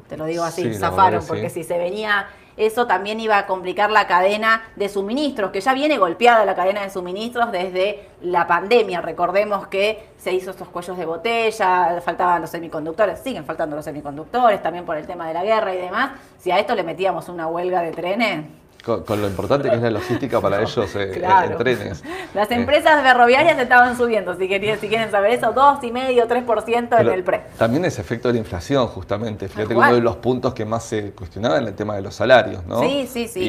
te 0.08 0.16
lo 0.18 0.26
digo 0.26 0.44
así, 0.44 0.72
Sí, 0.72 0.80
zafaron, 0.80 1.26
porque 1.28 1.50
sí. 1.50 1.64
si 1.64 1.68
se 1.68 1.78
venía 1.78 2.28
eso 2.60 2.88
también 2.88 3.20
iba 3.22 3.38
a 3.38 3.48
complicar 3.48 3.90
la 3.90 4.06
cadena 4.06 4.64
de 4.76 4.90
suministros, 4.90 5.52
que 5.52 5.62
ya 5.62 5.74
viene 5.74 5.98
golpeada 5.98 6.44
la 6.44 6.56
cadena 6.56 6.82
de 6.82 6.90
suministros 6.90 7.52
desde 7.52 8.10
la 8.22 8.48
pandemia. 8.48 9.00
Recordemos 9.00 9.68
que 9.68 10.10
se 10.18 10.34
hizo 10.34 10.52
estos 10.52 10.68
cuellos 10.68 10.98
de 10.98 11.06
botella, 11.06 12.02
faltaban 12.04 12.42
los 12.42 12.50
semiconductores, 12.50 13.20
siguen 13.20 13.46
faltando 13.46 13.78
los 13.78 13.86
semiconductores, 13.86 14.62
también 14.62 14.86
por 14.86 14.98
el 14.98 15.08
tema 15.08 15.28
de 15.30 15.34
la 15.34 15.44
guerra 15.46 15.74
y 15.74 15.78
demás. 15.78 16.12
Si 16.38 16.52
a 16.52 16.60
esto 16.60 16.76
le 16.76 16.84
metíamos 16.84 17.30
una 17.30 17.48
huelga 17.48 17.82
de 17.82 17.92
trenes, 17.92 18.46
Con, 18.84 19.04
con 19.04 19.22
lo 19.22 19.28
importante 19.28 19.70
que 19.70 19.76
es 19.76 19.82
la 19.82 19.90
logística 19.92 20.40
para 20.40 20.62
ellos 20.62 20.96
eh, 20.96 21.12
Claro. 21.16 21.52
en 21.52 21.58
trenes. 21.58 22.02
las 22.34 22.50
Eh, 22.50 22.56
empresas 22.56 23.04
ferroviarias 23.04 23.60
estaban 23.60 23.98
subiendo, 23.98 24.36
si, 24.38 24.48
querían, 24.48 24.80
si 24.80 24.88
quieren 24.88 25.12
saber 25.12 25.32
eso, 25.32 25.54
2,5, 25.54 26.28
3% 26.28 26.78
en 26.78 26.88
pero 26.88 27.12
el 27.12 27.24
pre. 27.26 27.42
También 27.58 27.84
ese 27.84 28.00
efecto 28.00 28.30
de 28.30 28.36
la 28.36 28.40
inflación, 28.40 28.88
justamente. 28.88 29.50
Fíjate 29.50 29.68
que 29.70 29.76
uno 29.76 29.94
de 29.94 30.00
los 30.02 30.16
puntos 30.16 30.54
que 30.54 30.64
más 30.64 30.84
se 30.86 31.12
cuestionaba 31.12 31.58
era 31.58 31.68
el 31.68 31.76
tema 31.76 31.96
de 31.96 32.04
los 32.04 32.16
salarios, 32.16 32.66
¿no? 32.66 32.80
Sí, 32.80 33.06
sí, 33.12 33.28
sí. 33.28 33.42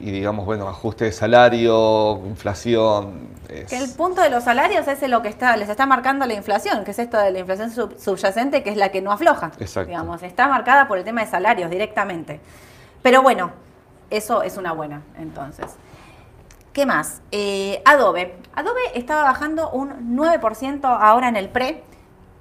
Y, 0.00 0.08
y 0.08 0.10
digamos, 0.12 0.44
bueno, 0.44 0.68
ajuste 0.68 1.06
de 1.06 1.12
salario, 1.12 2.20
inflación. 2.26 3.28
es- 3.48 3.70
Que 3.70 3.78
el 3.78 3.90
punto 3.94 4.20
de 4.20 4.28
los 4.28 4.44
salarios 4.44 4.86
es 4.88 5.00
lo 5.08 5.22
que 5.22 5.28
está, 5.28 5.56
les 5.56 5.68
está 5.70 5.86
marcando 5.86 6.26
la 6.26 6.34
inflación, 6.34 6.84
que 6.84 6.90
es 6.90 6.98
esto 6.98 7.16
de 7.18 7.30
la 7.30 7.38
inflación 7.38 7.70
sub- 7.70 7.98
subyacente, 7.98 8.62
que 8.62 8.70
es 8.70 8.76
la 8.76 8.90
que 8.90 9.00
no 9.00 9.10
afloja. 9.10 9.52
Exacto. 9.58 9.88
Digamos, 9.88 10.22
está 10.22 10.48
marcada 10.48 10.86
por 10.86 10.98
el 10.98 11.04
tema 11.04 11.22
de 11.24 11.30
salarios 11.30 11.70
directamente. 11.70 12.40
Pero 13.02 13.22
bueno, 13.22 13.52
eso 14.10 14.42
es 14.42 14.56
una 14.56 14.72
buena, 14.72 15.02
entonces. 15.18 15.76
¿Qué 16.72 16.86
más? 16.86 17.22
Eh, 17.30 17.82
Adobe. 17.84 18.36
Adobe 18.54 18.80
estaba 18.94 19.22
bajando 19.22 19.70
un 19.70 20.16
9% 20.16 20.84
ahora 20.84 21.28
en 21.28 21.36
el 21.36 21.48
pre. 21.48 21.82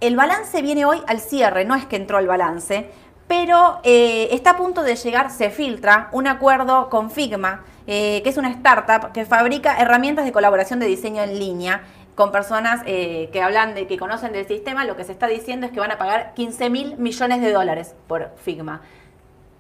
El 0.02 0.16
balance 0.16 0.62
viene 0.62 0.86
hoy 0.86 1.02
al 1.08 1.20
cierre, 1.22 1.66
no 1.66 1.74
es 1.76 1.86
que 1.86 1.96
entró 1.96 2.20
el 2.20 2.28
balance, 2.28 2.90
pero 3.28 3.80
eh, 3.84 4.28
está 4.32 4.52
a 4.52 4.58
punto 4.58 4.84
de 4.84 4.96
llegar, 4.96 5.32
se 5.32 5.50
filtra, 5.50 6.10
un 6.12 6.28
acuerdo 6.28 6.90
con 6.90 7.10
Figma, 7.10 7.64
eh, 7.88 8.22
que 8.24 8.30
es 8.30 8.38
una 8.38 8.50
startup 8.50 9.14
que 9.14 9.26
fabrica 9.26 9.78
herramientas 9.78 10.26
de 10.26 10.32
colaboración 10.32 10.80
de 10.80 10.88
diseño 10.88 11.24
en 11.24 11.40
línea 11.40 11.84
con 12.16 12.32
personas 12.32 12.82
que 12.84 13.42
hablan 13.44 13.76
de 13.76 13.88
que 13.88 13.98
conocen 13.98 14.32
del 14.32 14.48
sistema. 14.48 14.86
Lo 14.86 14.96
que 14.96 15.04
se 15.04 15.12
está 15.12 15.28
diciendo 15.28 15.66
es 15.66 15.74
que 15.74 15.82
van 15.82 15.92
a 15.92 15.98
pagar 15.98 16.34
15 16.34 16.70
mil 16.70 16.98
millones 16.98 17.42
de 17.42 17.52
dólares 17.52 17.94
por 18.08 18.32
Figma 18.38 18.82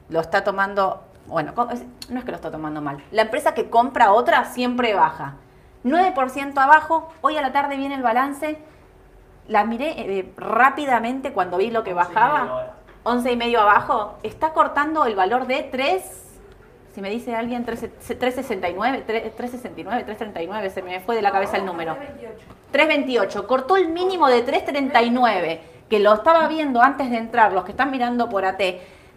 lo 0.09 0.19
está 0.19 0.43
tomando, 0.43 1.03
bueno, 1.27 1.53
no 1.55 2.19
es 2.19 2.25
que 2.25 2.31
lo 2.31 2.37
está 2.37 2.51
tomando 2.51 2.81
mal. 2.81 3.03
La 3.11 3.23
empresa 3.23 3.53
que 3.53 3.69
compra 3.69 4.11
otra 4.11 4.45
siempre 4.45 4.93
baja. 4.93 5.35
9% 5.83 6.57
abajo, 6.57 7.09
hoy 7.21 7.37
a 7.37 7.41
la 7.41 7.51
tarde 7.51 7.77
viene 7.77 7.95
el 7.95 8.01
balance. 8.01 8.57
La 9.47 9.65
miré 9.65 10.19
eh, 10.19 10.33
rápidamente 10.37 11.31
cuando 11.31 11.57
vi 11.57 11.69
lo 11.69 11.83
que 11.83 11.93
bajaba. 11.93 12.73
11 13.03 13.31
y 13.31 13.37
medio 13.37 13.61
abajo. 13.61 14.17
Está 14.23 14.53
cortando 14.53 15.05
el 15.05 15.15
valor 15.15 15.45
de 15.45 15.61
3, 15.63 16.25
si 16.95 17.01
me 17.01 17.09
dice 17.09 17.35
alguien, 17.35 17.65
3, 17.65 17.79
369, 17.99 19.03
3, 19.05 19.35
369, 19.35 20.03
339, 20.05 20.69
se 20.69 20.81
me 20.81 20.99
fue 21.01 21.15
de 21.15 21.21
la 21.21 21.31
cabeza 21.31 21.57
el 21.57 21.65
número. 21.65 21.97
328. 22.71 23.45
Cortó 23.45 23.75
el 23.77 23.89
mínimo 23.89 24.27
de 24.27 24.41
339, 24.41 25.61
que 25.89 25.99
lo 25.99 26.13
estaba 26.13 26.47
viendo 26.47 26.81
antes 26.81 27.11
de 27.11 27.17
entrar, 27.17 27.53
los 27.53 27.63
que 27.65 27.71
están 27.71 27.91
mirando 27.91 28.29
por 28.29 28.45
AT. 28.45 28.61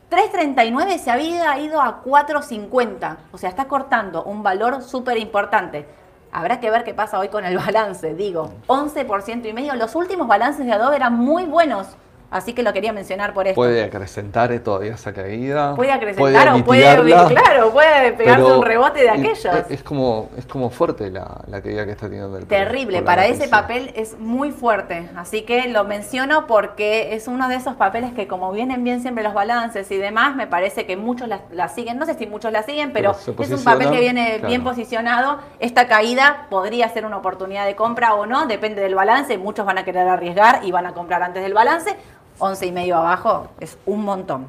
339 0.09 0.99
se 0.99 1.11
había 1.11 1.59
ido 1.59 1.83
a 1.83 2.01
450. 2.01 3.18
O 3.31 3.38
sea, 3.38 3.51
está 3.51 3.66
cortando 3.66 4.25
un 4.25 4.42
valor 4.42 4.83
súper 4.83 5.18
importante. 5.18 5.87
Habrá 6.33 6.61
que 6.61 6.71
ver 6.71 6.85
qué 6.85 6.94
pasa 6.94 7.18
hoy 7.18 7.29
con 7.29 7.44
el 7.44 7.59
balance. 7.59 8.14
Digo, 8.14 8.53
11% 8.68 9.47
y 9.47 9.53
medio. 9.53 9.75
Los 9.75 9.94
últimos 9.94 10.27
balances 10.27 10.64
de 10.64 10.73
Adobe 10.73 10.97
eran 10.97 11.14
muy 11.14 11.44
buenos. 11.44 11.88
Así 12.31 12.53
que 12.53 12.62
lo 12.62 12.73
quería 12.73 12.93
mencionar 12.93 13.33
por 13.33 13.47
esto. 13.47 13.57
Puede 13.57 13.85
acrecentar 13.85 14.57
todavía 14.61 14.95
esa 14.95 15.12
caída. 15.12 15.75
Puede 15.75 15.93
acrecentar 15.93 16.49
o 16.49 16.64
puede, 16.64 16.85
claro, 17.29 17.71
puede 17.73 18.12
pegarse 18.12 18.45
un 18.45 18.62
rebote 18.62 19.01
de 19.01 19.11
aquellos. 19.11 19.47
Es, 19.69 19.83
como, 19.83 20.29
es 20.37 20.45
como 20.47 20.71
fuerte 20.71 21.11
la, 21.11 21.41
la 21.47 21.62
caída 21.62 21.85
que 21.85 21.93
está 21.93 22.09
teniendo 22.09 22.37
el 22.37 22.47
Terrible, 22.47 23.03
para 23.03 23.27
ese 23.27 23.49
papel 23.49 23.93
es 23.95 24.19
muy 24.19 24.51
fuerte, 24.51 25.09
así 25.17 25.43
que 25.43 25.69
lo 25.69 25.85
menciono 25.85 26.47
porque 26.47 27.14
es 27.14 27.29
uno 27.29 27.49
de 27.49 27.57
esos 27.57 27.77
papeles 27.77 28.12
que 28.12 28.27
como 28.27 28.53
vienen 28.53 28.85
bien 28.85 29.01
siempre 29.01 29.23
los 29.25 29.35
balances 29.35 29.91
y 29.91 29.97
demás, 29.97 30.37
me 30.37 30.47
parece 30.47 30.87
que 30.87 30.97
muchos 30.97 31.29
la, 31.29 31.41
la 31.51 31.69
siguen, 31.69 31.99
no 31.99 32.07
sé 32.07 32.14
si 32.14 32.27
muchos 32.27 32.53
la 32.53 32.62
siguen, 32.62 32.93
pero, 32.93 33.12
es 33.12 33.51
un 33.51 33.64
papel 33.64 33.91
que 33.91 34.01
viene 34.01 34.35
claro. 34.35 34.49
bien 34.49 34.64
posicionado, 34.64 35.38
esta 35.59 35.88
caída 35.88 36.47
podría 36.51 36.88
ser 36.88 37.07
una 37.07 37.17
oportunidad 37.19 37.67
de 37.67 37.77
compra 37.77 38.14
o 38.14 38.27
no, 38.27 38.47
depende 38.47 38.81
del 38.81 38.95
balance, 38.95 39.38
muchos 39.38 39.64
van 39.64 39.79
a 39.79 39.85
querer 39.85 40.09
arriesgar 40.09 40.61
y 40.64 40.71
van 40.71 40.87
a 40.87 40.93
comprar 40.93 41.23
antes 41.23 41.43
del 41.43 41.55
balance, 41.55 41.97
11 42.38 42.66
y 42.66 42.72
medio 42.72 42.96
abajo 42.96 43.48
es 43.61 43.79
un 43.87 44.05
montón. 44.05 44.48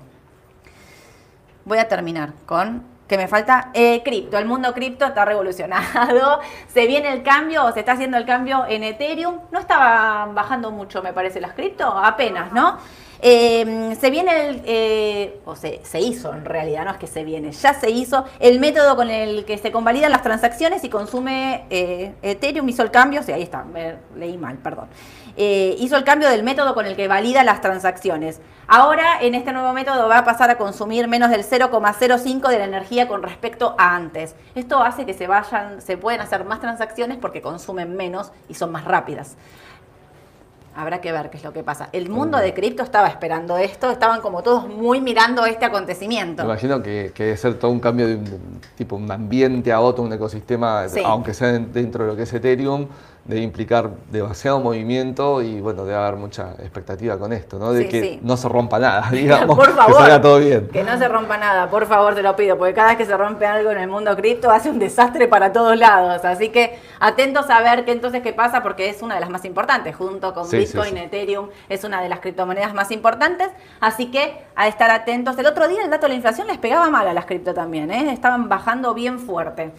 Voy 1.65 1.77
a 1.77 1.87
terminar 1.87 2.33
con 2.45 2.83
que 3.09 3.17
me 3.17 3.27
falta, 3.27 3.71
eh, 3.73 4.03
cripto. 4.03 4.37
El 4.37 4.45
mundo 4.45 4.71
cripto 4.73 5.05
está 5.05 5.25
revolucionado. 5.25 6.39
Se 6.67 6.85
viene 6.85 7.11
el 7.11 7.23
cambio, 7.23 7.65
o 7.65 7.71
se 7.71 7.79
está 7.79 7.93
haciendo 7.93 8.17
el 8.17 8.25
cambio 8.25 8.65
en 8.67 8.83
Ethereum. 8.83 9.39
No 9.51 9.59
estaba 9.59 10.27
bajando 10.31 10.69
mucho, 10.69 11.01
me 11.01 11.11
parece, 11.11 11.41
las 11.41 11.53
cripto, 11.53 11.85
apenas, 11.85 12.53
¿no? 12.53 12.77
Eh, 13.21 13.97
se 13.99 14.09
viene 14.11 14.47
el, 14.47 14.61
eh, 14.65 15.41
o 15.43 15.53
se, 15.53 15.81
se, 15.83 15.99
hizo 15.99 16.33
en 16.33 16.45
realidad, 16.45 16.85
no 16.85 16.91
es 16.91 16.97
que 16.97 17.07
se 17.07 17.25
viene, 17.25 17.51
ya 17.51 17.73
se 17.73 17.89
hizo 17.89 18.23
el 18.39 18.61
método 18.61 18.95
con 18.95 19.09
el 19.09 19.43
que 19.43 19.57
se 19.57 19.73
convalidan 19.73 20.11
las 20.11 20.21
transacciones 20.21 20.85
y 20.85 20.89
consume 20.89 21.65
eh, 21.69 22.13
Ethereum, 22.21 22.69
hizo 22.69 22.81
el 22.81 22.91
cambio, 22.91 23.21
sí, 23.21 23.33
ahí 23.33 23.41
está, 23.41 23.65
me 23.65 23.95
leí 24.15 24.37
mal, 24.37 24.57
perdón. 24.59 24.87
Eh, 25.41 25.77
hizo 25.79 25.95
el 25.95 26.03
cambio 26.03 26.27
del 26.27 26.43
método 26.43 26.73
con 26.73 26.85
el 26.85 26.97
que 26.97 27.07
valida 27.07 27.45
las 27.45 27.61
transacciones. 27.61 28.41
Ahora, 28.67 29.21
en 29.21 29.35
este 29.35 29.53
nuevo 29.53 29.71
método 29.71 30.09
va 30.09 30.17
a 30.17 30.25
pasar 30.25 30.49
a 30.49 30.57
consumir 30.57 31.07
menos 31.07 31.29
del 31.29 31.45
0,05 31.45 32.49
de 32.49 32.59
la 32.59 32.65
energía 32.65 33.07
con 33.07 33.23
respecto 33.23 33.73
a 33.77 33.95
antes. 33.95 34.35
Esto 34.53 34.83
hace 34.83 35.05
que 35.05 35.13
se 35.13 35.27
vayan, 35.27 35.81
se 35.81 35.95
pueden 35.95 36.19
hacer 36.19 36.43
más 36.43 36.59
transacciones 36.59 37.17
porque 37.19 37.41
consumen 37.41 37.95
menos 37.95 38.33
y 38.49 38.55
son 38.55 38.73
más 38.73 38.83
rápidas. 38.83 39.37
Habrá 40.75 40.99
que 40.99 41.11
ver 41.13 41.29
qué 41.29 41.37
es 41.37 41.43
lo 41.45 41.53
que 41.53 41.63
pasa. 41.63 41.87
El 41.93 42.09
mundo 42.09 42.37
de 42.37 42.53
cripto 42.53 42.83
estaba 42.83 43.07
esperando 43.07 43.57
esto, 43.57 43.91
estaban 43.91 44.19
como 44.19 44.43
todos 44.43 44.67
muy 44.67 44.99
mirando 44.99 45.45
este 45.45 45.63
acontecimiento. 45.65 46.43
Me 46.43 46.49
imagino 46.49 46.83
que, 46.83 47.11
que 47.15 47.23
debe 47.23 47.37
ser 47.37 47.55
todo 47.57 47.71
un 47.71 47.79
cambio 47.79 48.07
de 48.07 48.15
un, 48.15 48.61
tipo 48.77 48.97
un 48.97 49.09
ambiente 49.09 49.71
a 49.71 49.79
otro, 49.79 50.03
un 50.03 50.11
ecosistema, 50.11 50.87
Sí. 50.89 51.01
aunque 51.05 51.33
sea 51.33 51.47
dentro 51.53 52.03
de 52.03 52.11
lo 52.11 52.15
que 52.17 52.23
es 52.23 52.33
Ethereum, 52.33 52.87
debe 53.29 53.41
implicar 53.41 53.91
demasiado 54.09 54.59
movimiento 54.59 55.41
y 55.43 55.61
bueno, 55.61 55.85
debe 55.85 55.97
haber 55.99 56.15
mucha 56.15 56.53
expectativa 56.59 57.17
con 57.19 57.31
esto, 57.31 57.59
¿no? 57.59 57.71
De 57.71 57.83
Sí, 57.83 57.89
que 57.89 58.01
sí. 58.01 58.19
no 58.23 58.35
se 58.37 58.49
rompa 58.49 58.79
nada, 58.79 59.07
digamos, 59.11 59.55
Por 59.55 59.69
favor. 59.75 59.93
que 59.95 60.01
salga 60.01 60.19
todo 60.21 60.39
bien. 60.39 60.67
Que 60.69 60.83
no 60.83 60.97
se 60.97 61.07
rompa 61.07 61.37
nada, 61.37 61.69
por 61.69 61.85
favor, 61.85 62.15
te 62.15 62.23
lo 62.23 62.35
pido, 62.35 62.57
porque 62.57 62.73
cada 62.73 62.89
vez 62.89 62.97
que 62.97 63.05
se 63.05 63.15
rompe 63.15 63.45
algo 63.45 63.69
en 63.69 63.77
el 63.77 63.87
mundo 63.87 64.15
cripto 64.15 64.49
hace 64.49 64.71
un 64.71 64.79
desastre 64.79 65.27
para 65.27 65.53
todos 65.53 65.77
lados. 65.77 66.25
Así 66.25 66.49
que 66.49 66.79
atentos 66.99 67.49
a 67.51 67.61
ver 67.61 67.85
qué 67.85 67.91
entonces 67.91 68.23
qué 68.23 68.33
pasa, 68.33 68.63
porque 68.63 68.89
es 68.89 69.03
una 69.03 69.13
de 69.15 69.21
las 69.21 69.29
más 69.29 69.45
importantes, 69.45 69.95
junto 69.95 70.33
con 70.33 70.47
Sí, 70.47 70.57
Bitcoin. 70.57 70.97
Ethereum, 70.97 71.49
es 71.69 71.83
una 71.83 72.01
de 72.01 72.09
las 72.09 72.21
criptomonedas 72.21 72.73
más 72.73 72.89
importantes. 72.91 73.49
Así 73.79 74.07
que 74.09 74.41
a 74.55 74.67
estar 74.67 74.89
atentos. 74.89 75.37
El 75.37 75.45
otro 75.45 75.67
día 75.67 75.83
el 75.83 75.89
dato 75.91 76.07
de 76.07 76.09
la 76.09 76.15
inflación 76.15 76.47
les 76.47 76.57
pegaba 76.57 76.89
mal 76.89 77.07
a 77.07 77.13
las 77.13 77.25
cripto 77.25 77.53
también, 77.53 77.91
¿eh? 77.91 78.11
estaban 78.11 78.49
bajando 78.49 78.95
bien 78.95 79.19
fuerte. 79.19 79.71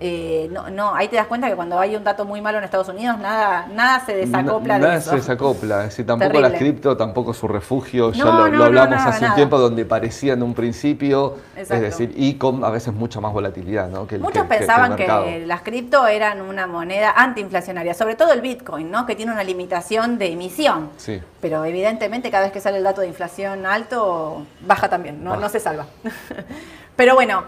Eh, 0.00 0.48
no, 0.50 0.68
no, 0.70 0.92
ahí 0.92 1.06
te 1.06 1.14
das 1.14 1.28
cuenta 1.28 1.48
que 1.48 1.54
cuando 1.54 1.78
hay 1.78 1.94
un 1.94 2.02
dato 2.02 2.24
muy 2.24 2.40
malo 2.40 2.58
en 2.58 2.64
Estados 2.64 2.88
Unidos, 2.88 3.16
nada, 3.18 3.68
nada 3.72 4.04
se 4.04 4.16
desacopla 4.16 4.78
Nada 4.80 4.92
de 4.94 4.98
eso. 4.98 5.10
se 5.10 5.16
desacopla, 5.16 5.84
es 5.84 5.90
decir, 5.90 6.04
tampoco 6.04 6.32
Terrible. 6.32 6.48
las 6.50 6.58
cripto, 6.58 6.96
tampoco 6.96 7.32
su 7.32 7.46
refugio, 7.46 8.10
ya 8.10 8.24
No, 8.24 8.32
lo, 8.32 8.38
no, 8.38 8.46
lo 8.48 8.58
no, 8.58 8.64
hablamos 8.64 8.90
nada, 8.96 9.10
hace 9.10 9.20
nada. 9.20 9.32
un 9.34 9.36
tiempo 9.36 9.56
donde 9.56 9.84
parecía 9.84 10.32
en 10.32 10.42
un 10.42 10.52
principio, 10.52 11.36
Exacto. 11.56 11.74
es 11.74 11.80
decir, 11.96 12.12
y 12.16 12.34
con 12.34 12.64
a 12.64 12.70
veces 12.70 12.92
mucha 12.92 13.20
más 13.20 13.32
volatilidad, 13.32 13.88
¿no? 13.88 14.04
Que 14.08 14.18
Muchos 14.18 14.42
que- 14.42 14.48
que 14.48 14.58
pensaban 14.58 14.96
que, 14.96 15.44
las 15.46 15.60
cripto 15.62 16.08
eran 16.08 16.40
una 16.40 16.66
moneda 16.66 17.12
antiinflacionaria, 17.16 17.94
sobre 17.94 18.16
todo 18.16 18.32
el 18.32 18.40
Bitcoin, 18.40 18.90
¿no? 18.90 19.06
Que 19.06 19.14
tiene 19.14 19.30
una 19.30 19.44
limitación 19.44 20.18
de 20.18 20.32
emisión. 20.32 20.90
Sí. 20.96 21.22
Pero 21.40 21.64
evidentemente 21.64 22.32
cada 22.32 22.42
vez 22.44 22.52
que 22.52 22.60
sale 22.60 22.78
el 22.78 22.82
dato 22.84 23.00
de 23.00 23.06
inflación 23.06 23.64
alto, 23.64 24.44
baja 24.62 24.88
también, 24.88 25.22
no, 25.22 25.30
Baja. 25.30 25.42
no 25.42 25.48
se 25.48 25.60
salva. 25.60 25.86
Pero 26.96 27.14
bueno, 27.14 27.44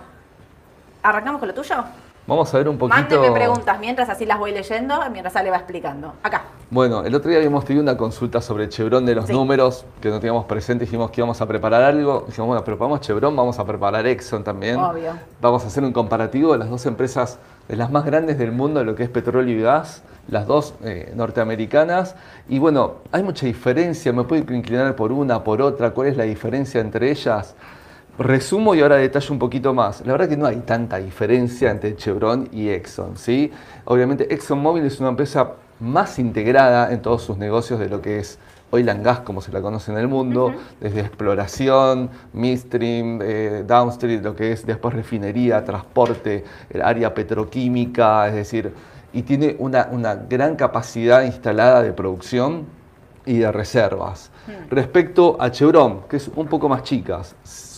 ¿arrancamos 1.02 1.40
con 1.40 1.48
lo 1.48 1.54
tuyo? 1.54 1.74
Vamos 2.26 2.52
a 2.52 2.58
ver 2.58 2.68
un 2.68 2.76
poquito. 2.76 2.96
Mándenme 2.98 3.30
preguntas 3.30 3.78
mientras 3.78 4.08
así 4.08 4.26
las 4.26 4.38
voy 4.38 4.50
leyendo, 4.50 4.98
mientras 5.12 5.36
Ale 5.36 5.50
va 5.50 5.58
explicando. 5.58 6.14
Acá. 6.24 6.42
Bueno, 6.70 7.04
el 7.04 7.14
otro 7.14 7.28
día 7.30 7.38
habíamos 7.38 7.64
tenido 7.64 7.84
una 7.84 7.96
consulta 7.96 8.40
sobre 8.40 8.68
Chevron 8.68 9.06
de 9.06 9.14
los 9.14 9.26
Sí. 9.26 9.32
números 9.32 9.84
que 10.00 10.08
no 10.10 10.18
teníamos 10.18 10.44
presente. 10.46 10.84
Dijimos 10.86 11.12
que 11.12 11.20
íbamos 11.20 11.40
a 11.40 11.46
preparar 11.46 11.84
algo. 11.84 12.24
Dijimos, 12.26 12.48
bueno, 12.48 12.64
preparamos 12.64 13.00
Chevron, 13.02 13.36
vamos 13.36 13.60
a 13.60 13.64
preparar 13.64 14.04
Exxon 14.08 14.42
también. 14.42 14.76
Obvio. 14.76 15.12
Vamos 15.40 15.62
a 15.62 15.68
hacer 15.68 15.84
un 15.84 15.92
comparativo 15.92 16.52
de 16.54 16.58
las 16.58 16.68
dos 16.68 16.84
empresas 16.86 17.38
de 17.68 17.76
las 17.76 17.92
más 17.92 18.04
grandes 18.04 18.38
del 18.38 18.50
mundo, 18.50 18.80
de 18.80 18.86
lo 18.86 18.96
que 18.96 19.04
es 19.04 19.08
petróleo 19.08 19.56
y 19.56 19.62
gas, 19.62 20.02
las 20.26 20.48
dos 20.48 20.74
eh, 20.82 21.12
norteamericanas. 21.14 22.16
Y 22.48 22.58
bueno, 22.58 22.94
hay 23.12 23.22
mucha 23.22 23.46
diferencia. 23.46 24.12
Me 24.12 24.24
puedo 24.24 24.42
inclinar 24.52 24.96
por 24.96 25.12
una, 25.12 25.44
por 25.44 25.62
otra. 25.62 25.90
¿Cuál 25.92 26.08
es 26.08 26.16
la 26.16 26.24
diferencia 26.24 26.80
entre 26.80 27.08
ellas? 27.12 27.54
Resumo 28.18 28.74
y 28.74 28.80
ahora 28.80 28.96
detallo 28.96 29.32
un 29.32 29.38
poquito 29.38 29.74
más. 29.74 30.00
La 30.06 30.12
verdad 30.12 30.28
que 30.28 30.38
no 30.38 30.46
hay 30.46 30.56
tanta 30.56 30.96
diferencia 30.96 31.70
entre 31.70 31.96
Chevron 31.96 32.48
y 32.50 32.70
Exxon, 32.70 33.18
¿sí? 33.18 33.52
Obviamente 33.84 34.32
ExxonMobil 34.32 34.84
es 34.84 35.00
una 35.00 35.10
empresa 35.10 35.52
más 35.80 36.18
integrada 36.18 36.92
en 36.92 37.02
todos 37.02 37.22
sus 37.22 37.36
negocios 37.36 37.78
de 37.78 37.90
lo 37.90 38.00
que 38.00 38.20
es 38.20 38.38
oil 38.70 38.88
and 38.88 39.04
gas, 39.04 39.20
como 39.20 39.42
se 39.42 39.52
la 39.52 39.60
conoce 39.60 39.92
en 39.92 39.98
el 39.98 40.08
mundo, 40.08 40.54
desde 40.80 41.00
exploración, 41.00 42.08
midstream, 42.32 43.20
eh, 43.22 43.64
downstream, 43.66 44.22
lo 44.22 44.34
que 44.34 44.52
es 44.52 44.64
después 44.64 44.94
refinería, 44.94 45.62
transporte, 45.62 46.42
el 46.70 46.80
área 46.80 47.12
petroquímica, 47.12 48.28
es 48.28 48.34
decir, 48.34 48.72
y 49.12 49.22
tiene 49.22 49.56
una, 49.58 49.88
una 49.92 50.14
gran 50.14 50.56
capacidad 50.56 51.22
instalada 51.22 51.82
de 51.82 51.92
producción 51.92 52.64
y 53.26 53.38
de 53.38 53.52
reservas. 53.52 54.30
Respecto 54.70 55.36
a 55.38 55.50
Chevron, 55.50 56.02
que 56.08 56.16
es 56.16 56.28
un 56.34 56.46
poco 56.46 56.68
más 56.68 56.82
chicas, 56.82 57.34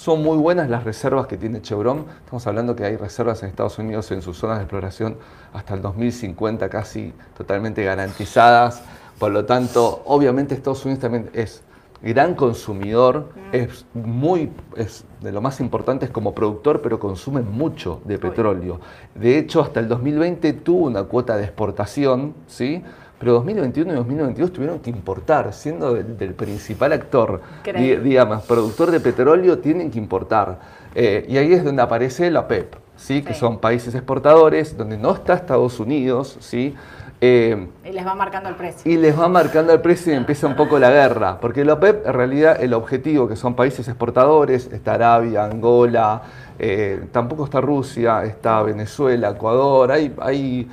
son 0.09 0.23
muy 0.23 0.39
buenas 0.39 0.71
las 0.71 0.85
reservas 0.85 1.27
que 1.27 1.37
tiene 1.37 1.61
Chevron. 1.61 2.07
Estamos 2.25 2.47
hablando 2.47 2.75
que 2.75 2.83
hay 2.83 2.97
reservas 2.97 3.43
en 3.43 3.51
Estados 3.51 3.79
Unidos 3.79 4.11
en 4.11 4.23
sus 4.23 4.39
zonas 4.39 4.57
de 4.57 4.63
exploración 4.63 5.19
hasta 5.53 5.75
el 5.75 5.83
2050 5.83 6.67
casi 6.71 7.13
totalmente 7.37 7.85
garantizadas. 7.85 8.81
Por 9.19 9.33
lo 9.33 9.45
tanto, 9.45 10.01
obviamente 10.07 10.55
Estados 10.55 10.83
Unidos 10.87 11.03
también 11.03 11.29
es 11.35 11.63
gran 12.01 12.35
consumidor, 12.35 13.29
es 13.53 13.85
muy 13.93 14.51
es 14.77 15.05
de 15.21 15.31
lo 15.31 15.43
más 15.43 15.61
importante 15.61 16.07
es 16.07 16.11
como 16.11 16.35
productor, 16.35 16.81
pero 16.81 16.99
consume 16.99 17.43
mucho 17.43 18.01
de 18.07 18.19
petróleo. 18.19 18.81
De 19.15 19.37
hecho, 19.37 19.61
hasta 19.61 19.79
el 19.79 19.89
2020 19.89 20.55
tuvo 20.55 20.87
una 20.87 21.03
cuota 21.03 21.37
de 21.37 21.45
exportación, 21.45 22.33
¿sí? 22.47 22.83
Pero 23.19 23.33
2021 23.35 23.93
y 23.93 23.97
2022 23.97 24.53
tuvieron 24.53 24.79
que 24.79 24.91
importar, 24.91 25.53
siendo 25.53 25.95
del, 25.95 26.17
del 26.17 26.35
principal 26.35 26.93
actor, 26.93 27.41
di- 27.65 27.97
digamos, 27.97 28.43
productor 28.45 28.91
de 28.93 29.01
petróleo, 29.01 29.59
tienen 29.59 29.91
que 29.91 29.99
importar. 29.99 30.59
Eh, 30.95 31.27
y 31.29 31.37
ahí 31.37 31.53
es 31.53 31.65
donde 31.65 31.83
aparece 31.83 32.31
la 32.31 32.41
OPEP, 32.41 32.75
¿sí? 32.97 33.23
que 33.23 33.35
Sí. 33.35 33.41
son 33.41 33.59
países 33.59 33.95
exportadores, 33.95 34.77
donde 34.77 34.97
no 34.97 35.13
está 35.13 35.35
Estados 35.35 35.81
Unidos, 35.81 36.37
¿sí? 36.41 36.75
Eh, 37.21 37.67
Y 37.85 37.91
les 37.91 38.07
va 38.07 38.15
marcando 38.15 38.49
el 38.49 38.55
precio. 38.55 38.89
y 38.91 38.97
les 38.97 39.19
va 39.19 39.27
marcando 39.29 39.73
el 39.73 39.81
precio 39.81 40.13
y 40.13 40.17
empieza 40.17 40.47
un 40.47 40.55
poco 40.55 40.79
la 40.79 40.91
guerra. 40.91 41.39
Porque 41.41 41.65
la 41.65 41.73
OPEP, 41.73 42.07
en 42.07 42.13
realidad, 42.13 42.63
el 42.63 42.73
objetivo, 42.73 43.27
que 43.27 43.35
son 43.35 43.57
países 43.57 43.89
exportadores, 43.89 44.71
está 44.73 44.95
Arabia, 44.95 45.45
Angola, 45.45 46.23
eh, 46.61 47.01
tampoco 47.11 47.45
está 47.47 47.61
Rusia, 47.61 48.23
está 48.25 48.63
Venezuela, 48.63 49.31
Ecuador, 49.31 49.91
hay, 49.91 50.15
hay 50.21 50.69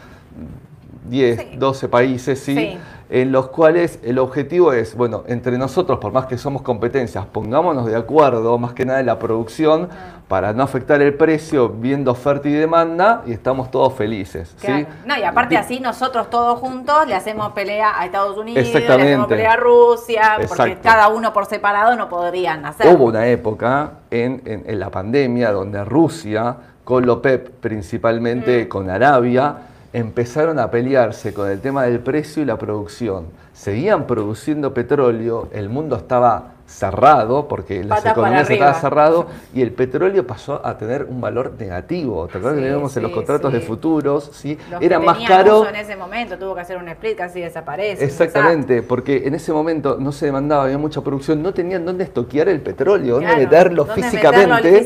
10, 1.09 1.39
Sí. 1.39 1.55
12 1.57 1.87
países, 1.89 2.39
¿sí? 2.39 2.55
Sí. 2.55 2.77
En 3.07 3.31
los 3.31 3.49
cuales 3.49 3.99
el 4.03 4.17
objetivo 4.17 4.73
es, 4.73 4.95
bueno, 4.95 5.23
entre 5.27 5.57
nosotros, 5.59 5.99
por 5.99 6.11
más 6.11 6.25
que 6.25 6.39
somos 6.39 6.63
competencias, 6.63 7.23
pongámonos 7.27 7.85
de 7.85 7.95
acuerdo, 7.95 8.57
más 8.57 8.73
que 8.73 8.83
nada 8.83 8.99
en 8.99 9.05
la 9.05 9.19
producción, 9.19 9.89
para 10.27 10.53
no 10.53 10.63
afectar 10.63 10.99
el 11.03 11.13
precio, 11.13 11.69
viendo 11.69 12.09
oferta 12.11 12.49
y 12.49 12.53
demanda, 12.53 13.21
y 13.27 13.31
estamos 13.31 13.69
todos 13.69 13.93
felices. 13.93 14.55
¿sí? 14.57 14.65
Claro. 14.65 14.87
No, 15.05 15.15
y 15.17 15.21
aparte 15.21 15.55
así 15.55 15.79
nosotros 15.79 16.31
todos 16.31 16.57
juntos 16.59 17.05
le 17.07 17.13
hacemos 17.13 17.51
pelea 17.53 17.93
a 17.99 18.05
Estados 18.05 18.35
Unidos, 18.39 18.63
le 18.73 18.87
hacemos 18.87 19.27
pelea 19.27 19.53
a 19.53 19.57
Rusia, 19.57 20.37
porque 20.47 20.77
cada 20.81 21.07
uno 21.09 21.31
por 21.31 21.45
separado 21.45 21.95
no 21.95 22.09
podrían 22.09 22.65
hacer. 22.65 22.87
Hubo 22.91 23.05
una 23.05 23.27
época 23.27 23.91
en, 24.09 24.41
en- 24.45 24.63
en 24.65 24.79
la 24.79 24.89
pandemia 24.89 25.51
donde 25.51 25.85
Rusia, 25.85 26.55
con 26.83 27.05
la 27.05 27.13
OPEP 27.13 27.49
principalmente, 27.59 28.65
Mm. 28.65 28.67
con 28.67 28.89
Arabia, 28.89 29.55
empezaron 29.95 30.59
a 30.59 30.69
pelearse 30.71 31.33
con 31.33 31.49
el 31.49 31.61
tema 31.61 31.83
del 31.83 31.99
precio 31.99 32.43
y 32.43 32.45
la 32.45 32.57
producción. 32.57 33.27
Seguían 33.53 34.07
produciendo 34.07 34.73
petróleo, 34.73 35.47
el 35.53 35.69
mundo 35.69 35.95
estaba 35.95 36.54
cerrado 36.67 37.47
porque 37.47 37.83
las 37.83 38.05
economías 38.05 38.49
estaban 38.49 38.75
cerrado 38.81 39.27
y 39.53 39.61
el 39.61 39.71
petróleo 39.71 40.25
pasó 40.25 40.65
a 40.65 40.77
tener 40.77 41.03
un 41.05 41.21
valor 41.21 41.53
negativo. 41.59 42.27
¿Te 42.27 42.37
acuerdas 42.39 42.55
Sí, 42.57 42.63
que 42.63 42.69
veíamos 42.69 42.97
en 42.97 43.03
los 43.03 43.11
sí, 43.11 43.15
contratos 43.15 43.53
de 43.53 43.61
sí. 43.61 43.67
futuros? 43.67 44.29
¿sí? 44.33 44.57
Los 44.69 44.79
que 44.79 44.85
Era 44.85 44.99
más 44.99 45.19
caro. 45.27 45.67
en 45.67 45.75
ese 45.75 45.95
momento 45.95 46.37
tuvo 46.37 46.55
que 46.55 46.61
hacer 46.61 46.77
un 46.77 46.87
split, 46.89 47.17
casi 47.17 47.41
desaparece. 47.41 48.03
Exactamente, 48.03 48.81
porque 48.81 49.23
en 49.25 49.35
ese 49.35 49.53
momento 49.53 49.97
no 49.99 50.11
se 50.11 50.25
demandaba, 50.27 50.63
había 50.63 50.77
mucha 50.77 51.01
producción, 51.01 51.41
no 51.43 51.53
tenían 51.53 51.85
dónde 51.85 52.03
estoquear 52.03 52.49
el 52.49 52.61
petróleo, 52.61 53.15
dónde 53.15 53.35
meterlo 53.35 53.85
dónde 53.85 54.01
físicamente. 54.03 54.85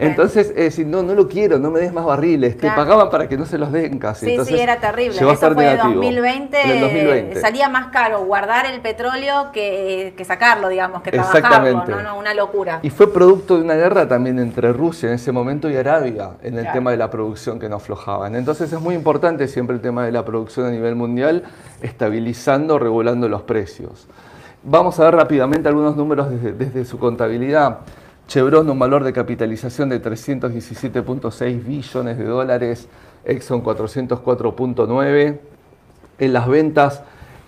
Entonces, 0.00 0.48
es 0.50 0.54
decir, 0.56 0.86
no, 0.86 1.02
no 1.02 1.14
lo 1.14 1.28
quiero, 1.28 1.58
no 1.58 1.70
me 1.70 1.80
des 1.80 1.92
más 1.92 2.04
barriles, 2.04 2.54
te 2.54 2.60
Claro. 2.60 2.76
pagaban 2.76 3.10
para 3.10 3.28
que 3.28 3.36
no 3.36 3.46
se 3.46 3.58
los 3.58 3.72
den 3.72 3.98
casi. 3.98 4.26
Sí, 4.26 4.32
Entonces, 4.32 4.56
sí, 4.56 4.60
era 4.62 4.76
terrible. 4.80 5.14
llegó 5.18 5.30
a 5.30 5.34
Eso 5.34 5.46
estar 5.46 5.54
fue 5.54 5.64
negativo. 5.64 5.94
2020, 5.94 6.60
En 6.62 6.70
el 6.70 6.80
2020. 6.80 7.40
Salía 7.40 7.68
más 7.68 7.86
caro 7.88 8.24
guardar 8.24 8.66
el 8.66 8.80
petróleo 8.80 9.50
que, 9.52 10.14
que 10.16 10.24
sacarlo, 10.24 10.68
digamos, 10.68 11.02
que 11.02 11.10
trabajarlo. 11.22 11.68
Exactamente. 11.68 11.92
No, 11.92 12.02
no, 12.02 12.18
una 12.18 12.34
locura. 12.34 12.80
Y 12.82 12.90
fue 12.90 13.12
producto 13.12 13.56
de 13.56 13.62
una 13.64 13.74
guerra 13.74 14.08
también 14.08 14.38
entre 14.38 14.72
Rusia 14.72 15.08
en 15.08 15.14
ese 15.14 15.32
momento 15.32 15.68
y 15.70 15.76
Arabia 15.76 16.30
en 16.42 16.54
el 16.54 16.62
Claro. 16.62 16.74
tema 16.78 16.90
de 16.90 16.96
la 16.96 17.10
producción 17.10 17.58
que 17.58 17.68
no 17.68 17.76
aflojaban. 17.76 18.34
Entonces 18.34 18.72
es 18.72 18.80
muy 18.80 18.94
importante 18.94 19.48
siempre 19.48 19.74
el 19.76 19.82
tema 19.82 20.04
de 20.04 20.12
la 20.12 20.24
producción 20.24 20.66
a 20.66 20.70
nivel 20.70 20.94
mundial, 20.96 21.44
estabilizando, 21.82 22.78
regulando 22.78 23.28
los 23.28 23.42
precios. 23.42 24.06
Vamos 24.62 25.00
a 25.00 25.04
ver 25.04 25.14
rápidamente 25.14 25.68
algunos 25.68 25.96
números 25.96 26.28
desde, 26.30 26.52
desde 26.52 26.84
su 26.84 26.98
contabilidad. 26.98 27.78
Chevron 28.28 28.68
un 28.70 28.78
valor 28.78 29.02
de 29.02 29.12
capitalización 29.12 29.88
de 29.88 30.00
317.6 30.00 31.64
billones 31.64 32.18
de 32.18 32.24
dólares, 32.24 32.86
Exxon 33.24 33.62
404.9. 33.64 35.38
En 36.18 36.32
las 36.32 36.46
ventas 36.46 37.02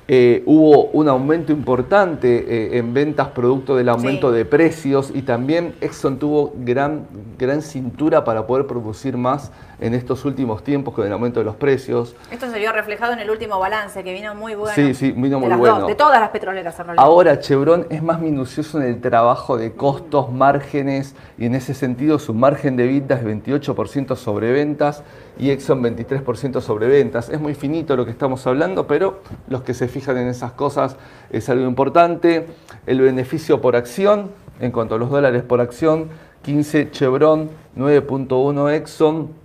eh, 0.08 0.42
hubo 0.46 0.86
un 0.86 1.08
aumento 1.08 1.52
importante 1.52 2.44
eh, 2.48 2.78
en 2.78 2.92
ventas 2.92 3.28
producto 3.28 3.76
del 3.76 3.88
aumento 3.88 4.30
Sí. 4.30 4.36
de 4.36 4.44
precios 4.44 5.12
y 5.14 5.22
también 5.22 5.74
Exxon 5.80 6.18
tuvo 6.18 6.52
gran, 6.56 7.06
gran 7.38 7.62
cintura 7.62 8.24
para 8.24 8.46
poder 8.46 8.66
producir 8.66 9.16
más 9.16 9.52
en 9.80 9.94
estos 9.94 10.24
últimos 10.24 10.62
tiempos 10.62 10.94
con 10.94 11.06
el 11.06 11.12
aumento 11.12 11.40
de 11.40 11.44
los 11.44 11.56
precios. 11.56 12.14
Esto 12.30 12.48
se 12.50 12.58
vio 12.58 12.72
reflejado 12.72 13.12
en 13.14 13.18
el 13.20 13.30
último 13.30 13.58
balance, 13.58 14.02
que 14.04 14.12
vino 14.12 14.34
muy 14.34 14.54
bueno. 14.54 14.74
Sí, 14.74 14.94
sí, 14.94 15.10
vino 15.12 15.36
de 15.36 15.36
muy 15.38 15.48
las 15.48 15.58
bueno. 15.58 15.78
dos, 15.80 15.88
de 15.88 15.94
todas 15.94 16.20
las 16.20 16.30
petroleras 16.30 16.78
en 16.78 16.86
realidad. 16.86 17.04
Ahora 17.04 17.38
Chevron 17.40 17.86
es 17.90 18.02
más 18.02 18.20
minucioso 18.20 18.80
en 18.80 18.86
el 18.88 19.00
trabajo 19.00 19.56
de 19.56 19.72
costos, 19.72 20.30
márgenes 20.30 21.14
y 21.38 21.46
en 21.46 21.54
ese 21.54 21.74
sentido 21.74 22.18
su 22.18 22.34
margen 22.34 22.76
de 22.76 22.86
ventas 22.86 23.20
es 23.20 23.26
28% 23.26 24.14
sobre 24.16 24.52
ventas 24.52 25.02
y 25.38 25.50
Exxon 25.50 25.82
23% 25.82 26.60
sobre 26.60 26.86
ventas. 26.86 27.28
Es 27.28 27.40
muy 27.40 27.54
finito 27.54 27.96
lo 27.96 28.04
que 28.04 28.10
estamos 28.10 28.46
hablando, 28.46 28.86
pero 28.86 29.20
los 29.48 29.62
que 29.62 29.74
se 29.74 29.88
fijan 29.92 30.16
en 30.16 30.28
esas 30.28 30.52
cosas 30.52 30.96
es 31.30 31.48
algo 31.48 31.66
importante. 31.66 32.46
El 32.86 33.00
beneficio 33.00 33.60
por 33.60 33.76
acción, 33.76 34.30
en 34.60 34.72
cuanto 34.72 34.96
a 34.96 34.98
los 34.98 35.10
dólares 35.10 35.42
por 35.42 35.60
acción, 35.60 36.08
15 36.42 36.90
Chevron, 36.90 37.50
9.1 37.76 38.74
Exxon. 38.74 39.42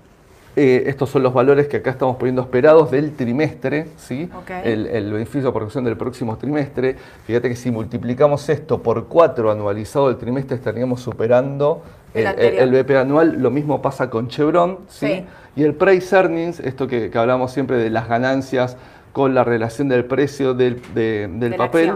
Eh, 0.60 0.90
estos 0.90 1.12
son 1.12 1.22
los 1.22 1.36
valores 1.36 1.68
que 1.68 1.78
acá 1.78 1.92
estamos 1.92 2.16
poniendo 2.16 2.42
esperados 2.42 2.90
del 2.90 3.12
trimestre, 3.16 3.90
¿sí? 3.96 4.28
El, 4.64 4.88
el 4.88 5.14
beneficio 5.14 5.54
por 5.54 5.62
acción 5.62 5.84
del 5.84 5.98
próximo 5.98 6.36
trimestre. 6.38 6.96
Fíjate 7.28 7.50
que 7.50 7.56
si 7.56 7.70
multiplicamos 7.70 8.50
esto 8.50 8.82
por 8.82 9.06
4 9.06 9.52
anualizado 9.52 10.08
del 10.08 10.18
trimestre 10.18 10.56
estaríamos 10.56 11.02
superando 11.02 11.84
El 12.16 12.26
el, 12.26 12.74
el 12.74 12.84
BP 12.84 12.92
anual. 12.96 13.36
Lo 13.40 13.52
mismo 13.52 13.84
pasa 13.84 14.10
con 14.10 14.30
Chevron, 14.30 14.80
¿sí? 14.88 15.08
Sí. 15.08 15.26
Y 15.58 15.64
el 15.64 15.76
price 15.76 16.16
earnings, 16.16 16.60
esto 16.60 16.88
que, 16.88 17.12
que 17.12 17.18
hablamos 17.20 17.52
siempre 17.52 17.78
de 17.78 17.92
las 17.92 18.08
ganancias 18.08 18.78
con 19.18 19.34
la 19.34 19.44
relación 19.44 19.90
del 19.90 20.06
precio 20.06 20.54
del, 20.54 20.80
de- 20.94 21.28
del 21.28 21.50
De 21.50 21.58
papel. 21.58 21.96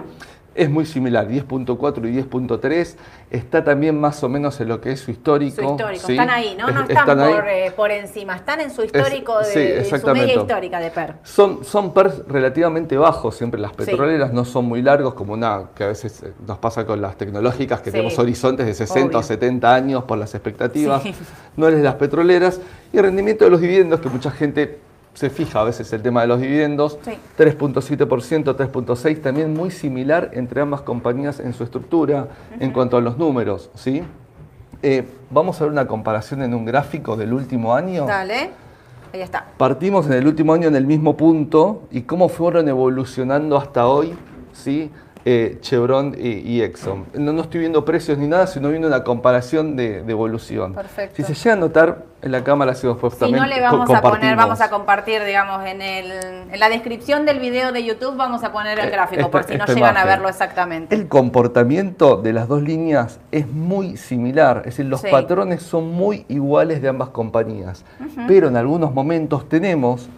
Es 0.55 0.69
muy 0.71 0.85
similar, 0.87 1.27
10.4 1.29 2.09
y 2.11 2.17
10.3. 2.23 2.95
Está 3.29 3.63
también 3.63 3.97
más 3.99 4.21
o 4.23 4.27
menos 4.27 4.59
en 4.59 4.69
lo 4.69 4.81
que 4.81 4.91
es 4.93 4.99
su 5.01 5.11
histórico. 5.11 5.55
Su 5.61 5.69
histórico. 5.69 6.07
¿sí? 6.07 6.13
Están 6.13 6.29
ahí, 6.31 6.55
¿no? 6.59 6.67
No 6.71 6.81
Es- 6.81 6.89
están, 6.89 7.17
por, 7.19 7.47
eh, 7.47 7.71
por 7.75 7.91
encima, 7.91 8.35
están 8.37 8.59
en 8.59 8.71
su 8.71 8.83
histórico, 8.83 9.37
de, 9.37 9.45
sí, 9.45 9.59
en 9.93 10.01
su 10.01 10.07
media 10.07 10.33
histórica 10.33 10.79
de 10.79 10.89
PER. 10.89 11.13
Son, 11.23 11.63
son 11.63 11.93
PERS 11.93 12.23
relativamente 12.27 12.97
bajos, 12.97 13.35
siempre 13.37 13.61
las 13.61 13.71
petroleras 13.73 14.33
no 14.33 14.43
son 14.45 14.65
muy 14.65 14.81
largos, 14.81 15.13
como 15.13 15.33
una 15.33 15.65
que 15.75 15.83
a 15.83 15.87
veces 15.89 16.23
eh, 16.23 16.33
nos 16.47 16.57
pasa 16.57 16.87
con 16.87 16.99
las 17.01 17.15
tecnológicas, 17.17 17.81
que 17.81 17.91
tenemos 17.91 18.17
horizontes 18.17 18.65
de 18.65 18.73
60 18.73 19.07
Obvio. 19.09 19.19
o 19.19 19.23
70 19.23 19.73
años 19.75 20.03
por 20.05 20.17
las 20.17 20.33
expectativas, 20.33 21.03
no 21.55 21.67
es 21.67 21.75
de 21.77 21.83
las 21.83 21.95
petroleras. 21.95 22.59
Y 22.91 22.97
el 22.97 23.03
rendimiento 23.03 23.45
de 23.45 23.51
los 23.51 23.61
dividendos, 23.61 23.99
que 24.01 24.09
mucha 24.09 24.31
gente 24.31 24.79
se 25.13 25.29
fija 25.29 25.61
a 25.61 25.63
veces 25.63 25.91
el 25.93 26.01
tema 26.01 26.21
de 26.21 26.27
los 26.27 26.39
dividendos, 26.39 26.97
Sí. 27.03 27.11
3.7%, 27.37 28.55
3.6%, 28.55 29.21
también 29.21 29.53
muy 29.53 29.71
similar 29.71 30.31
entre 30.33 30.61
ambas 30.61 30.81
compañías 30.81 31.39
en 31.39 31.53
su 31.53 31.63
estructura 31.63 32.27
en 32.59 32.71
cuanto 32.71 32.97
a 32.97 33.01
los 33.01 33.17
números. 33.17 33.69
¿sí? 33.75 34.03
Eh, 34.83 35.05
vamos 35.29 35.59
a 35.61 35.65
ver 35.65 35.71
una 35.73 35.85
comparación 35.85 36.41
en 36.41 36.53
un 36.53 36.65
gráfico 36.65 37.15
del 37.17 37.33
último 37.33 37.75
año. 37.75 38.05
Dale. 38.05 38.49
Ahí 39.13 39.21
está. 39.21 39.45
Partimos 39.57 40.05
en 40.07 40.13
el 40.13 40.25
último 40.27 40.53
año 40.53 40.69
en 40.69 40.75
el 40.75 40.85
mismo 40.87 41.17
punto 41.17 41.83
y 41.91 42.03
cómo 42.03 42.29
fueron 42.29 42.69
evolucionando 42.69 43.57
hasta 43.57 43.85
hoy, 43.87 44.13
¿sí? 44.53 44.89
Eh, 45.23 45.59
Chevron 45.61 46.15
y, 46.17 46.29
y 46.39 46.61
Exxon. 46.63 47.05
No, 47.13 47.31
no 47.31 47.41
estoy 47.43 47.59
viendo 47.59 47.85
precios 47.85 48.17
ni 48.17 48.27
nada, 48.27 48.47
sino 48.47 48.69
viendo 48.69 48.87
una 48.87 49.03
comparación 49.03 49.75
de, 49.75 50.01
de 50.01 50.11
evolución. 50.11 50.73
Perfecto. 50.73 51.15
Si 51.15 51.23
se 51.23 51.35
llega 51.35 51.53
a 51.53 51.59
notar 51.59 52.05
en 52.23 52.31
la 52.31 52.43
cámara, 52.43 52.73
si 52.73 52.87
después 52.87 53.13
Si 53.13 53.31
no 53.31 53.45
le 53.45 53.61
vamos 53.61 53.89
a 53.89 54.01
poner, 54.01 54.35
vamos 54.35 54.61
a 54.61 54.69
compartir, 54.71 55.23
digamos, 55.23 55.63
en, 55.65 55.81
el, 55.81 56.11
en 56.51 56.59
la 56.59 56.69
descripción 56.69 57.25
del 57.25 57.39
video 57.39 57.71
de 57.71 57.83
YouTube 57.83 58.15
vamos 58.15 58.43
a 58.43 58.51
poner 58.51 58.79
el 58.79 58.87
Eh, 58.87 58.91
gráfico, 58.91 59.21
esta- 59.21 59.31
por 59.31 59.43
si 59.43 59.57
no 59.57 59.65
llegan 59.67 59.97
a 59.97 60.05
verlo 60.05 60.27
exactamente. 60.29 60.95
El 60.95 61.07
comportamiento 61.07 62.17
de 62.17 62.33
las 62.33 62.47
dos 62.47 62.61
líneas 62.63 63.19
es 63.31 63.47
muy 63.47 63.97
similar, 63.97 64.57
es 64.59 64.65
decir, 64.65 64.85
los 64.85 65.01
Sí. 65.01 65.07
patrones 65.11 65.61
son 65.63 65.91
muy 65.91 66.25
iguales 66.29 66.81
de 66.81 66.87
ambas 66.89 67.09
compañías, 67.09 67.83
pero 68.27 68.47
en 68.47 68.57
algunos 68.57 68.93
momentos 68.93 69.47
tenemos 69.49 70.09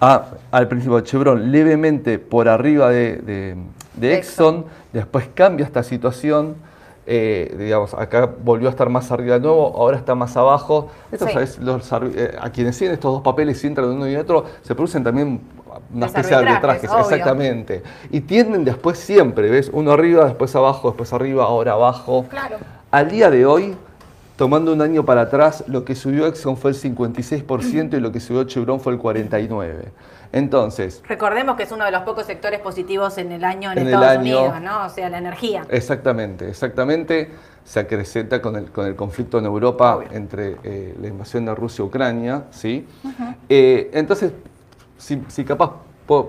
a- 0.00 0.26
al 0.50 0.68
principio 0.68 1.00
Chevron 1.00 1.50
levemente 1.50 2.18
por 2.18 2.48
arriba 2.48 2.90
de, 2.90 3.16
de- 3.16 3.56
de 3.94 4.14
Exxon, 4.14 4.64
después 4.92 5.28
cambia 5.34 5.66
esta 5.66 5.82
situación, 5.82 6.54
eh, 7.06 7.54
digamos, 7.58 7.94
acá 7.94 8.28
volvió 8.44 8.68
a 8.68 8.70
estar 8.70 8.88
más 8.90 9.10
arriba 9.10 9.34
de 9.34 9.40
nuevo, 9.40 9.74
ahora 9.76 9.96
está 9.96 10.14
más 10.14 10.36
abajo. 10.36 10.88
Esto 11.10 11.26
Sí. 11.26 11.38
es 11.38 11.58
los 11.58 11.90
arbi- 11.92 12.12
eh, 12.14 12.36
a 12.38 12.50
quienes 12.50 12.76
siguen 12.76 12.92
estos 12.94 13.12
dos 13.14 13.22
papeles 13.22 13.62
y 13.64 13.66
entran 13.66 13.88
uno 13.88 14.06
y 14.08 14.14
otro, 14.16 14.44
se 14.62 14.74
producen 14.74 15.02
también 15.02 15.40
una 15.92 16.06
especie 16.06 16.36
de 16.36 16.42
obvio. 16.42 16.52
exactamente. 16.54 17.14
Exactamente. 17.14 17.82
Y 18.10 18.20
tienden 18.20 18.64
después 18.64 18.98
siempre, 18.98 19.48
¿ves? 19.50 19.70
Uno 19.72 19.92
arriba, 19.92 20.26
después 20.26 20.54
abajo, 20.54 20.88
después 20.88 21.12
arriba, 21.12 21.44
ahora 21.44 21.72
abajo. 21.72 22.26
Claro. 22.28 22.56
Al 22.90 23.10
día 23.10 23.30
de 23.30 23.46
hoy, 23.46 23.74
tomando 24.38 24.72
un 24.72 24.80
año 24.80 25.04
para 25.04 25.22
atrás, 25.22 25.64
lo 25.66 25.84
que 25.84 25.94
subió 25.96 26.26
Exxon 26.26 26.56
fue 26.56 26.70
el 26.70 26.76
56% 26.76 27.96
y 27.96 28.00
lo 28.00 28.12
que 28.12 28.20
subió 28.20 28.44
Chevron 28.44 28.78
fue 28.80 28.92
el 28.94 29.00
49%. 29.00 29.74
Entonces, 30.30 31.02
Recordemos 31.08 31.56
que 31.56 31.64
es 31.64 31.72
uno 31.72 31.84
de 31.84 31.90
los 31.90 32.02
pocos 32.02 32.24
sectores 32.26 32.60
positivos 32.60 33.18
en 33.18 33.32
el 33.32 33.44
año 33.44 33.72
en, 33.72 33.78
En 33.78 33.86
el 33.88 33.94
Estados 33.94 34.18
año- 34.18 34.38
Unidos, 34.40 34.60
¿no? 34.62 34.84
O 34.86 34.88
sea, 34.90 35.08
la 35.10 35.18
energía. 35.18 35.64
exactamente, 35.70 36.48
exactamente, 36.48 37.30
se 37.64 37.80
acrecenta 37.80 38.40
con 38.40 38.54
el, 38.56 38.70
con 38.70 38.86
el 38.86 38.94
conflicto 38.94 39.38
en 39.38 39.46
Europa 39.46 39.96
Obvio. 39.96 40.08
entre 40.12 40.56
eh, 40.62 40.94
la 41.00 41.08
invasión 41.08 41.44
de 41.46 41.54
Rusia 41.54 41.82
y 41.82 41.86
Ucrania, 41.88 42.44
¿sí? 42.50 42.86
Eh, 43.48 43.90
entonces, 43.92 44.32
si, 44.98 45.22
si 45.28 45.44
capaz 45.44 45.72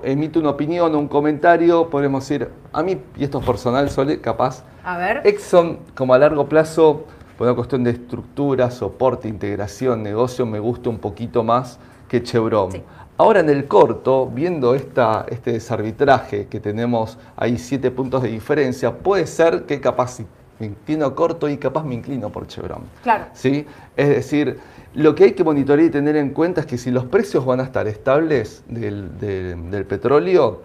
emite 0.03 0.39
una 0.39 0.49
opinión 0.49 0.95
o 0.95 0.97
un 0.99 1.07
comentario, 1.07 1.89
podemos 1.89 2.27
decir, 2.27 2.49
a 2.73 2.81
mí, 2.81 2.99
y 3.17 3.23
esto 3.23 3.39
es 3.39 3.45
personal, 3.45 3.89
Sole, 3.91 4.19
capaz, 4.19 4.63
A 4.83 4.97
ver. 4.97 5.21
Exxon, 5.25 5.79
como 5.95 6.13
a 6.13 6.17
largo 6.17 6.47
plazo, 6.49 7.03
por 7.39 7.47
una 7.47 7.55
cuestión 7.55 7.85
de 7.85 7.91
estructura, 7.91 8.69
soporte, 8.69 9.29
integración, 9.29 10.03
negocio, 10.03 10.45
me 10.45 10.59
gusta 10.59 10.89
un 10.89 10.97
poquito 10.99 11.41
más 11.41 11.79
que 12.09 12.21
Chevron. 12.21 12.73
Sí. 12.73 12.83
Ahora 13.17 13.39
en 13.39 13.49
el 13.49 13.63
corto, 13.65 14.27
viendo 14.27 14.75
esta, 14.75 15.25
este 15.29 15.53
desarbitraje 15.53 16.47
que 16.47 16.59
tenemos 16.59 17.17
ahí 17.37 17.57
siete 17.57 17.91
puntos 17.91 18.23
de 18.23 18.27
diferencia, 18.27 18.91
puede 18.93 19.25
ser 19.25 19.63
que 19.63 19.79
capaz 19.79 20.19
me 20.59 20.65
inclino 20.65 21.15
corto 21.15 21.47
y 21.47 21.55
capaz 21.55 21.85
me 21.85 21.95
inclino 21.95 22.29
por 22.29 22.45
Chevron. 22.45 22.81
Claro. 23.03 23.27
¿sí? 23.31 23.65
Es 23.95 24.09
decir, 24.09 24.59
lo 24.93 25.15
que 25.15 25.23
hay 25.23 25.31
que 25.31 25.45
monitorear 25.45 25.87
y 25.87 25.91
tener 25.91 26.17
en 26.17 26.31
cuenta 26.31 26.59
es 26.59 26.67
que 26.67 26.77
si 26.77 26.91
los 26.91 27.05
precios 27.05 27.45
van 27.45 27.61
a 27.61 27.63
estar 27.63 27.87
estables 27.87 28.65
del, 28.67 29.17
de- 29.17 29.55
del 29.55 29.85
petróleo, 29.85 30.63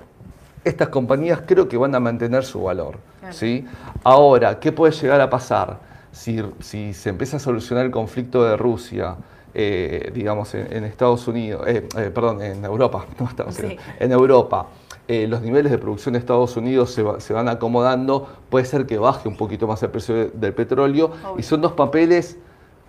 estas 0.64 0.88
compañías 0.88 1.42
creo 1.46 1.68
que 1.68 1.76
van 1.76 1.94
a 1.94 2.00
mantener 2.00 2.42
su 2.44 2.64
valor. 2.64 2.96
Claro. 3.20 3.32
¿sí? 3.32 3.64
Ahora, 4.02 4.58
¿qué 4.58 4.72
puede 4.72 4.92
llegar 4.92 5.20
a 5.20 5.30
pasar? 5.30 5.93
Si, 6.14 6.40
si 6.60 6.94
se 6.94 7.10
empieza 7.10 7.38
a 7.38 7.40
solucionar 7.40 7.84
el 7.84 7.90
conflicto 7.90 8.44
de 8.44 8.56
Rusia, 8.56 9.16
eh, 9.52 10.12
digamos, 10.14 10.54
en, 10.54 10.72
en 10.72 10.84
Estados 10.84 11.26
Unidos, 11.26 11.64
eh, 11.66 11.88
eh, 11.98 12.10
perdón, 12.14 12.40
en 12.40 12.64
Europa, 12.64 13.04
no 13.18 13.26
Estados 13.26 13.54
Sí. 13.56 13.64
Unidos, 13.66 13.84
en 13.98 14.12
Europa, 14.12 14.68
eh, 15.08 15.26
los 15.26 15.42
niveles 15.42 15.72
de 15.72 15.78
producción 15.78 16.12
de 16.12 16.20
Estados 16.20 16.56
Unidos 16.56 16.92
se, 16.92 17.02
va- 17.02 17.20
se 17.20 17.32
van 17.32 17.48
acomodando, 17.48 18.28
puede 18.48 18.64
ser 18.64 18.86
que 18.86 18.96
baje 18.96 19.28
un 19.28 19.36
poquito 19.36 19.66
más 19.66 19.82
el 19.82 19.90
precio 19.90 20.14
de- 20.14 20.30
del 20.32 20.54
petróleo, 20.54 21.06
Obvio. 21.24 21.34
y 21.38 21.42
son 21.42 21.60
dos 21.60 21.72
papeles 21.72 22.38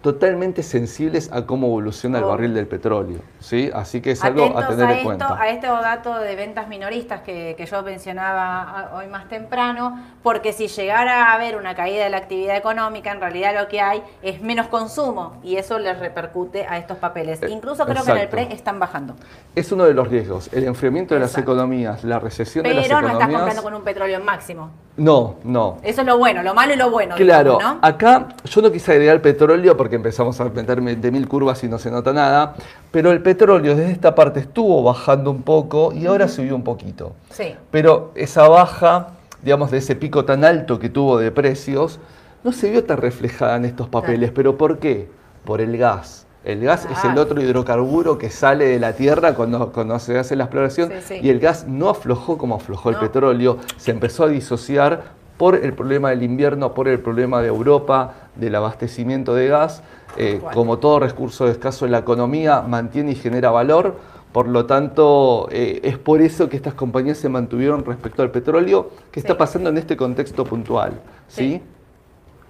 totalmente 0.06 0.62
sensibles 0.62 1.32
a 1.34 1.48
cómo 1.48 1.66
evoluciona 1.66 2.20
el 2.20 2.26
Obvio. 2.26 2.32
barril 2.36 2.54
del 2.54 2.68
petróleo. 2.68 3.18
¿sí? 3.40 3.72
Así 3.74 4.02
que 4.02 4.12
es 4.12 4.24
algo 4.24 4.44
a 4.44 4.46
Atentos 4.50 4.68
tener 4.70 4.86
a, 4.86 4.92
en 4.92 4.98
esto, 4.98 5.04
cuenta. 5.08 5.42
a 5.42 5.50
este 5.50 5.66
dato 5.66 6.20
de 6.20 6.36
ventas 6.36 6.68
minoristas 6.68 7.22
que, 7.22 7.56
que 7.58 7.66
yo 7.66 7.82
mencionaba 7.82 8.62
a- 8.62 8.96
hoy 8.98 9.08
más 9.08 9.28
temprano, 9.30 10.00
porque 10.22 10.54
si 10.54 10.68
llegara 10.68 11.26
a 11.32 11.34
haber 11.34 11.56
una 11.58 11.74
caída 11.74 12.04
de 12.04 12.12
la 12.12 12.18
actividad 12.18 12.56
económica, 12.56 13.12
en 13.12 13.20
realidad 13.20 13.56
lo 13.60 13.68
que 13.68 13.82
hay 13.82 14.04
es 14.22 14.44
menos 14.44 14.68
consumo 14.68 15.38
y 15.44 15.56
eso 15.56 15.80
les 15.80 15.98
repercute 15.98 16.68
a 16.70 16.78
estos 16.78 17.00
papeles. 17.00 17.42
Eh, 17.42 17.48
Incluso 17.50 17.84
creo 17.88 18.04
que 18.04 18.12
en 18.12 18.18
el. 18.20 18.28
PRE 18.30 18.54
están 18.54 18.78
bajando. 18.80 19.16
Es 19.56 19.72
uno 19.72 19.86
de 19.86 19.96
los 19.96 20.08
riesgos, 20.08 20.50
el 20.54 20.66
enfriamiento 20.66 21.16
de 21.16 21.22
las 21.22 21.36
economías, 21.36 22.04
la 22.04 22.20
recesión 22.20 22.62
de 22.64 22.76
las 22.76 22.84
Pero 22.88 23.02
no 23.02 23.08
economías. 23.08 23.24
estás 23.30 23.40
comprando 23.40 23.64
con 23.64 23.74
un 23.74 23.84
petróleo 23.84 24.18
en 24.20 24.24
máximo. 24.24 24.70
No, 24.98 25.36
no. 25.44 25.78
Eso 25.82 26.02
es 26.02 26.08
lo 26.08 26.18
bueno, 26.18 26.44
lo 26.44 26.54
malo 26.54 26.74
y 26.74 26.78
lo 26.78 26.90
bueno. 26.92 27.16
Claro, 27.16 27.58
digamos, 27.58 27.82
¿no? 27.82 27.88
acá 27.88 28.28
yo 28.46 28.62
no 28.62 28.72
quise 28.72 28.92
agregar 28.94 29.22
petróleo 29.22 29.76
porque 29.76 29.95
empezamos 29.96 30.40
a 30.42 30.46
meterme 30.46 30.96
de 30.96 31.12
mil 31.12 31.28
curvas 31.28 31.64
y 31.64 31.68
no 31.68 31.78
se 31.80 31.92
nota 31.92 32.14
nada, 32.14 32.56
pero 32.92 33.12
el 33.12 33.22
petróleo 33.22 33.76
desde 33.76 33.92
esta 33.92 34.16
parte 34.16 34.40
estuvo 34.40 34.84
bajando 34.84 35.32
un 35.32 35.42
poco 35.42 35.92
y 35.94 36.06
ahora 36.06 36.28
subió 36.28 36.56
un 36.56 36.64
poquito. 36.64 37.14
Sí. 37.32 37.56
Pero 37.72 38.12
esa 38.16 38.48
baja, 38.48 39.10
digamos, 39.42 39.72
de 39.72 39.78
ese 39.80 39.96
pico 39.96 40.26
tan 40.26 40.44
alto 40.46 40.80
que 40.80 40.90
tuvo 40.90 41.18
de 41.18 41.32
precios, 41.32 42.00
no 42.44 42.52
se 42.52 42.70
vio 42.70 42.84
tan 42.84 42.98
reflejada 42.98 43.56
en 43.58 43.66
estos 43.66 43.90
papeles. 43.90 44.32
¿Pero 44.32 44.58
por 44.58 44.78
qué? 44.80 45.10
Por 45.46 45.62
el 45.62 45.78
gas. 45.78 46.28
El 46.44 46.62
gas 46.64 46.86
es 46.86 46.92
el 47.04 47.14
Claro. 47.14 47.22
otro 47.24 47.42
hidrocarburo 47.42 48.20
que 48.20 48.30
sale 48.30 48.66
de 48.68 48.80
la 48.80 48.94
tierra 48.94 49.34
cuando, 49.34 49.72
cuando 49.72 49.98
se 49.98 50.18
hace 50.20 50.36
la 50.36 50.44
exploración 50.44 50.90
Sí, 50.90 51.16
sí. 51.16 51.20
y 51.24 51.30
el 51.32 51.40
gas 51.40 51.66
no 51.68 51.90
aflojó 51.90 52.38
como 52.38 52.54
aflojó 52.56 52.92
el 52.92 52.98
petróleo, 52.98 53.58
se 53.78 53.90
empezó 53.90 54.26
a 54.26 54.28
disociar 54.28 55.06
por 55.38 55.56
el 55.56 55.74
problema 55.74 56.10
del 56.10 56.24
invierno, 56.24 56.74
por 56.74 56.88
el 56.88 57.00
problema 57.00 57.42
de 57.42 57.48
Europa, 57.48 58.14
del 58.36 58.56
abastecimiento 58.56 59.36
de 59.36 59.48
gas. 59.48 59.84
Eh, 60.18 60.42
como 60.54 60.78
todo 60.78 61.00
recurso 61.00 61.48
escaso 61.48 61.86
en 61.86 61.92
la 61.92 62.00
economía, 62.00 62.62
mantiene 62.62 63.12
y 63.12 63.16
genera 63.16 63.52
valor. 63.52 63.96
Por 64.32 64.48
lo 64.48 64.66
tanto, 64.66 65.48
eh, 65.52 65.82
es 65.84 65.98
por 65.98 66.22
eso 66.22 66.50
que 66.50 66.56
estas 66.56 66.74
compañías 66.74 67.18
se 67.18 67.30
mantuvieron 67.30 67.84
respecto 67.84 68.22
al 68.22 68.32
petróleo, 68.32 68.92
que 69.12 69.20
está 69.20 69.38
pasando 69.38 69.70
en 69.70 69.78
este 69.78 69.98
contexto 69.98 70.44
puntual. 70.46 70.94
¿sí? 71.28 71.62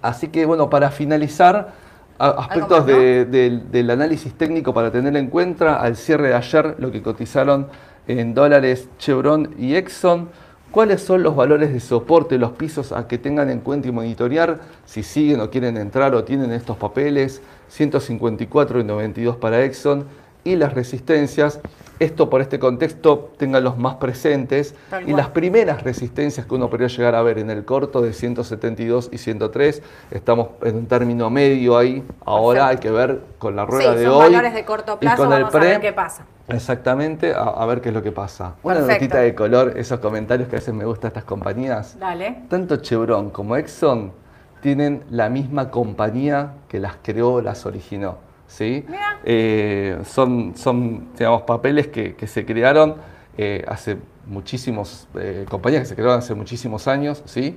Así 0.02 0.28
que, 0.28 0.46
bueno, 0.46 0.70
para 0.70 0.90
finalizar, 0.90 1.72
aspectos 2.18 2.86
del 2.86 3.90
análisis 3.90 4.32
técnico 4.34 4.72
para 4.72 4.90
tener 4.90 5.16
en 5.16 5.28
cuenta, 5.28 5.80
al 5.80 5.96
cierre 5.96 6.28
de 6.28 6.34
ayer, 6.34 6.76
lo 6.78 6.90
que 6.90 7.02
cotizaron 7.02 7.68
en 8.08 8.34
dólares 8.34 8.88
Chevron 8.98 9.54
y 9.58 9.74
Exxon 9.74 10.28
cuáles 10.70 11.02
son 11.02 11.22
los 11.22 11.34
valores 11.34 11.72
de 11.72 11.80
soporte, 11.80 12.38
los 12.38 12.52
pisos 12.52 12.92
a 12.92 13.08
que 13.08 13.18
tengan 13.18 13.50
en 13.50 13.60
cuenta 13.60 13.88
y 13.88 13.92
monitorear 13.92 14.60
si 14.84 15.02
siguen 15.02 15.40
o 15.40 15.50
quieren 15.50 15.76
entrar 15.76 16.14
o 16.14 16.24
tienen 16.24 16.52
estos 16.52 16.76
papeles, 16.76 17.40
154 17.68 18.80
y 18.80 18.84
92 18.84 19.36
para 19.36 19.64
Exxon 19.64 20.04
y 20.46 20.56
las 20.56 20.72
resistencias. 20.72 21.60
Esto 21.98 22.28
por 22.28 22.42
este 22.42 22.58
contexto 22.58 23.32
tengan 23.38 23.64
los 23.64 23.78
más 23.78 23.96
presentes 23.96 24.74
y 25.06 25.12
las 25.12 25.28
primeras 25.28 25.82
resistencias 25.82 26.46
que 26.46 26.54
uno 26.54 26.68
podría 26.68 26.88
llegar 26.88 27.14
a 27.14 27.22
ver 27.22 27.38
en 27.38 27.48
el 27.48 27.64
corto 27.64 28.02
de 28.02 28.12
172 28.12 29.08
y 29.12 29.18
103, 29.18 29.82
estamos 30.10 30.48
en 30.62 30.76
un 30.76 30.86
término 30.86 31.30
medio 31.30 31.78
ahí, 31.78 32.04
ahora 32.26 32.68
hay 32.68 32.76
que 32.76 32.90
ver 32.90 33.22
con 33.38 33.56
la 33.56 33.64
rueda 33.64 33.94
de 33.94 34.08
hoy 34.08 34.30
valores 34.30 34.52
de 34.52 34.64
corto 34.66 34.98
plazo, 34.98 35.22
y 35.22 35.26
con 35.26 35.32
el 35.32 35.46
pre, 35.48 35.80
qué 35.80 35.94
pasa. 35.94 36.26
Exactamente, 36.48 37.32
a, 37.34 37.64
ver 37.64 37.80
qué 37.80 37.88
es 37.88 37.94
lo 37.94 38.02
que 38.02 38.12
pasa. 38.12 38.56
Una 38.62 38.80
notita 38.80 39.20
de 39.20 39.34
color, 39.34 39.72
esos 39.76 39.98
comentarios 39.98 40.50
que 40.50 40.56
a 40.56 40.58
veces 40.58 40.74
me 40.74 40.84
gustan 40.84 41.08
estas 41.08 41.24
compañías. 41.24 41.98
Dale. 41.98 42.42
Tanto 42.50 42.76
Chevron 42.76 43.30
como 43.30 43.56
Exxon 43.56 44.12
tienen 44.60 45.02
la 45.10 45.30
misma 45.30 45.70
compañía 45.70 46.52
que 46.68 46.78
las 46.78 46.96
creó, 47.02 47.40
las 47.40 47.64
originó. 47.64 48.25
¿Sí? 48.48 48.84
Eh, 49.24 49.98
son, 50.04 50.54
son 50.56 51.08
digamos, 51.16 51.42
papeles 51.42 51.88
que, 51.88 52.14
se 52.26 52.44
crearon 52.44 52.96
eh, 53.38 53.64
hace 53.68 53.98
muchísimos, 54.26 55.08
eh, 55.14 55.46
compañías 55.48 55.82
que 55.82 55.88
se 55.88 55.94
crearon 55.94 56.18
hace 56.18 56.34
muchísimos 56.34 56.88
años. 56.88 57.22
¿sí? 57.26 57.56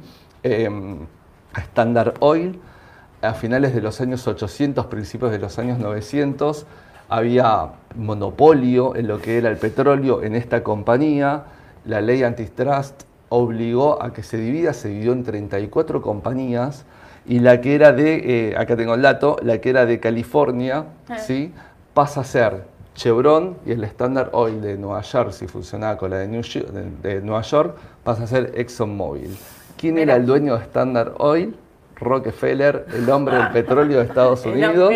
Standard 1.56 2.14
Oil, 2.20 2.60
a 3.22 3.34
finales 3.34 3.74
de 3.74 3.82
los 3.82 4.00
años 4.02 4.28
800, 4.28 4.86
principios 4.86 5.32
de 5.32 5.40
los 5.40 5.60
años 5.60 5.80
900, 5.80 6.66
había 7.10 7.74
monopolio 7.96 8.96
en 8.96 9.08
lo 9.08 9.20
que 9.20 9.38
era 9.38 9.50
el 9.50 9.58
petróleo 9.58 10.22
en 10.24 10.36
esta 10.36 10.64
compañía. 10.64 11.46
La 11.86 12.02
ley 12.02 12.24
antitrust 12.24 13.04
obligó 13.30 14.02
a 14.02 14.14
que 14.14 14.24
se 14.24 14.38
divida, 14.38 14.74
se 14.74 14.90
dividió 14.90 15.14
en 15.14 15.24
34 15.24 16.02
compañías 16.02 16.86
y 17.30 17.40
la 17.40 17.62
que 17.62 17.76
era 17.76 17.94
de, 17.94 18.50
eh, 18.50 18.58
acá 18.58 18.76
tengo 18.76 18.96
el 18.96 19.04
dato, 19.04 19.38
la 19.44 19.60
que 19.60 19.70
era 19.70 19.86
de 19.86 20.00
California, 20.00 20.86
ah. 21.08 21.20
¿sí? 21.20 21.54
pasa 21.94 22.22
a 22.22 22.24
ser 22.24 22.64
Chevron 22.96 23.56
y 23.68 23.72
el 23.72 23.84
Standard 23.84 24.30
Oil 24.34 24.60
de 24.60 24.78
Nueva 24.78 25.02
York, 25.02 25.32
si 25.32 25.46
funcionaba 25.46 25.96
con 25.96 26.10
la 26.10 26.18
de, 26.18 27.22
Nueva 27.22 27.42
York, 27.44 27.78
pasa 28.04 28.24
a 28.24 28.28
ser 28.28 28.54
ExxonMobil. 28.56 29.38
¿Quién 29.78 30.00
era 30.00 30.16
el 30.16 30.26
dueño 30.26 30.58
de 30.58 30.64
Standard 30.64 31.14
Oil? 31.20 31.56
Rockefeller, 31.98 32.88
el 32.96 33.08
hombre 33.10 33.38
del 33.38 33.50
petróleo 33.54 34.00
de 34.00 34.06
Estados 34.06 34.44
Unidos. 34.46 34.92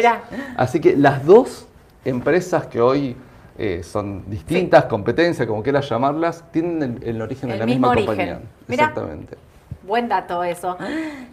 Así 0.57 0.79
que 0.79 0.97
las 0.97 1.23
dos 1.23 1.67
empresas 2.03 2.65
que 2.65 2.81
hoy 2.81 3.15
eh, 3.59 3.81
son 3.83 4.23
distintas, 4.27 4.85
competencias, 4.85 5.47
como 5.47 5.61
quieras 5.61 5.87
llamarlas, 5.87 6.43
tienen 6.51 6.99
el, 7.03 7.21
origen 7.21 7.51
de 7.51 7.57
la 7.57 7.65
misma 7.67 7.93
compañía. 7.93 8.39
Exactamente. 8.67 9.37
Buen 9.83 10.07
dato 10.07 10.43
eso. 10.43 10.77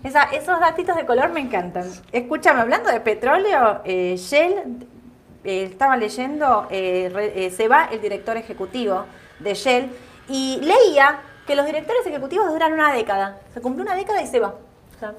esos 0.04 0.60
datitos 0.60 0.96
de 0.96 1.06
color 1.06 1.30
me 1.30 1.40
encantan. 1.40 1.90
Escúchame, 2.12 2.60
hablando 2.60 2.90
de 2.90 3.00
petróleo, 3.00 3.80
eh, 3.84 4.16
Shell, 4.16 4.86
eh, 5.44 5.64
estaba 5.64 5.96
leyendo, 5.96 6.66
se 6.70 7.68
va 7.68 7.86
el 7.90 8.00
director 8.00 8.36
ejecutivo 8.36 9.04
de 9.38 9.54
Shell 9.54 9.90
y 10.28 10.60
leía 10.60 11.20
que 11.46 11.54
los 11.54 11.64
directores 11.64 12.06
ejecutivos 12.06 12.48
duran 12.52 12.72
una 12.72 12.92
década. 12.92 13.38
Se 13.54 13.60
cumplió 13.60 13.84
una 13.84 13.94
década 13.94 14.22
y 14.22 14.26
se 14.26 14.40
va 14.40 14.54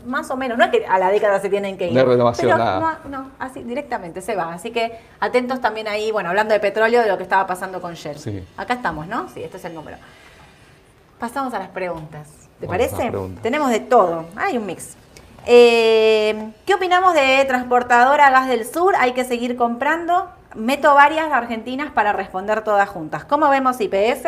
más 0.05 0.29
o 0.29 0.37
menos, 0.37 0.57
no 0.57 0.65
es 0.65 0.71
que 0.71 0.85
a 0.85 0.99
la 0.99 1.09
década 1.09 1.39
se 1.39 1.49
tienen 1.49 1.77
que 1.77 1.87
ir. 1.87 1.93
No 1.93 2.05
renovación, 2.05 2.49
nada. 2.57 2.99
No, 3.03 3.09
no, 3.09 3.31
así 3.39 3.63
directamente 3.63 4.21
se 4.21 4.35
va. 4.35 4.53
Así 4.53 4.71
que 4.71 4.99
atentos 5.19 5.61
también 5.61 5.87
ahí, 5.87 6.11
bueno, 6.11 6.29
hablando 6.29 6.53
de 6.53 6.59
petróleo, 6.59 7.01
de 7.01 7.07
lo 7.07 7.17
que 7.17 7.23
estaba 7.23 7.47
pasando 7.47 7.81
con 7.81 7.93
Shell. 7.93 8.17
Sí. 8.17 8.43
Acá 8.57 8.75
estamos, 8.75 9.07
¿no? 9.07 9.29
Sí, 9.29 9.43
este 9.43 9.57
es 9.57 9.65
el 9.65 9.73
número. 9.73 9.97
Pasamos 11.19 11.53
a 11.53 11.59
las 11.59 11.69
preguntas. 11.69 12.40
¿Te 12.61 12.67
parece? 12.67 13.11
Tenemos 13.41 13.71
de 13.71 13.79
todo. 13.79 14.25
Hay 14.35 14.55
un 14.57 14.67
mix. 14.67 14.95
Eh, 15.47 16.51
¿Qué 16.65 16.75
opinamos 16.75 17.15
de 17.15 17.43
Transportadora 17.45 18.29
Gas 18.29 18.47
del 18.47 18.65
Sur? 18.65 18.93
Hay 18.99 19.13
que 19.13 19.23
seguir 19.23 19.57
comprando. 19.57 20.29
Meto 20.53 20.93
varias 20.93 21.31
argentinas 21.31 21.91
para 21.91 22.13
responder 22.13 22.63
todas 22.63 22.87
juntas. 22.87 23.25
¿Cómo 23.25 23.49
vemos 23.49 23.81
IPF? 23.81 24.27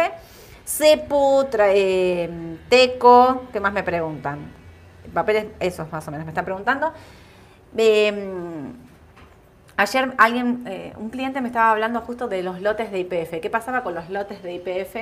CEPU, 0.66 1.46
eh, 1.60 2.58
TECO, 2.70 3.44
¿qué 3.52 3.60
más 3.60 3.74
me 3.74 3.84
preguntan? 3.84 4.52
papeles, 5.14 5.48
esos 5.60 5.92
más 5.92 6.08
o 6.08 6.12
menos, 6.12 6.26
me 6.26 6.32
están 6.32 6.46
preguntando. 6.46 6.92
Em, 7.78 8.74
ayer 9.78 10.14
alguien, 10.18 10.64
eh, 10.66 10.94
un 10.98 11.10
cliente 11.10 11.40
me 11.42 11.50
estaba 11.50 11.70
hablando 11.70 12.02
justo 12.02 12.28
de 12.28 12.42
los 12.42 12.62
lotes 12.62 12.92
de 12.92 13.00
IPF. 13.00 13.42
¿Qué 13.42 13.50
pasaba 13.52 13.84
con 13.84 13.94
los 13.94 14.10
lotes 14.10 14.42
de 14.42 14.56
IPF? 14.56 14.96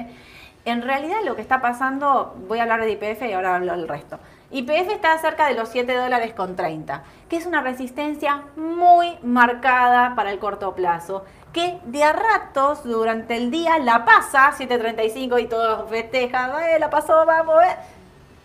En 0.65 0.82
realidad 0.82 1.17
lo 1.26 1.36
que 1.36 1.41
está 1.41 1.62
pasando, 1.62 2.36
voy 2.47 2.60
a 2.60 2.63
hablar 2.63 2.82
de 2.82 2.91
IPF 2.91 3.24
y 3.24 3.34
ahora 3.34 3.56
hablo 3.56 3.71
del 3.74 3.88
resto. 3.88 4.19
IPF 4.52 4.91
está 4.91 5.17
cerca 5.17 5.47
de 5.47 5.56
los 5.56 5.69
7 5.69 5.95
dólares 5.95 6.34
con 6.34 6.56
30, 6.56 7.04
que 7.30 7.38
es 7.38 7.45
una 7.45 7.62
resistencia 7.62 8.43
muy 8.56 9.17
marcada 9.24 10.13
para 10.15 10.32
el 10.32 10.39
corto 10.39 10.76
plazo, 10.76 11.24
que 11.54 11.80
de 11.86 12.04
a 12.04 12.13
ratos 12.13 12.84
durante 12.84 13.38
el 13.38 13.50
día 13.50 13.80
la 13.80 14.06
pasa, 14.06 14.52
7.35 14.58 15.41
y 15.41 15.47
todos 15.47 15.89
festejan, 15.89 16.52
eh, 16.63 16.80
la 16.80 16.89
pasó, 16.89 17.26
vamos, 17.26 17.56
eh 17.63 17.76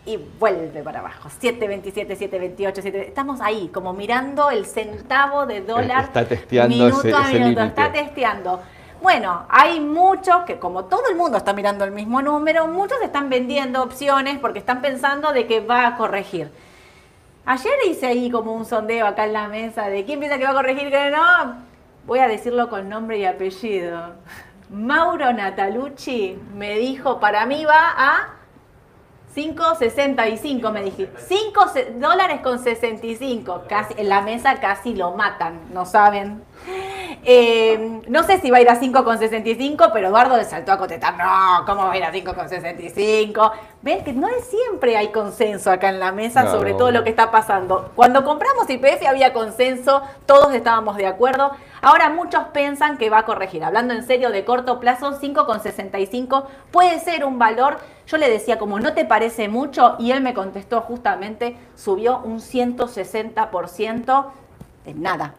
y 0.06 0.16
vuelve 0.38 0.82
para 0.82 1.00
abajo. 1.00 1.28
7.27, 1.28 2.16
7.28, 2.16 2.78
7... 2.80 3.08
Estamos 3.08 3.40
ahí, 3.40 3.68
como 3.72 3.92
mirando 3.92 4.50
el 4.50 4.64
centavo 4.64 5.46
de 5.46 5.60
dólar 5.60 6.04
está 6.04 6.24
testeando 6.24 6.76
minuto 6.76 7.16
a 7.16 7.28
minuto. 7.28 7.62
está 7.62 7.92
testeando. 7.92 8.62
Bueno, 9.02 9.44
hay 9.48 9.80
muchos 9.80 10.44
que 10.44 10.58
como 10.58 10.86
todo 10.86 11.02
el 11.10 11.16
mundo 11.16 11.36
está 11.36 11.52
mirando 11.52 11.84
el 11.84 11.90
mismo 11.90 12.22
número, 12.22 12.66
muchos 12.66 13.00
están 13.02 13.28
vendiendo 13.28 13.82
opciones 13.82 14.38
porque 14.38 14.58
están 14.58 14.80
pensando 14.80 15.32
de 15.32 15.46
que 15.46 15.60
va 15.60 15.86
a 15.86 15.96
corregir. 15.96 16.50
Ayer 17.44 17.74
hice 17.88 18.06
ahí 18.06 18.30
como 18.30 18.52
un 18.52 18.64
sondeo 18.64 19.06
acá 19.06 19.26
en 19.26 19.32
la 19.32 19.48
mesa 19.48 19.88
de 19.88 20.04
quién 20.04 20.18
piensa 20.18 20.38
que 20.38 20.44
va 20.44 20.50
a 20.50 20.54
corregir, 20.54 20.90
que 20.90 21.10
no. 21.10 21.56
Voy 22.06 22.18
a 22.20 22.28
decirlo 22.28 22.68
con 22.68 22.88
nombre 22.88 23.18
y 23.18 23.24
apellido. 23.24 24.14
Mauro 24.70 25.32
Natalucci 25.32 26.38
me 26.54 26.76
dijo, 26.78 27.20
para 27.20 27.46
mí 27.46 27.64
va 27.64 27.94
a 27.96 28.36
5.65 29.36 30.72
me 30.72 30.82
dije. 30.82 31.10
5 31.18 31.66
dólares 31.98 32.40
con 32.40 32.58
65. 32.58 33.64
Casi, 33.68 33.94
en 33.98 34.08
la 34.08 34.22
mesa 34.22 34.58
casi 34.60 34.94
lo 34.94 35.12
matan, 35.12 35.60
¿no 35.74 35.84
saben? 35.84 36.42
Eh, 37.28 38.02
no 38.06 38.22
sé 38.22 38.40
si 38.40 38.52
va 38.52 38.58
a 38.58 38.60
ir 38.60 38.70
a 38.70 38.80
5,65, 38.80 39.90
pero 39.92 40.06
Eduardo 40.06 40.36
le 40.36 40.44
saltó 40.44 40.70
a 40.70 40.78
contestar, 40.78 41.16
no, 41.16 41.64
¿cómo 41.66 41.82
va 41.82 41.92
a 41.92 41.96
ir 41.96 42.04
a 42.04 42.12
5,65? 42.12 43.50
Ven 43.82 44.04
que 44.04 44.12
no 44.12 44.28
siempre 44.48 44.96
hay 44.96 45.08
consenso 45.08 45.72
acá 45.72 45.88
en 45.88 45.98
la 45.98 46.12
mesa 46.12 46.48
sobre 46.52 46.74
todo 46.74 46.92
lo 46.92 47.02
que 47.02 47.10
está 47.10 47.32
pasando. 47.32 47.90
Cuando 47.96 48.22
compramos 48.22 48.70
IPF 48.70 49.04
había 49.08 49.32
consenso, 49.32 50.02
todos 50.24 50.54
estábamos 50.54 50.96
de 50.98 51.08
acuerdo. 51.08 51.50
Ahora 51.82 52.10
muchos 52.10 52.44
piensan 52.54 52.96
que 52.96 53.10
va 53.10 53.18
a 53.18 53.24
corregir. 53.24 53.64
Hablando 53.64 53.92
en 53.92 54.06
serio 54.06 54.30
de 54.30 54.44
corto 54.44 54.78
plazo, 54.78 55.20
5,65 55.20 56.44
puede 56.70 57.00
ser 57.00 57.24
un 57.24 57.40
valor. 57.40 57.78
Yo 58.06 58.18
le 58.18 58.30
decía, 58.30 58.56
como 58.56 58.78
no 58.78 58.92
te 58.92 59.04
parece 59.04 59.48
mucho, 59.48 59.96
y 59.98 60.12
él 60.12 60.20
me 60.20 60.32
contestó 60.32 60.80
justamente, 60.80 61.56
subió 61.74 62.20
un 62.20 62.38
160% 62.38 64.26
de 64.84 64.94
nada 64.94 65.34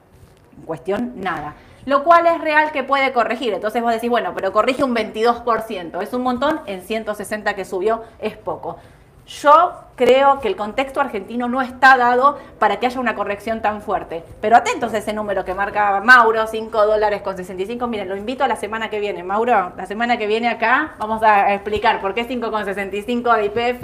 en 0.58 0.66
cuestión 0.66 1.14
nada. 1.16 1.56
Lo 1.88 2.04
cual 2.04 2.28
es 2.28 2.42
real 2.42 2.74
que 2.74 2.84
puede 2.84 3.14
corregir. 3.14 3.54
Entonces 3.54 3.82
vos 3.82 3.94
decís, 3.94 4.10
bueno, 4.10 4.34
pero 4.36 4.52
corrige 4.52 4.84
un 4.84 4.94
22%. 4.94 6.02
Es 6.02 6.12
un 6.12 6.22
montón, 6.22 6.60
en 6.66 6.82
160 6.82 7.56
que 7.56 7.64
subió 7.64 8.04
es 8.20 8.36
poco. 8.36 8.78
Yo 9.26 9.74
creo 9.96 10.42
que 10.42 10.50
el 10.50 10.58
contexto 10.58 11.00
argentino 11.00 11.48
no 11.48 11.62
está 11.62 11.96
dado 11.96 12.38
para 12.60 12.78
que 12.78 12.88
haya 12.88 13.00
una 13.00 13.16
corrección 13.16 13.62
tan 13.62 13.82
fuerte. 13.82 14.22
Pero 14.42 14.58
atentos 14.58 14.94
a 14.94 14.98
ese 14.98 15.14
número 15.14 15.46
que 15.46 15.54
marca 15.54 16.02
Mauro, 16.02 16.46
5 16.46 16.86
dólares 16.86 17.22
con 17.22 17.38
65. 17.38 17.88
Miren, 17.88 18.10
lo 18.10 18.18
invito 18.18 18.44
a 18.44 18.50
la 18.50 18.58
semana 18.58 18.90
que 18.90 19.00
viene. 19.00 19.24
Mauro, 19.24 19.72
la 19.78 19.86
semana 19.86 20.18
que 20.18 20.28
viene 20.28 20.50
acá 20.50 20.96
vamos 21.00 21.24
a 21.24 21.54
explicar 21.54 22.02
por 22.02 22.14
qué 22.14 22.26
5 22.26 22.52
con 22.52 22.66
65 22.66 23.34
de 23.34 23.46
IPF. 23.46 23.84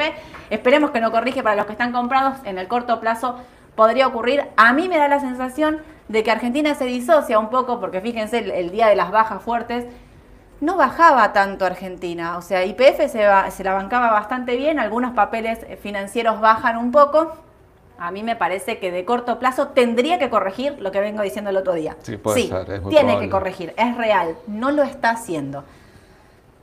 Esperemos 0.50 0.92
que 0.92 1.00
no 1.00 1.10
corrige 1.10 1.42
para 1.42 1.56
los 1.56 1.68
que 1.68 1.72
están 1.72 1.94
comprados 1.94 2.36
en 2.44 2.58
el 2.58 2.68
corto 2.68 3.00
plazo. 3.00 3.38
Podría 3.76 4.08
ocurrir. 4.08 4.46
A 4.56 4.74
mí 4.74 4.88
me 4.90 4.98
da 4.98 5.08
la 5.08 5.20
sensación 5.20 5.80
de 6.08 6.24
que 6.24 6.32
Argentina 6.32 6.76
se 6.76 6.86
disocia 6.86 7.40
un 7.40 7.50
poco, 7.50 7.80
porque 7.80 8.02
fíjense 8.02 8.40
el, 8.40 8.72
día 8.72 8.88
de 8.88 8.96
las 8.96 9.12
bajas 9.12 9.42
fuertes, 9.42 9.86
no 10.62 10.78
bajaba 10.78 11.34
tanto 11.34 11.66
Argentina. 11.66 12.38
O 12.38 12.42
sea, 12.42 12.66
IPF 12.66 13.08
se, 13.08 13.28
se 13.52 13.64
la 13.64 13.74
bancaba 13.74 14.12
bastante 14.12 14.56
bien, 14.56 14.80
algunos 14.80 15.14
papeles 15.14 15.60
financieros 15.82 16.40
bajan 16.40 16.78
un 16.78 16.92
poco, 16.92 17.34
a 17.98 18.12
mí 18.12 18.24
me 18.24 18.36
parece 18.36 18.80
que 18.80 18.92
de 18.92 19.06
corto 19.06 19.40
plazo 19.40 19.70
tendría 19.70 20.20
que 20.20 20.30
corregir 20.30 20.80
lo 20.80 20.92
que 20.92 21.00
vengo 21.00 21.22
diciendo 21.22 21.52
el 21.52 21.58
otro 21.58 21.74
día. 21.74 21.96
Sí, 22.02 22.18
puede 22.18 22.48
ser, 22.48 22.70
es 22.70 22.82
muy 22.82 22.90
tiene 22.90 23.06
probable. 23.06 23.26
que 23.26 23.32
corregir, 23.32 23.74
es 23.78 23.98
real, 23.98 24.36
no 24.48 24.72
lo 24.72 24.84
está 24.84 25.12
haciendo. 25.12 25.64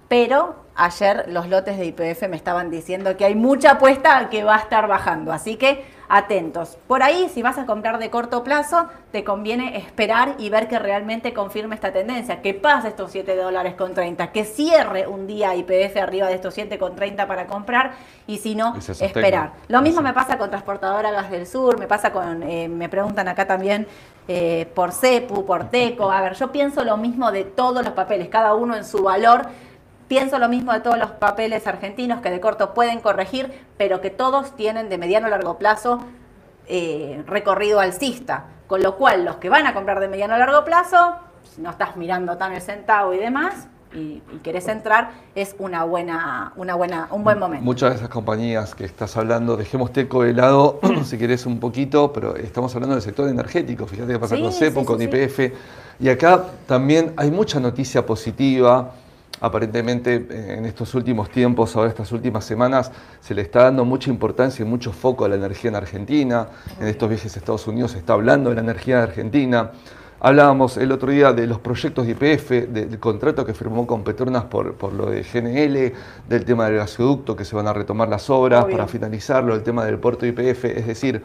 Pero 0.09 0.57
ayer 0.75 1.27
los 1.29 1.49
lotes 1.49 1.79
de 1.79 1.87
IPF 1.87 2.29
me 2.29 2.37
estaban 2.37 2.71
diciendo 2.71 3.17
que 3.17 3.25
hay 3.25 3.35
mucha 3.35 3.73
apuesta 3.73 4.29
que 4.29 4.45
va 4.45 4.57
a 4.57 4.59
estar 4.59 4.89
bajando, 4.89 5.33
así 5.33 5.57
que 5.57 5.85
atentos. 6.11 6.77
Por 6.89 7.03
ahí, 7.03 7.31
si 7.33 7.41
vas 7.41 7.57
a 7.57 7.67
comprar 7.67 7.99
de 7.99 8.11
corto 8.11 8.43
plazo, 8.43 8.89
te 9.13 9.23
conviene 9.23 9.79
esperar 9.79 10.35
y 10.39 10.51
ver 10.51 10.67
que 10.67 10.79
realmente 10.79 11.33
confirme 11.33 11.77
esta 11.77 11.93
tendencia, 11.93 12.43
que 12.43 12.53
pase 12.53 12.89
estos 12.89 13.13
7 13.13 13.37
dólares 13.37 13.75
con 13.75 13.95
30, 13.95 14.33
que 14.33 14.45
cierre 14.45 15.07
un 15.07 15.29
día 15.29 15.55
IPF 15.55 15.97
arriba 15.97 16.27
de 16.27 16.35
estos 16.35 16.53
7 16.55 16.79
con 16.79 16.97
30 16.97 17.29
para 17.29 17.47
comprar 17.47 17.93
y 18.27 18.39
si 18.39 18.57
no, 18.57 18.75
esperar. 18.77 19.53
Lo 19.69 19.81
mismo 19.83 20.03
me 20.03 20.13
pasa 20.13 20.37
con 20.37 20.51
Transportadora 20.51 21.13
Gas 21.13 21.31
del 21.31 21.47
Sur, 21.47 21.79
me 21.79 21.87
pasa 21.87 22.13
con, 22.13 22.43
eh, 22.43 22.69
me 22.69 22.89
preguntan 22.89 23.29
acá 23.29 23.47
también 23.47 23.87
eh, 24.27 24.69
por 24.75 24.91
CEPU, 24.91 25.47
por 25.47 25.71
TECO. 25.71 26.11
A 26.11 26.23
ver, 26.23 26.35
yo 26.35 26.51
pienso 26.51 26.85
lo 26.85 26.97
mismo 26.97 27.31
de 27.31 27.45
todos 27.45 27.85
los 27.85 27.95
papeles, 27.95 28.29
cada 28.29 28.55
uno 28.55 28.75
en 28.77 28.85
su 28.85 29.03
valor. 29.03 29.47
Pienso 30.11 30.41
lo 30.41 30.49
mismo 30.49 30.73
de 30.73 30.81
todos 30.81 30.99
los 30.99 31.13
papeles 31.13 31.69
argentinos 31.69 32.21
que 32.21 32.33
de 32.33 32.41
corto 32.41 32.75
pueden 32.75 32.99
corregir, 32.99 33.53
pero 33.79 34.01
que 34.01 34.11
todos 34.11 34.57
tienen 34.57 34.89
de 34.89 34.99
mediano 34.99 35.29
a 35.29 35.31
largo 35.31 35.57
plazo 35.57 36.01
eh, 36.67 37.23
recorrido 37.29 37.79
alcista. 37.79 38.47
Con 38.67 38.83
lo 38.83 38.97
cual, 38.97 39.25
los 39.25 39.37
que 39.37 39.49
van 39.49 39.69
a 39.69 39.73
comprar 39.73 40.01
de 40.01 40.09
mediano 40.09 40.35
a 40.35 40.39
largo 40.39 40.65
plazo, 40.65 41.15
si 41.55 41.63
no 41.63 41.71
estás 41.71 41.97
mirando 41.97 42.37
tan 42.37 42.53
el 42.53 42.61
centavo 42.61 43.15
y 43.15 43.19
demás, 43.19 43.69
y, 43.95 44.21
y 44.35 44.41
querés 44.43 44.67
entrar, 44.67 45.13
es 45.37 45.55
una 45.61 45.85
buena, 45.85 46.55
una 46.57 46.75
buena, 46.75 47.07
un 47.13 47.23
buen 47.23 47.39
momento. 47.39 47.65
Muchas 47.65 47.91
de 47.91 47.97
esas 47.99 48.09
compañías 48.09 48.75
que 48.75 48.87
estás 48.87 49.17
hablando, 49.17 49.57
dejemos 49.57 49.93
Teco 49.93 50.25
de 50.25 50.33
lado 50.33 50.81
si 51.05 51.19
querés 51.19 51.47
un 51.47 51.61
poquito, 51.61 52.13
pero 52.13 52.35
estamos 52.35 52.75
hablando 52.75 52.97
del 52.97 53.03
sector 53.03 53.29
energético, 53.29 53.87
fíjate 53.87 54.15
qué 54.15 54.19
pasa 54.19 54.35
Sí, 54.35 54.43
con 54.43 54.53
CEPO, 54.53 54.81
sí, 54.81 54.87
con. 54.87 55.03
IPF, 55.03 55.39
y 56.01 56.09
acá 56.09 56.47
también 56.67 57.13
hay 57.17 57.31
mucha 57.31 57.61
noticia 57.61 58.05
positiva. 58.05 58.91
Aparentemente 59.41 60.27
eh, 60.31 60.55
en 60.59 60.67
estos 60.67 60.95
últimos 60.95 61.31
tiempos, 61.31 61.75
ahora 61.77 61.89
estas 61.89 62.13
últimas 62.13 62.45
semanas, 62.45 62.93
se 63.21 63.35
le 63.35 63.43
está 63.43 63.65
dando 63.65 63.85
mucha 63.85 64.11
importancia 64.11 64.65
y 64.65 64.69
mucho 64.69 64.93
foco 64.93 65.25
a 65.25 65.29
la 65.29 65.37
energía 65.37 65.71
en 65.71 65.77
Argentina. 65.77 66.47
En 66.81 66.87
estos 66.89 67.09
viajes 67.09 67.35
a 67.37 67.39
Estados 67.39 67.67
Unidos 67.67 67.93
se 67.93 67.99
está 67.99 68.13
hablando 68.13 68.51
de 68.51 68.57
la 68.57 68.63
energía 68.63 68.99
de 68.99 69.03
Argentina. 69.05 69.71
Hablábamos 70.23 70.77
el 70.77 70.93
otro 70.93 71.11
día 71.11 71.33
de 71.33 71.47
los 71.47 71.59
proyectos 71.61 72.05
de 72.07 72.13
IPF, 72.13 72.51
de- 72.69 72.85
del 72.85 72.99
contrato 72.99 73.47
que 73.47 73.55
firmó 73.55 73.87
con 73.87 74.05
Petronas 74.05 74.45
por, 74.45 74.75
por 74.75 74.93
lo 74.93 75.07
de 75.07 75.23
GNL, 75.23 75.95
del 76.29 76.45
tema 76.45 76.67
del 76.67 76.77
gasoducto, 76.77 77.35
que 77.35 77.47
se 77.47 77.57
van 77.57 77.67
a 77.69 77.73
retomar 77.73 78.07
las 78.11 78.29
obras 78.29 78.65
Obvio. 78.65 78.77
para 78.77 78.87
finalizarlo, 78.87 79.55
el 79.55 79.63
tema 79.63 79.83
del 79.87 79.99
puerto 79.99 80.27
IPF, 80.27 80.67
es 80.67 80.87
decir, 80.87 81.23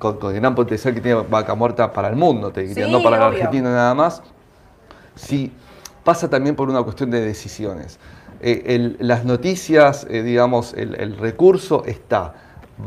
con, 0.00 0.16
con- 0.16 0.34
el 0.34 0.40
gran 0.40 0.56
potencial 0.56 0.92
que 0.94 1.00
tiene 1.00 1.22
Vaca 1.30 1.54
Muerta 1.54 1.92
para 1.92 2.08
el 2.08 2.16
mundo, 2.16 2.50
te 2.50 2.62
diría, 2.62 2.86
Sí, 2.86 2.90
no 2.90 3.00
para 3.04 3.18
la. 3.18 3.26
Argentina 3.28 3.70
nada 3.70 3.94
más. 3.94 4.20
Sí, 5.14 5.52
pasa 6.08 6.30
también 6.30 6.56
por 6.56 6.70
una 6.70 6.82
cuestión 6.82 7.10
de 7.10 7.20
decisiones. 7.20 7.98
Eh, 8.40 8.62
el- 8.74 8.96
las 8.98 9.26
noticias, 9.26 10.06
eh, 10.08 10.22
digamos, 10.22 10.72
el, 10.72 10.94
el 10.94 11.18
recurso 11.18 11.82
está. 11.84 12.32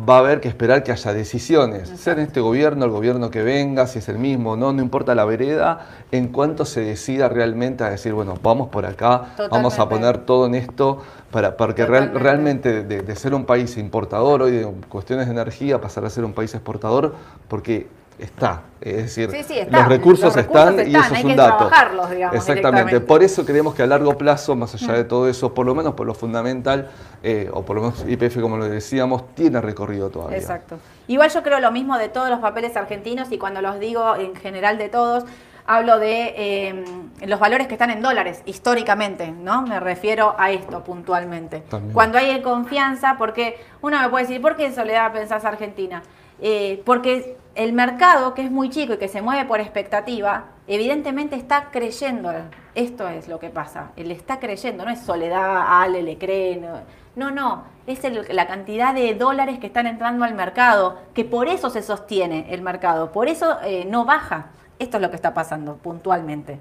Va 0.10 0.16
a 0.16 0.20
haber 0.22 0.40
que 0.42 0.48
esperar 0.48 0.82
que 0.82 0.92
haya 0.92 1.14
decisiones, 1.14 1.90
sea 1.90 2.14
en 2.14 2.20
este 2.22 2.40
gobierno, 2.42 2.84
el 2.86 2.90
gobierno 2.90 3.30
que 3.30 3.44
venga, 3.44 3.86
si 3.86 4.00
es 4.00 4.10
el 4.10 4.18
mismo 4.18 4.54
o 4.54 4.58
no, 4.58 4.74
no 4.74 4.82
importa 4.82 5.14
la 5.14 5.24
vereda, 5.26 5.86
en 6.12 6.30
cuanto 6.30 6.66
se 6.66 6.82
decida 6.82 7.30
realmente 7.30 7.84
a 7.84 7.92
decir, 7.92 8.12
bueno, 8.14 8.34
vamos 8.42 8.70
por 8.70 8.88
acá, 8.88 9.36
vamos 9.52 9.78
a 9.78 9.84
poner 9.90 10.18
todo 10.26 10.48
en 10.48 10.56
esto, 10.56 10.98
para, 11.30 11.58
porque 11.58 11.86
real- 11.86 12.14
realmente 12.16 12.84
de, 12.84 13.02
de 13.04 13.16
ser 13.16 13.36
un 13.36 13.46
país 13.46 13.78
importador 13.78 14.42
hoy 14.42 14.52
de 14.54 14.66
cuestiones 14.90 15.28
de 15.28 15.34
energía, 15.34 15.80
pasar 15.80 16.06
a 16.06 16.10
ser 16.10 16.24
un 16.26 16.34
país 16.34 16.52
exportador, 16.56 17.14
porque 17.50 17.88
está, 18.22 18.62
es 18.80 18.96
decir, 18.98 19.32
Sí, 19.32 19.44
sí, 19.44 19.60
está. 19.60 19.80
los 19.80 19.88
recursos, 19.88 20.26
Los 20.26 20.36
recursos 20.36 20.76
están, 20.76 20.88
y 20.92 20.96
eso 20.96 21.14
hay 21.14 21.20
es 21.20 21.24
un 21.26 21.32
que 21.32 21.36
dato. 21.36 21.58
trabajarlos, 21.58 22.10
digamos, 22.12 22.36
Exactamente, 22.36 23.00
por 23.02 23.24
eso 23.24 23.46
creemos 23.46 23.74
que 23.74 23.84
a 23.84 23.88
largo 23.88 24.18
plazo, 24.18 24.56
más 24.56 24.74
allá 24.76 24.94
de 24.94 25.04
todo 25.04 25.28
eso, 25.28 25.54
por 25.54 25.66
lo 25.66 25.74
menos 25.76 25.94
por 25.96 26.06
lo 26.06 26.14
fundamental, 26.14 26.90
eh, 27.24 27.50
o 27.52 27.64
por 27.64 27.78
lo 27.78 27.82
menos 27.84 28.06
IPF, 28.08 28.40
como 28.40 28.58
lo 28.58 28.66
decíamos, 28.66 29.34
tiene 29.36 29.60
recorrido 29.60 30.10
todavía. 30.10 30.38
Exacto. 30.38 30.78
Igual 31.08 31.30
yo 31.32 31.42
creo 31.44 31.60
lo 31.60 31.72
mismo 31.72 31.98
de 31.98 32.10
todos 32.10 32.30
los 32.30 32.40
papeles 32.40 32.78
argentinos 32.78 33.32
y 33.32 33.38
cuando 33.38 33.62
los 33.62 33.80
digo 33.80 34.16
en 34.16 34.36
general 34.36 34.78
de 34.78 34.90
todos, 34.90 35.26
hablo 35.66 36.00
de 36.00 36.34
eh, 36.38 36.86
los 37.28 37.40
valores 37.40 37.68
que 37.68 37.74
están 37.74 37.92
en 37.92 38.02
dólares 38.02 38.42
históricamente, 38.46 39.32
¿no? 39.32 39.62
Me 39.64 39.80
refiero 39.80 40.36
a 40.38 40.52
esto 40.52 40.84
puntualmente. 40.84 41.62
También. 41.70 41.94
Cuando 41.94 42.18
hay 42.18 42.42
confianza, 42.42 43.16
porque 43.18 43.60
uno 43.82 44.00
me 44.00 44.10
puede 44.10 44.26
decir, 44.26 44.42
¿por 44.42 44.56
qué 44.56 44.72
Soledad 44.72 45.12
pensás 45.12 45.46
Argentina? 45.46 46.02
Eh, 46.42 46.82
porque 46.86 47.38
el 47.56 47.74
mercado, 47.74 48.34
que 48.34 48.44
es 48.44 48.52
muy 48.52 48.70
chico 48.70 48.94
y 48.94 48.98
que 48.98 49.08
se 49.08 49.22
mueve 49.22 49.46
por 49.46 49.60
expectativa, 49.60 50.46
evidentemente 50.68 51.36
está 51.36 51.70
creyendo. 51.72 52.32
Esto 52.76 53.08
es 53.10 53.28
lo 53.28 53.40
que 53.40 53.50
pasa. 53.50 53.92
Él 53.98 54.12
está 54.12 54.40
creyendo, 54.40 54.86
no 54.86 54.92
es 54.92 55.00
Soledad, 55.02 55.66
Ale 55.82 56.02
le 56.04 56.18
cree. 56.18 56.58
No, 56.58 56.80
no, 57.16 57.32
no. 57.32 57.64
es 57.88 58.04
el- 58.06 58.26
la 58.30 58.46
cantidad 58.48 58.94
de 58.94 59.16
dólares 59.16 59.58
que 59.60 59.66
están 59.68 59.86
entrando 59.88 60.24
al 60.24 60.34
mercado, 60.36 61.00
que 61.14 61.26
por 61.26 61.48
eso 61.48 61.70
se 61.70 61.82
sostiene 61.82 62.46
el 62.54 62.62
mercado, 62.62 63.12
por 63.12 63.28
eso 63.28 63.58
eh, 63.66 63.86
no 63.90 64.06
baja. 64.06 64.46
Esto 64.80 64.98
es 64.98 65.02
lo 65.02 65.10
que 65.10 65.16
está 65.16 65.34
pasando 65.34 65.76
puntualmente. 65.76 66.60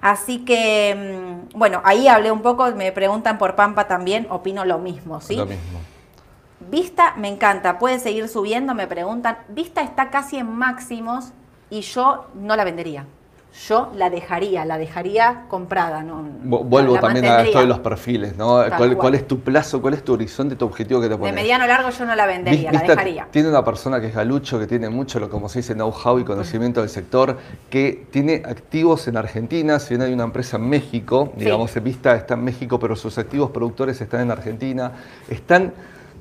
Así 0.00 0.44
que, 0.44 1.42
mm, 1.52 1.58
bueno, 1.58 1.82
ahí 1.84 2.08
hablé 2.08 2.30
un 2.30 2.40
poco, 2.40 2.70
me 2.72 2.92
preguntan 2.92 3.36
por 3.36 3.56
Pampa 3.56 3.86
también, 3.88 4.26
opino 4.30 4.64
lo 4.64 4.78
mismo, 4.78 5.20
¿sí? 5.20 5.36
Lo 5.36 5.44
mismo. 5.44 5.80
Vista 6.70 7.14
me 7.16 7.28
encanta, 7.28 7.78
puede 7.78 7.98
seguir 7.98 8.28
subiendo, 8.28 8.74
me 8.74 8.86
preguntan. 8.86 9.38
Vista 9.48 9.80
está 9.82 10.10
casi 10.10 10.36
en 10.38 10.50
máximos 10.50 11.32
y 11.68 11.80
yo 11.80 12.26
no 12.34 12.54
la 12.56 12.64
vendería. 12.64 13.06
Yo 13.66 13.90
la 13.96 14.10
dejaría, 14.10 14.64
la 14.64 14.78
dejaría 14.78 15.46
comprada. 15.48 16.04
No, 16.04 16.22
Vu- 16.44 16.62
Vuelvo 16.62 16.94
la 16.94 17.00
también 17.00 17.24
a 17.24 17.42
esto 17.42 17.58
de 17.58 17.66
los 17.66 17.80
perfiles, 17.80 18.36
¿no? 18.36 18.62
¿Cuál, 18.96 19.16
es 19.16 19.26
tu 19.26 19.40
plazo, 19.40 19.82
cuál 19.82 19.94
es 19.94 20.04
tu 20.04 20.12
horizonte, 20.12 20.54
tu 20.54 20.64
objetivo 20.66 21.00
que 21.00 21.08
te 21.08 21.14
De 21.14 21.18
pones? 21.18 21.34
mediano 21.34 21.66
largo 21.66 21.90
yo 21.90 22.06
no 22.06 22.14
la 22.14 22.26
vendería, 22.26 22.70
la 22.70 22.78
Vista 22.78 22.92
dejaría. 22.94 23.26
tiene 23.32 23.48
una 23.48 23.64
persona 23.64 24.00
que 24.00 24.06
es 24.06 24.14
galucho, 24.14 24.56
que 24.60 24.68
tiene 24.68 24.88
mucho, 24.88 25.18
lo 25.18 25.28
como 25.28 25.48
se 25.48 25.58
dice, 25.58 25.74
know-how 25.74 26.20
y 26.20 26.24
conocimiento 26.24 26.78
del 26.80 26.90
sector, 26.90 27.38
que 27.68 28.06
tiene 28.12 28.34
activos 28.46 29.08
en 29.08 29.16
Argentina, 29.16 29.80
si 29.80 29.94
bien 29.96 30.02
hay 30.02 30.12
una 30.12 30.22
empresa 30.24 30.56
en 30.56 30.68
México, 30.68 31.32
Sí. 31.36 31.46
digamos, 31.46 31.74
Vista 31.82 32.14
está 32.14 32.34
en 32.34 32.44
México, 32.44 32.78
pero 32.78 32.94
sus 32.94 33.18
activos 33.18 33.50
productores 33.50 34.00
están 34.00 34.20
en 34.20 34.30
Argentina, 34.30 34.92
están, 35.28 35.72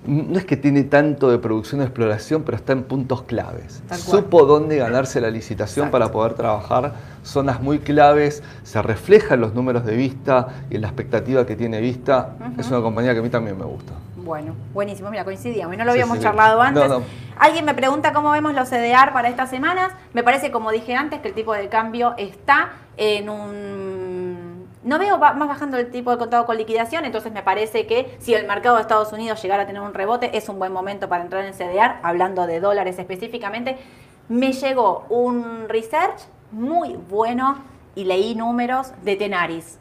no 0.06 0.38
es 0.38 0.46
que 0.46 0.58
tiene 0.58 0.84
tanto 0.84 1.30
de 1.30 1.40
producción 1.40 1.80
de 1.80 1.86
exploración, 1.86 2.44
pero 2.44 2.58
está 2.58 2.74
en 2.74 2.84
puntos 2.84 3.24
claves. 3.24 3.84
Supo 3.92 4.46
dónde 4.46 4.78
ganarse 4.78 5.20
la 5.20 5.30
licitación 5.30 5.88
Exacto. 5.88 5.92
para 5.92 6.12
poder 6.12 6.34
trabajar 6.34 6.94
zonas 7.24 7.62
muy 7.62 7.80
claves, 7.80 8.42
se 8.64 8.82
refleja 8.82 9.36
en 9.36 9.42
los 9.42 9.54
números 9.54 9.86
de 9.86 9.96
Vista 9.96 10.48
y 10.70 10.76
en 10.76 10.82
la 10.82 10.88
expectativa 10.88 11.46
que 11.46 11.56
tiene 11.56 11.82
Vista. 11.82 12.36
Es 12.58 12.70
una 12.70 12.82
compañía 12.82 13.14
que 13.14 13.20
a 13.20 13.24
mí 13.24 13.30
también 13.30 13.58
me 13.58 13.66
gusta. 13.66 13.94
Bueno, 14.16 14.54
buenísimo, 14.74 15.10
mira, 15.10 15.24
coincidíamos 15.24 15.76
no 15.78 15.86
lo 15.86 15.92
habíamos 15.92 16.18
sí, 16.18 16.22
sí. 16.22 16.28
charlado 16.28 16.62
antes. 16.62 16.88
No, 16.88 17.00
no. 17.00 17.06
Alguien 17.40 17.66
me 17.66 17.74
pregunta 17.74 18.12
cómo 18.14 18.32
vemos 18.32 18.54
los 18.54 18.70
CDR 18.70 19.14
para 19.14 19.30
estas 19.30 19.50
semanas. 19.50 19.94
Me 20.14 20.24
parece, 20.24 20.52
como 20.52 20.72
dije 20.72 20.94
antes, 20.96 21.20
que 21.22 21.30
el 21.30 21.34
tipo 21.34 21.54
de 21.54 21.70
cambio 21.70 22.14
está 22.18 22.74
en 22.98 23.30
un... 23.30 23.99
No 24.82 24.98
veo 24.98 25.18
más 25.18 25.38
bajando 25.38 25.78
el 25.78 25.92
tipo 25.92 26.12
de 26.12 26.18
contado 26.18 26.46
con 26.46 26.56
liquidación, 26.56 27.04
entonces 27.04 27.34
me 27.34 27.44
parece 27.44 27.86
que 27.86 28.16
si 28.20 28.34
el 28.34 28.48
mercado 28.48 28.78
de 28.78 28.82
Estados 28.82 29.12
Unidos 29.12 29.42
llegara 29.42 29.64
a 29.64 29.68
tener 29.68 29.82
un 29.82 29.94
rebote, 29.94 30.38
es 30.38 30.48
un 30.48 30.58
buen 30.58 30.72
momento 30.72 31.10
para 31.10 31.24
entrar 31.24 31.44
en 31.44 31.54
CDR, 31.54 32.00
hablando 32.02 32.48
de 32.48 32.62
dólares 32.62 32.98
específicamente. 32.98 33.78
Me 34.30 34.54
llegó 34.54 35.06
un 35.10 35.68
research 35.68 36.22
muy 36.52 36.96
bueno 36.96 37.58
y 37.96 38.06
leí 38.06 38.36
números 38.36 38.94
de 39.04 39.18
Tenaris. 39.18 39.80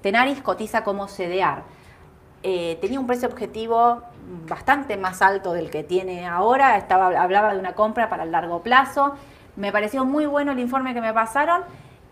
Tenaris 0.00 0.40
cotiza 0.40 0.82
como 0.82 1.08
CDR. 1.08 1.62
Eh, 2.42 2.78
tenía 2.80 2.98
un 2.98 3.06
precio 3.06 3.28
objetivo 3.28 4.02
bastante 4.48 4.96
más 4.96 5.20
alto 5.20 5.52
del 5.52 5.70
que 5.70 5.84
tiene 5.84 6.26
ahora. 6.26 6.74
Hablaba 6.88 7.52
de 7.52 7.58
una 7.58 7.74
compra 7.74 8.08
para 8.08 8.24
el 8.24 8.32
largo 8.32 8.62
plazo. 8.62 9.14
Me 9.56 9.70
pareció 9.72 10.04
muy 10.04 10.26
bueno 10.26 10.52
el 10.52 10.58
informe 10.58 10.94
que 10.94 11.00
me 11.00 11.12
pasaron. 11.12 11.62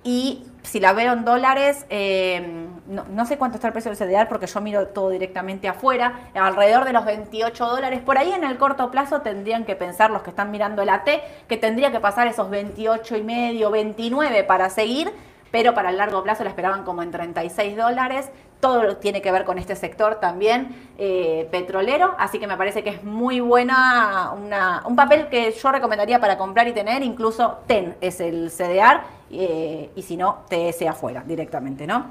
Y 0.03 0.45
si 0.63 0.81
la 0.81 0.93
veo 0.93 1.13
en 1.13 1.25
dólares, 1.25 1.85
eh, 1.91 2.67
no, 2.87 3.05
no 3.05 3.27
sé 3.27 3.37
cuánto 3.37 3.57
está 3.57 3.67
el 3.67 3.73
precio 3.73 3.93
del 3.93 3.99
CDR 3.99 4.29
porque 4.29 4.47
yo 4.47 4.61
miro 4.61 4.89
todo 4.89 5.11
directamente 5.11 5.69
afuera, 5.69 6.31
alrededor 6.35 6.85
de 6.85 6.93
los 6.93 7.05
28 7.05 7.67
dólares. 7.67 8.01
Por 8.01 8.17
ahí 8.17 8.33
en 8.33 8.45
el 8.45 8.57
corto 8.57 8.91
plazo 8.91 9.21
tendrían 9.21 9.65
que 9.65 9.77
pensar 9.77 10.11
los 10.11 10.23
que 10.23 10.31
están 10.31 10.51
mirando 10.51 10.83
el 10.83 10.89
AT 10.89 11.09
que 11.49 11.57
tendría 11.57 11.93
que 11.93 12.01
pasar 12.01 12.27
esos 12.29 12.49
28 12.51 13.17
y 13.17 13.23
medio, 13.23 13.71
29 13.71 14.45
para 14.45 14.71
seguir 14.71 15.13
pero 15.51 15.75
para 15.75 15.91
el 15.91 15.97
largo 15.97 16.23
plazo 16.23 16.45
la 16.45 16.51
esperaban 16.51 16.85
como 16.85 17.03
en 17.03 17.11
36 17.11 17.77
dólares. 17.77 18.31
Todo 18.61 18.83
lo 18.83 18.97
tiene 18.99 19.23
que 19.23 19.33
ver 19.33 19.45
con 19.45 19.59
este 19.59 19.75
sector 19.75 20.17
también 20.17 20.77
eh, 20.99 21.49
petrolero, 21.51 22.15
así 22.19 22.39
que 22.39 22.47
me 22.47 22.59
parece 22.59 22.83
que 22.85 22.91
es 22.91 23.03
muy 23.03 23.41
buena, 23.41 24.33
una- 24.37 24.83
un 24.87 24.97
papel 24.97 25.29
que 25.29 25.51
yo 25.51 25.73
recomendaría 25.73 26.21
para 26.21 26.37
comprar 26.37 26.69
y 26.69 26.73
tener, 26.73 27.03
incluso 27.03 27.59
TEN 27.67 27.97
es 28.03 28.21
el 28.21 28.51
CDR, 28.51 29.01
eh, 29.31 29.91
y 29.97 30.03
si 30.03 30.19
no, 30.19 30.41
TS 30.51 30.83
afuera 30.89 31.23
directamente, 31.27 31.87
¿no? 31.87 32.05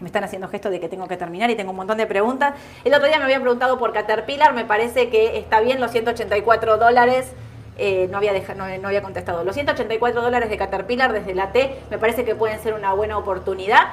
Me 0.00 0.08
están 0.08 0.22
haciendo 0.24 0.48
gesto 0.48 0.68
de 0.68 0.78
que 0.80 0.90
tengo 0.90 1.08
que 1.08 1.16
terminar 1.16 1.48
y 1.48 1.54
tengo 1.54 1.70
un 1.70 1.76
montón 1.78 1.96
de 1.96 2.06
preguntas. 2.06 2.54
El 2.84 2.92
otro 2.92 3.06
día 3.08 3.16
me 3.16 3.24
habían 3.24 3.40
preguntado 3.40 3.78
por 3.78 3.94
Caterpillar, 3.94 4.52
me 4.52 4.66
parece 4.66 5.08
que 5.08 5.38
está 5.38 5.60
bien 5.60 5.80
los 5.80 5.90
184 5.92 6.76
dólares. 6.76 7.32
Eh, 7.78 8.08
no, 8.10 8.18
había 8.18 8.32
no, 8.54 8.66
no, 8.78 8.88
había 8.88 9.00
contestado. 9.02 9.44
Los 9.44 9.54
184 9.54 10.20
dólares 10.20 10.50
de 10.50 10.56
Caterpillar 10.58 11.12
desde 11.14 11.34
la 11.34 11.52
T 11.52 11.78
me 11.90 11.96
parece 11.98 12.24
que 12.26 12.34
pueden 12.34 12.58
ser 12.60 12.74
una 12.74 12.92
buena 12.92 13.16
oportunidad. 13.16 13.88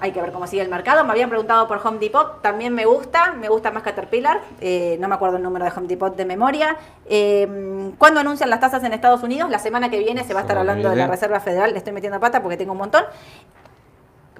Hay 0.00 0.12
que 0.12 0.20
ver 0.20 0.32
cómo 0.32 0.46
sigue 0.46 0.62
el 0.62 0.68
mercado. 0.68 1.04
Me 1.04 1.12
habían 1.12 1.28
preguntado 1.28 1.68
por 1.68 1.84
Home 1.86 1.98
Depot. 1.98 2.40
También 2.42 2.74
me 2.74 2.86
gusta. 2.86 3.32
Me 3.32 3.48
gusta 3.48 3.70
más 3.70 3.82
Caterpillar. 3.82 4.40
Eh, 4.60 4.96
no 5.00 5.08
me 5.08 5.14
acuerdo 5.14 5.36
el 5.36 5.42
número 5.42 5.64
de 5.64 5.72
Home 5.76 5.86
Depot 5.86 6.14
de 6.14 6.24
memoria. 6.24 6.76
Eh, 7.06 7.92
¿Cuándo 7.98 8.20
anuncian 8.20 8.50
las 8.50 8.60
tasas 8.60 8.82
en 8.84 8.92
Estados 8.92 9.22
Unidos? 9.22 9.50
La 9.50 9.58
semana 9.58 9.90
que 9.90 9.98
viene 9.98 10.24
se 10.24 10.34
va 10.34 10.40
a 10.40 10.42
estar 10.42 10.58
hablando 10.58 10.90
de 10.90 10.96
la 10.96 11.06
Reserva 11.06 11.40
Federal. 11.40 11.72
Le 11.72 11.78
estoy 11.78 11.92
metiendo 11.92 12.18
pata 12.18 12.42
porque 12.42 12.56
tengo 12.56 12.72
un 12.72 12.78
montón. 12.78 13.04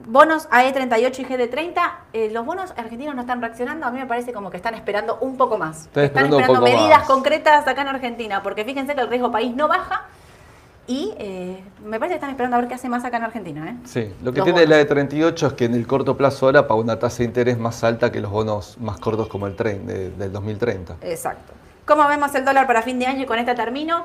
Bonos 0.06 0.48
AE38 0.50 1.18
y 1.18 1.24
GD30, 1.24 1.92
eh, 2.14 2.30
los 2.32 2.46
bonos 2.46 2.72
argentinos 2.76 3.14
no 3.14 3.20
están 3.20 3.40
reaccionando, 3.40 3.86
a 3.86 3.90
mí 3.90 3.98
me 3.98 4.06
parece 4.06 4.32
como 4.32 4.50
que 4.50 4.56
están 4.56 4.74
esperando 4.74 5.18
un 5.20 5.36
poco 5.36 5.58
más. 5.58 5.88
están 5.94 6.26
esperando 6.26 6.62
medidas 6.62 7.06
concretas 7.06 7.68
acá 7.68 7.82
en 7.82 7.88
Argentina, 7.88 8.42
porque 8.42 8.64
fíjense 8.64 8.94
que 8.94 9.00
el 9.02 9.08
riesgo 9.08 9.30
país 9.30 9.54
no 9.54 9.68
baja, 9.68 10.06
y 10.86 11.14
eh, 11.18 11.62
me 11.84 11.98
parece 11.98 12.14
que 12.14 12.16
están 12.16 12.30
esperando 12.30 12.56
a 12.56 12.60
ver 12.60 12.68
qué 12.68 12.74
hace 12.74 12.88
más 12.88 13.04
acá 13.04 13.18
en 13.18 13.24
Argentina. 13.24 13.68
¿eh? 13.68 13.76
Sí, 13.84 14.12
lo 14.22 14.32
que 14.32 14.42
tiene 14.42 14.66
la 14.66 14.76
de 14.76 14.84
38 14.84 15.46
es 15.46 15.52
que 15.52 15.66
en 15.66 15.74
el 15.74 15.86
corto 15.86 16.16
plazo 16.16 16.46
ahora 16.46 16.66
paga 16.66 16.80
una 16.80 16.98
tasa 16.98 17.18
de 17.18 17.24
interés 17.24 17.58
más 17.58 17.84
alta 17.84 18.10
que 18.10 18.20
los 18.20 18.30
bonos 18.30 18.76
más 18.78 18.98
cortos 18.98 19.28
como 19.28 19.46
el 19.46 19.54
tren 19.56 19.86
del 19.86 20.32
2030. 20.32 20.96
Exacto. 21.02 21.52
¿Cómo 21.84 22.06
vemos 22.08 22.34
el 22.34 22.44
dólar 22.44 22.66
para 22.66 22.82
fin 22.82 22.98
de 22.98 23.06
año? 23.06 23.22
Y 23.22 23.26
con 23.26 23.38
esta 23.38 23.54
termino 23.54 24.04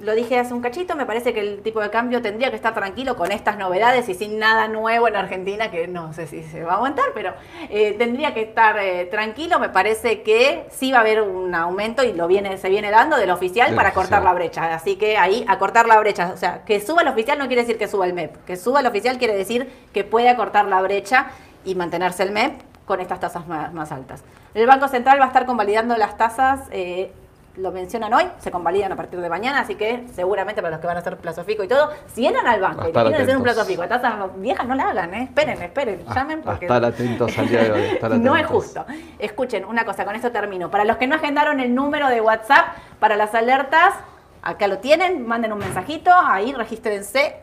lo 0.00 0.14
dije 0.14 0.38
hace 0.38 0.54
un 0.54 0.60
cachito, 0.60 0.94
me 0.94 1.06
parece 1.06 1.34
que 1.34 1.40
el 1.40 1.60
tipo 1.62 1.80
de 1.80 1.90
cambio 1.90 2.22
tendría 2.22 2.50
que 2.50 2.56
estar 2.56 2.72
tranquilo 2.72 3.16
con 3.16 3.32
estas 3.32 3.58
novedades 3.58 4.08
y 4.08 4.14
sin 4.14 4.38
nada 4.38 4.68
nuevo 4.68 5.08
en 5.08 5.16
Argentina, 5.16 5.70
que 5.70 5.88
no 5.88 6.12
sé 6.12 6.26
si 6.26 6.42
se 6.44 6.62
va 6.62 6.74
a 6.74 6.76
aguantar, 6.76 7.06
pero 7.14 7.34
eh, 7.68 7.94
tendría 7.98 8.32
que 8.32 8.42
estar 8.42 8.78
eh, 8.78 9.06
tranquilo. 9.06 9.58
Me 9.58 9.70
parece 9.70 10.22
que 10.22 10.66
sí 10.70 10.92
va 10.92 10.98
a 10.98 11.00
haber 11.00 11.22
un 11.22 11.52
aumento 11.54 12.04
y 12.04 12.12
lo 12.12 12.28
viene, 12.28 12.58
se 12.58 12.68
viene 12.68 12.90
dando 12.90 13.16
del 13.16 13.30
oficial 13.30 13.74
para 13.74 13.92
cortar 13.92 14.22
la 14.22 14.32
brecha. 14.32 14.74
Así 14.74 14.96
que 14.96 15.18
ahí 15.18 15.44
a 15.48 15.58
cortar 15.58 15.86
la 15.86 15.98
brecha. 15.98 16.30
O 16.32 16.36
sea, 16.36 16.64
que 16.64 16.80
suba 16.80 17.02
el 17.02 17.08
oficial 17.08 17.38
no 17.38 17.48
quiere 17.48 17.62
decir 17.62 17.76
que 17.76 17.88
suba 17.88 18.06
el 18.06 18.12
MEP. 18.12 18.44
Que 18.44 18.56
suba 18.56 18.80
el 18.80 18.86
oficial 18.86 19.18
quiere 19.18 19.34
decir 19.34 19.68
que 19.92 20.04
puede 20.04 20.34
cortar 20.36 20.66
la 20.66 20.80
brecha 20.80 21.30
y 21.64 21.74
mantenerse 21.74 22.22
el 22.22 22.30
MEP 22.30 22.60
con 22.84 23.00
estas 23.00 23.20
tasas 23.20 23.46
más, 23.46 23.92
altas. 23.92 24.22
El 24.54 24.66
Banco 24.66 24.88
Central 24.88 25.20
va 25.20 25.24
a 25.24 25.28
estar 25.28 25.44
convalidando 25.44 25.96
las 25.96 26.16
tasas. 26.16 26.60
Eh, 26.70 27.12
lo 27.56 27.72
mencionan 27.72 28.14
hoy, 28.14 28.24
se 28.38 28.50
convalidan 28.50 28.92
a 28.92 28.96
partir 28.96 29.20
de 29.20 29.28
mañana, 29.28 29.60
así 29.60 29.74
que 29.74 30.04
seguramente 30.14 30.62
para 30.62 30.72
los 30.72 30.80
que 30.80 30.86
van 30.86 30.96
a 30.96 31.00
hacer 31.00 31.16
plazo 31.16 31.44
fijo 31.44 31.64
y 31.64 31.68
todo, 31.68 31.90
si 32.06 32.26
entran 32.26 32.46
al 32.46 32.60
banco 32.60 32.88
y 32.88 32.92
quieren 32.92 33.14
hacer 33.14 33.36
un 33.36 33.42
plazo 33.42 33.64
fijo 33.64 33.82
a 33.82 33.88
tasas 33.88 34.14
viejas, 34.36 34.66
no 34.66 34.74
la 34.74 34.90
hagan, 34.90 35.14
¿eh? 35.14 35.22
esperen, 35.24 35.60
esperen, 35.60 36.04
ah, 36.06 36.14
llamen 36.14 36.42
porque... 36.42 36.66
estar 36.66 36.84
atentos 36.84 37.36
al 37.36 37.48
día 37.48 37.64
de 37.64 37.72
hoy, 37.72 38.18
No 38.20 38.36
es 38.36 38.46
justo. 38.46 38.84
Escuchen, 39.18 39.64
una 39.64 39.84
cosa, 39.84 40.04
con 40.04 40.14
esto 40.14 40.30
termino. 40.30 40.70
Para 40.70 40.84
los 40.84 40.96
que 40.96 41.06
no 41.06 41.16
agendaron 41.16 41.60
el 41.60 41.74
número 41.74 42.08
de 42.08 42.20
WhatsApp 42.20 42.76
para 43.00 43.16
las 43.16 43.34
alertas, 43.34 43.94
acá 44.42 44.68
lo 44.68 44.78
tienen, 44.78 45.26
manden 45.26 45.52
un 45.52 45.58
mensajito, 45.58 46.10
ahí 46.12 46.52
regístrense, 46.52 47.36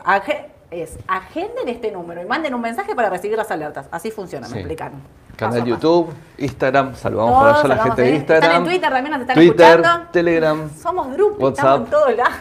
es 0.70 0.98
agenden 1.06 1.68
este 1.68 1.92
número 1.92 2.22
y 2.22 2.26
manden 2.26 2.54
un 2.54 2.60
mensaje 2.60 2.94
para 2.94 3.10
recibir 3.10 3.36
las 3.36 3.50
alertas. 3.50 3.86
Así 3.90 4.10
funciona, 4.10 4.48
me 4.48 4.56
explicaron. 4.56 5.00
Canal 5.36 5.64
YouTube, 5.64 6.12
Instagram, 6.38 6.94
saludamos 6.94 7.38
por 7.38 7.48
allá 7.48 7.60
a 7.60 7.68
la 7.68 7.82
gente 7.84 8.02
de 8.02 8.14
Instagram. 8.16 8.42
Están 8.42 8.62
en 8.62 8.68
Twitter 8.68 8.90
también 8.90 9.12
nos 9.12 9.20
están 9.20 9.36
Twitter, 9.36 9.82
Telegram. 10.12 10.70
Somos 10.80 11.12
grupos, 11.12 11.52
estamos 11.52 11.80
en 11.80 11.86
todos 11.90 12.16
lados. 12.16 12.34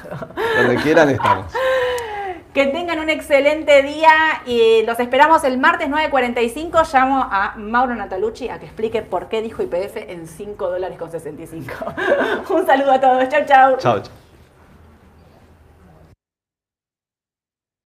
Donde 0.57 0.75
quieran 0.77 1.09
estamos. 1.09 1.45
Que 2.53 2.67
tengan 2.67 2.99
un 2.99 3.09
excelente 3.09 3.83
día 3.83 4.13
y 4.45 4.81
los 4.83 4.97
esperamos 5.01 5.43
el 5.43 5.57
martes 5.57 5.89
9.45. 5.89 6.93
Llamo 6.93 7.27
a 7.29 7.55
Mauro 7.57 7.93
Natalucci 7.95 8.47
a 8.47 8.59
que 8.59 8.65
explique 8.65 9.01
por 9.01 9.27
qué 9.27 9.41
dijo 9.41 9.61
IPF 9.61 9.97
en 9.97 10.25
5 10.25 10.69
dólares 10.69 10.97
con 10.97 11.11
65. 11.11 11.73
un 12.51 12.65
saludo 12.65 12.93
a 12.93 13.01
todos. 13.01 13.27
Chau, 13.27 13.41
chau. 13.45 13.77
Chau, 13.77 13.99
chau. 13.99 14.24